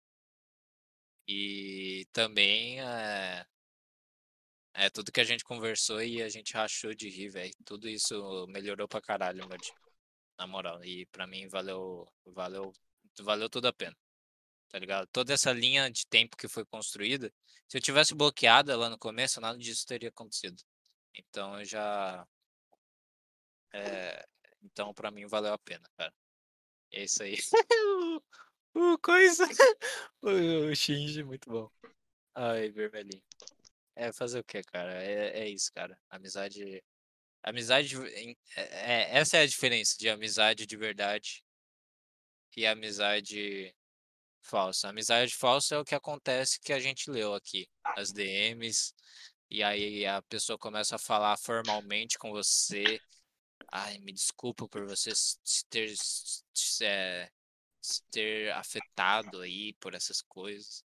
[1.27, 3.45] E também é,
[4.73, 7.53] é tudo que a gente conversou e a gente rachou de rir, velho.
[7.65, 9.73] Tudo isso melhorou pra caralho, meu dia.
[10.37, 10.83] Na moral.
[10.83, 12.73] E pra mim valeu, valeu,
[13.21, 13.95] valeu tudo a pena.
[14.71, 15.05] Tá ligado?
[15.11, 17.31] Toda essa linha de tempo que foi construída,
[17.67, 20.61] se eu tivesse bloqueado ela no começo, nada disso teria acontecido.
[21.13, 22.25] Então eu já.
[23.73, 24.25] É,
[24.63, 26.13] então pra mim valeu a pena, cara.
[26.91, 27.35] É isso aí.
[29.01, 29.45] coisa.
[30.21, 31.69] O, Shinji, muito bom.
[32.35, 33.23] Ai, vermelhinho.
[33.95, 35.03] É fazer o que, cara?
[35.03, 35.99] É, é isso, cara.
[36.09, 36.81] Amizade.
[37.43, 37.97] Amizade.
[38.55, 41.43] É, é- essa é a diferença de amizade de verdade
[42.55, 43.75] e amizade
[44.41, 44.89] falsa.
[44.89, 47.67] Amizade falsa é o que acontece que a gente leu aqui.
[47.83, 48.93] As DMs.
[49.49, 52.99] E aí a pessoa começa a falar formalmente com você.
[53.71, 57.29] Ai, me desculpa por você se ter, s- s- é,
[57.81, 60.83] se ter afetado aí por essas coisas.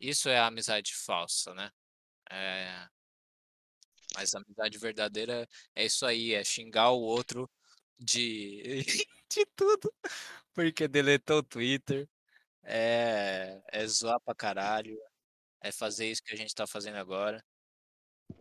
[0.00, 1.70] Isso é a amizade falsa, né?
[2.30, 2.88] É,
[4.14, 7.50] mas a amizade verdadeira é isso aí, é xingar o outro
[7.98, 8.84] de,
[9.30, 9.92] de tudo,
[10.54, 12.08] porque deletou o Twitter,
[12.62, 14.98] é, é zoar pra caralho,
[15.60, 17.44] é fazer isso que a gente tá fazendo agora.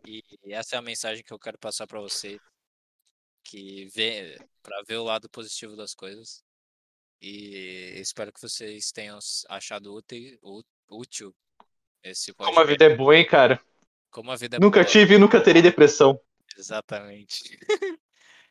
[0.06, 0.22] E
[0.54, 2.40] essa é a mensagem que eu quero passar pra você,
[3.44, 6.44] que vê, para ver o lado positivo das coisas.
[7.22, 9.18] E espero que vocês tenham
[9.50, 10.38] achado útil,
[10.90, 11.36] útil
[12.04, 12.72] esse Como a podcast.
[12.74, 13.60] vida é boa, hein, cara?
[14.12, 14.92] Como a vida é Nunca boa.
[14.92, 16.20] tive e nunca terei depressão.
[16.58, 17.58] Exatamente.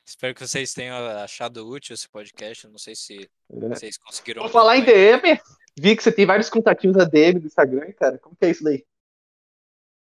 [0.06, 2.66] Espero que vocês tenham achado útil esse podcast.
[2.68, 3.68] Não sei se É.
[3.68, 4.42] vocês conseguiram.
[4.42, 4.84] Vou falar em.
[4.84, 5.40] DM.
[5.78, 8.18] Vi que você tem vários contatinhos da DM do Instagram, cara.
[8.18, 8.86] Como que é isso daí?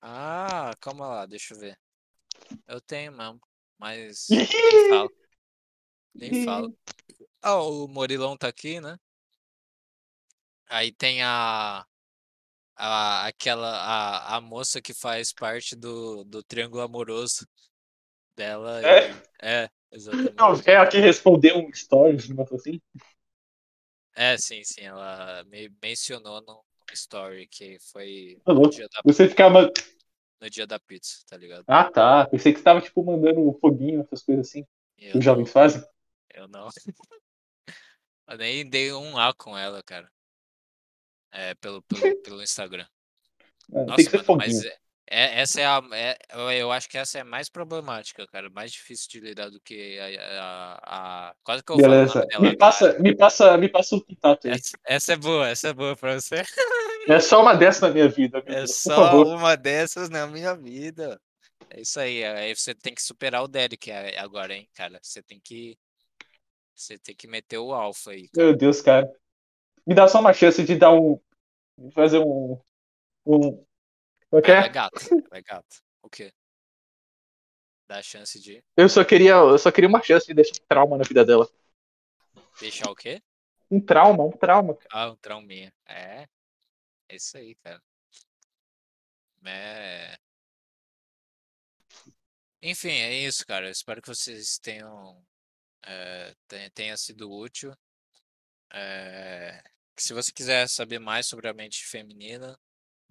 [0.01, 1.79] Ah, calma lá, deixa eu ver.
[2.67, 3.41] Eu tenho mesmo,
[3.79, 5.13] mas nem falo.
[6.15, 6.79] Nem falo.
[7.41, 8.99] Ah, o Morilão tá aqui, né?
[10.69, 11.87] Aí tem a,
[12.75, 17.47] a aquela a, a moça que faz parte do, do triângulo amoroso
[18.35, 18.81] dela.
[18.85, 19.11] É?
[19.11, 20.35] e- é, exatamente.
[20.37, 22.81] Não, é a que respondeu um stories, negócio assim.
[24.15, 26.63] É, sim, sim, ela me mencionou no
[26.93, 29.73] story que foi Tá no dia da, Você ficava.
[30.41, 31.65] no dia da pizza, tá ligado?
[31.67, 32.27] Ah, tá.
[32.27, 34.67] Pensei que você tava, tipo, mandando um foguinho, essas coisas assim.
[34.99, 35.83] Eu os jovens não, fazem.
[36.35, 36.69] eu não.
[38.29, 40.11] Eu nem dei um A com ela, cara.
[41.31, 42.87] É, pelo, pelo, pelo Instagram.
[43.71, 44.79] Tem Nossa, que ser mano, mas é,
[45.13, 45.83] é- essa é a.
[45.93, 46.19] é-
[46.61, 48.49] eu, acho que essa é mais problemática, cara.
[48.51, 50.43] Mais difícil de lidar do que a.
[50.43, 52.25] a- a- quase que eu Beleza.
[52.27, 54.55] dela Me passa, me passa, me passa o contato aí.
[54.55, 56.37] Essa, essa é boa, essa é boa pra você.
[57.09, 61.21] É só uma dessa na minha vida, meu É só uma dessas na minha vida.
[61.69, 62.23] É isso aí.
[62.25, 65.01] Aí você tem que superar o Derek é, agora, hein, cara.
[65.03, 65.77] Você tem que.
[66.75, 68.29] Você tem que meter o alfa aí.
[68.29, 68.47] Cara.
[68.47, 69.11] Meu Deus, cara.
[69.85, 71.21] Me dá só uma chance de dar um.
[71.93, 72.57] Fazer um.
[73.27, 73.65] Um.
[74.33, 74.55] Ok?
[74.55, 74.97] vai gato.
[75.31, 75.83] Vai gato.
[76.03, 76.33] O quê?
[77.87, 79.33] Dá a chance de Eu só queria.
[79.33, 81.47] Eu só queria uma chance de deixar um trauma na vida dela.
[82.59, 83.23] deixar o quê?
[83.71, 84.89] Um trauma, um trauma, cara.
[84.91, 85.73] Ah, um trauminha.
[85.87, 86.27] É.
[87.09, 87.83] É isso aí, cara.
[89.45, 90.17] É.
[92.63, 93.67] Enfim, é isso, cara.
[93.67, 95.23] Eu espero que vocês tenham.
[95.85, 96.35] é,
[96.75, 97.77] tenha, sido útil.
[98.73, 99.63] É,
[99.97, 102.59] se você quiser saber mais sobre a mente feminina,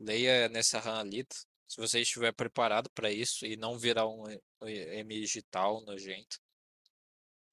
[0.01, 1.35] leia nessa Hanalita.
[1.67, 4.23] Se você estiver preparado para isso e não virar um
[4.61, 6.39] M digital nojento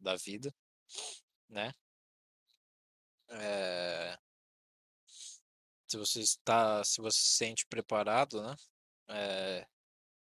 [0.00, 0.52] da vida,
[1.48, 1.72] né?
[3.30, 4.18] É,
[5.86, 8.56] se você está, se você se sente preparado, né?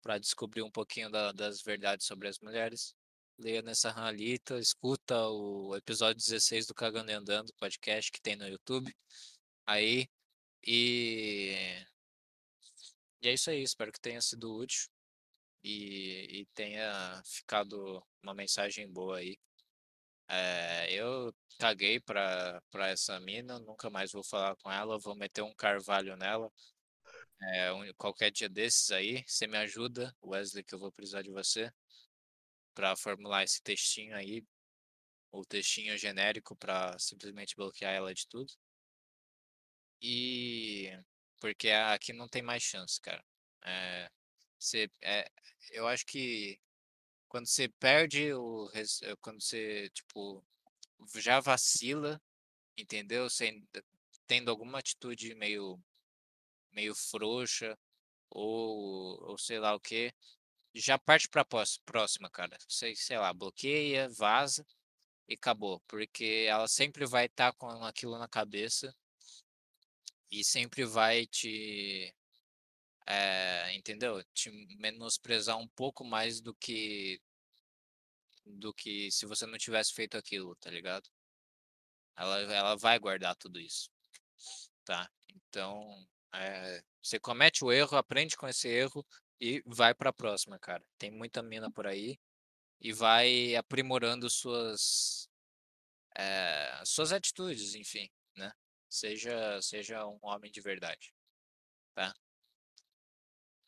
[0.02, 2.94] para descobrir um pouquinho da- das verdades sobre as mulheres,
[3.38, 8.48] leia nessa Hanalita, escuta o episódio 16 do Cagando e Andando podcast que tem no
[8.48, 8.94] YouTube.
[9.66, 10.08] Aí
[10.66, 11.84] e
[13.22, 14.88] e é isso aí, espero que tenha sido útil
[15.64, 19.38] e, e tenha ficado uma mensagem boa aí.
[20.28, 25.42] É, eu caguei pra, pra essa mina, nunca mais vou falar com ela, vou meter
[25.42, 26.50] um carvalho nela.
[27.54, 31.30] É, um- qualquer dia desses aí, você me ajuda, Wesley, que eu vou precisar de
[31.30, 31.72] você
[32.74, 34.42] para formular esse textinho aí,
[35.32, 38.52] o textinho genérico para simplesmente bloquear ela de tudo.
[40.00, 40.90] E
[41.40, 43.24] porque aqui não tem mais chance, cara.
[43.64, 44.10] É,
[44.58, 45.30] você, é,
[45.72, 46.60] eu acho que
[47.28, 50.44] quando você perde o, eh, quando você tipo
[51.16, 52.20] já vacila,
[52.78, 53.28] entendeu?
[54.26, 55.80] Tendo alguma atitude meio
[56.72, 57.78] meio frouxa
[58.30, 60.12] ou, ou sei lá o que,
[60.74, 62.56] já parte pós- próxima, cara.
[62.68, 64.66] Sei, sei lá, bloqueia, vaza
[65.28, 65.80] e acabou.
[65.88, 68.94] Porque ela sempre vai estar com aquilo na cabeça
[70.30, 72.14] e sempre vai te.
[73.06, 74.22] eh, entendeu?
[74.34, 77.20] Te menosprezar um pouco mais do que.
[78.44, 81.08] do que se você não tivesse feito aquilo, tá ligado?
[82.16, 83.90] Ela, ela vai guardar tudo isso.
[84.84, 85.10] Tá?
[85.34, 89.06] Então, é, você comete o erro, aprende com esse erro
[89.40, 90.84] e vai pra próxima, cara.
[90.98, 92.18] Tem muita mina por aí
[92.80, 95.28] e vai aprimorando suas
[96.16, 98.52] eh, suas atitudes, enfim, né?
[98.88, 101.14] Seja seja um homem de verdade,
[101.94, 102.14] tá?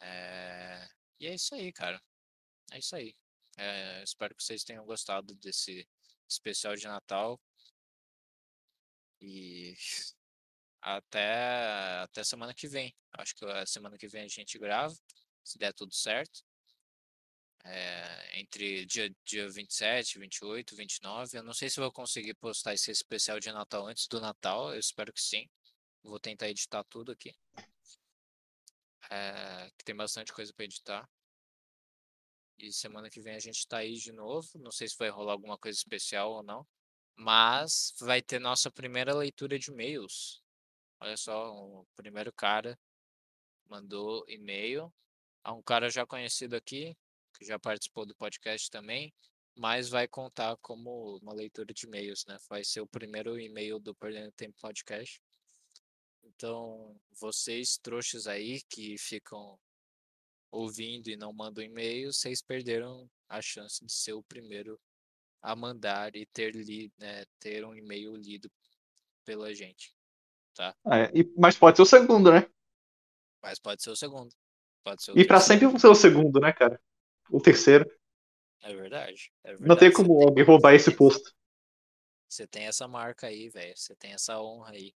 [0.00, 0.89] Eh,
[1.20, 2.00] e é isso aí, cara.
[2.73, 3.15] É isso aí.
[3.58, 5.89] Eh, espero que vocês tenham gostado desse
[6.28, 7.40] especial de Natal
[9.20, 9.74] e
[10.82, 12.94] até até semana que vem.
[13.12, 14.94] Acho que a semana que vem a gente grava,
[15.44, 16.42] se der tudo certo.
[17.64, 21.39] É, entre dia, dia 27, 28, 29.
[21.39, 24.72] Eu não sei se vou conseguir postar esse especial de Natal antes do Natal.
[24.72, 25.48] Eu espero que sim.
[26.02, 27.34] Vou tentar editar tudo aqui.
[29.10, 31.08] É, que tem bastante coisa para editar.
[32.58, 34.58] E semana que vem a gente tá aí de novo.
[34.58, 36.66] Não sei se vai rolar alguma coisa especial ou não.
[37.16, 40.42] Mas vai ter nossa primeira leitura de e-mails.
[41.00, 42.78] Olha só, o primeiro cara
[43.66, 44.92] mandou e-mail
[45.42, 46.97] a um cara já conhecido aqui,
[47.41, 49.12] que já participou do podcast também,
[49.57, 52.36] mas vai contar como uma leitura de e-mails, né?
[52.49, 55.19] Vai ser o primeiro e-mail do Perdendo Tempo Podcast.
[56.23, 59.59] Então, vocês trouxas aí que ficam
[60.52, 64.78] ouvindo e não mandam e-mail, vocês perderam a chance de ser o primeiro
[65.43, 68.51] a mandar e ter, li, né, ter um e-mail lido
[69.25, 69.94] pela gente.
[70.60, 72.47] É, e- mas pode ser o segundo, né?
[73.43, 74.35] Mas pode ser o segundo.
[74.85, 75.62] Pode ser o E terceiro.
[75.62, 76.78] sempre ser o segundo, né, cara?
[77.31, 77.89] O terceiro.
[78.62, 79.33] É verdade.
[79.44, 81.33] É Não tem verdade, você como alguém roubar esse posto.
[82.28, 83.76] Você tem essa marca aí, velho.
[83.76, 84.94] Você tem essa honra aí.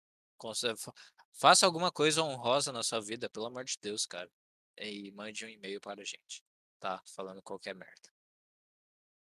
[1.32, 4.30] Faça alguma coisa honrosa na sua vida, pelo amor de Deus, cara.
[4.78, 6.44] E mande um e-mail para a gente,
[6.78, 7.02] tá?
[7.06, 8.12] Falando qualquer merda.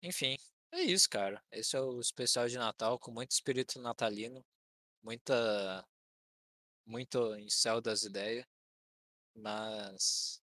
[0.03, 0.37] Enfim,
[0.73, 1.43] é isso, cara.
[1.51, 4.45] Esse é o especial de Natal com muito espírito natalino,
[5.03, 5.85] muita.
[6.85, 8.47] Muito em céu das ideias,
[9.35, 10.41] mas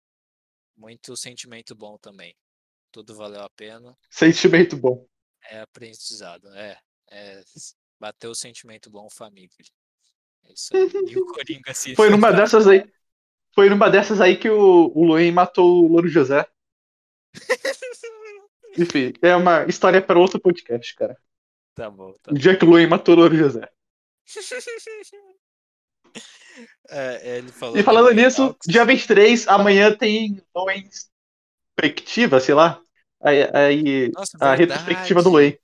[0.76, 2.36] muito sentimento bom também.
[2.92, 3.96] Tudo valeu a pena.
[4.10, 5.08] Sentimento bom.
[5.50, 6.78] É aprendizado, é.
[7.10, 7.42] é
[7.98, 9.48] bateu o sentimento bom, família.
[10.44, 10.82] É isso aí.
[11.10, 12.84] E o Coringa se Foi numa dessas aí.
[13.54, 16.46] Foi numa dessas aí que o, o Luan matou o Louro José.
[18.78, 21.18] Enfim, é uma história para outro podcast, cara.
[21.74, 23.70] Tá bom, tá O dia que o Luan matou o Louro José.
[26.88, 30.82] É, falou E falando do nisso, dia 23, amanhã tem Luan
[31.76, 32.81] retrospectiva, sei lá.
[33.22, 35.32] Aí, aí Nossa, a retrospectiva do.
[35.32, 35.58] Whey.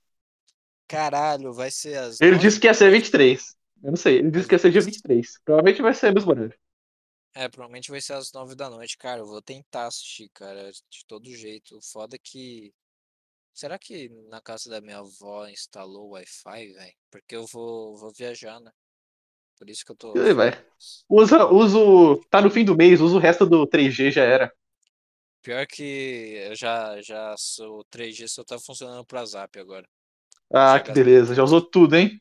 [0.87, 3.55] Caralho, vai ser as Ele disse que ia ser 23.
[3.83, 5.39] Eu não sei, ele disse que ia ser dia 23.
[5.43, 6.57] Provavelmente vai ser mesmo horário.
[7.33, 9.21] É, provavelmente vai ser às nove da noite, cara.
[9.21, 11.77] Eu vou tentar assistir, cara, de todo jeito.
[11.77, 12.73] O foda é que.
[13.53, 16.93] Será que na casa da minha avó instalou Wi-Fi, velho?
[17.11, 18.71] Porque eu vou, vou viajar, né?
[19.57, 20.13] Por isso que eu tô.
[20.33, 20.51] Vai.
[21.07, 22.23] Usa, usa o.
[22.29, 24.51] Tá no fim do mês, usa o resto do 3G, já era.
[25.41, 25.83] Pior que
[26.49, 29.87] eu já, já sou 3G só tá funcionando pra Zap agora.
[30.51, 31.33] Ah, Já que beleza.
[31.35, 32.17] Já usou tudo, hein?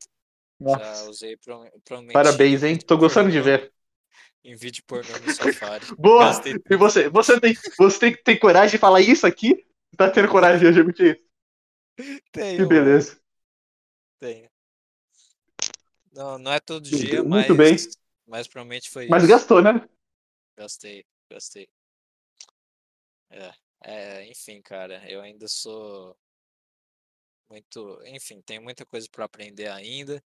[0.60, 1.10] Já Nossa.
[1.10, 2.12] usei pro- provavelmente.
[2.14, 2.78] Parabéns, hein?
[2.78, 3.72] Tô gostando de ver.
[4.44, 5.84] Em vídeo pornô no Safari.
[5.98, 6.26] Boa!
[6.26, 7.08] Gastei E você?
[7.08, 9.66] Você tem, você tem que ter coragem de falar isso aqui?
[9.96, 11.20] Tá tendo coragem de admitir
[11.98, 12.22] isso?
[12.30, 13.20] Tenho, Que mano, beleza.
[14.20, 14.48] tenho.
[16.12, 17.86] Não, não é todo Muito- dia, muito mas.
[17.86, 17.92] bem.
[18.26, 19.32] Mas provavelmente foi Mas isso.
[19.32, 19.88] gastou, né?
[20.56, 21.68] Gastei, gastei.
[23.30, 23.52] É,
[23.84, 26.16] é, enfim, cara, eu ainda sou
[27.48, 30.22] muito, enfim, tenho muita coisa para aprender ainda.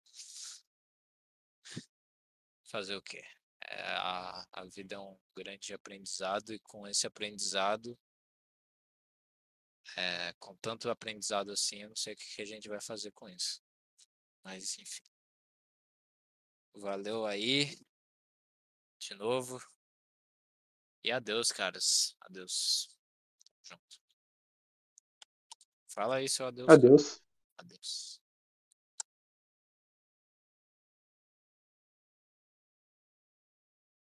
[2.65, 3.23] Fazer o quê?
[3.69, 7.99] É, a, a vida é um grande aprendizado e com esse aprendizado,
[9.97, 13.13] é, com tanto aprendizado assim, eu não sei o que que a gente vai fazer
[13.13, 13.63] com isso.
[14.45, 15.03] Mas enfim.
[16.75, 17.77] Valeu aí.
[18.99, 19.61] De novo.
[21.05, 22.17] E adeus, caras.
[22.21, 22.89] Adeus.
[23.69, 24.01] Tamo Junto.
[25.89, 26.69] Fala aí, seu adeus.
[26.69, 27.23] Adeus.
[27.59, 28.22] Adeus.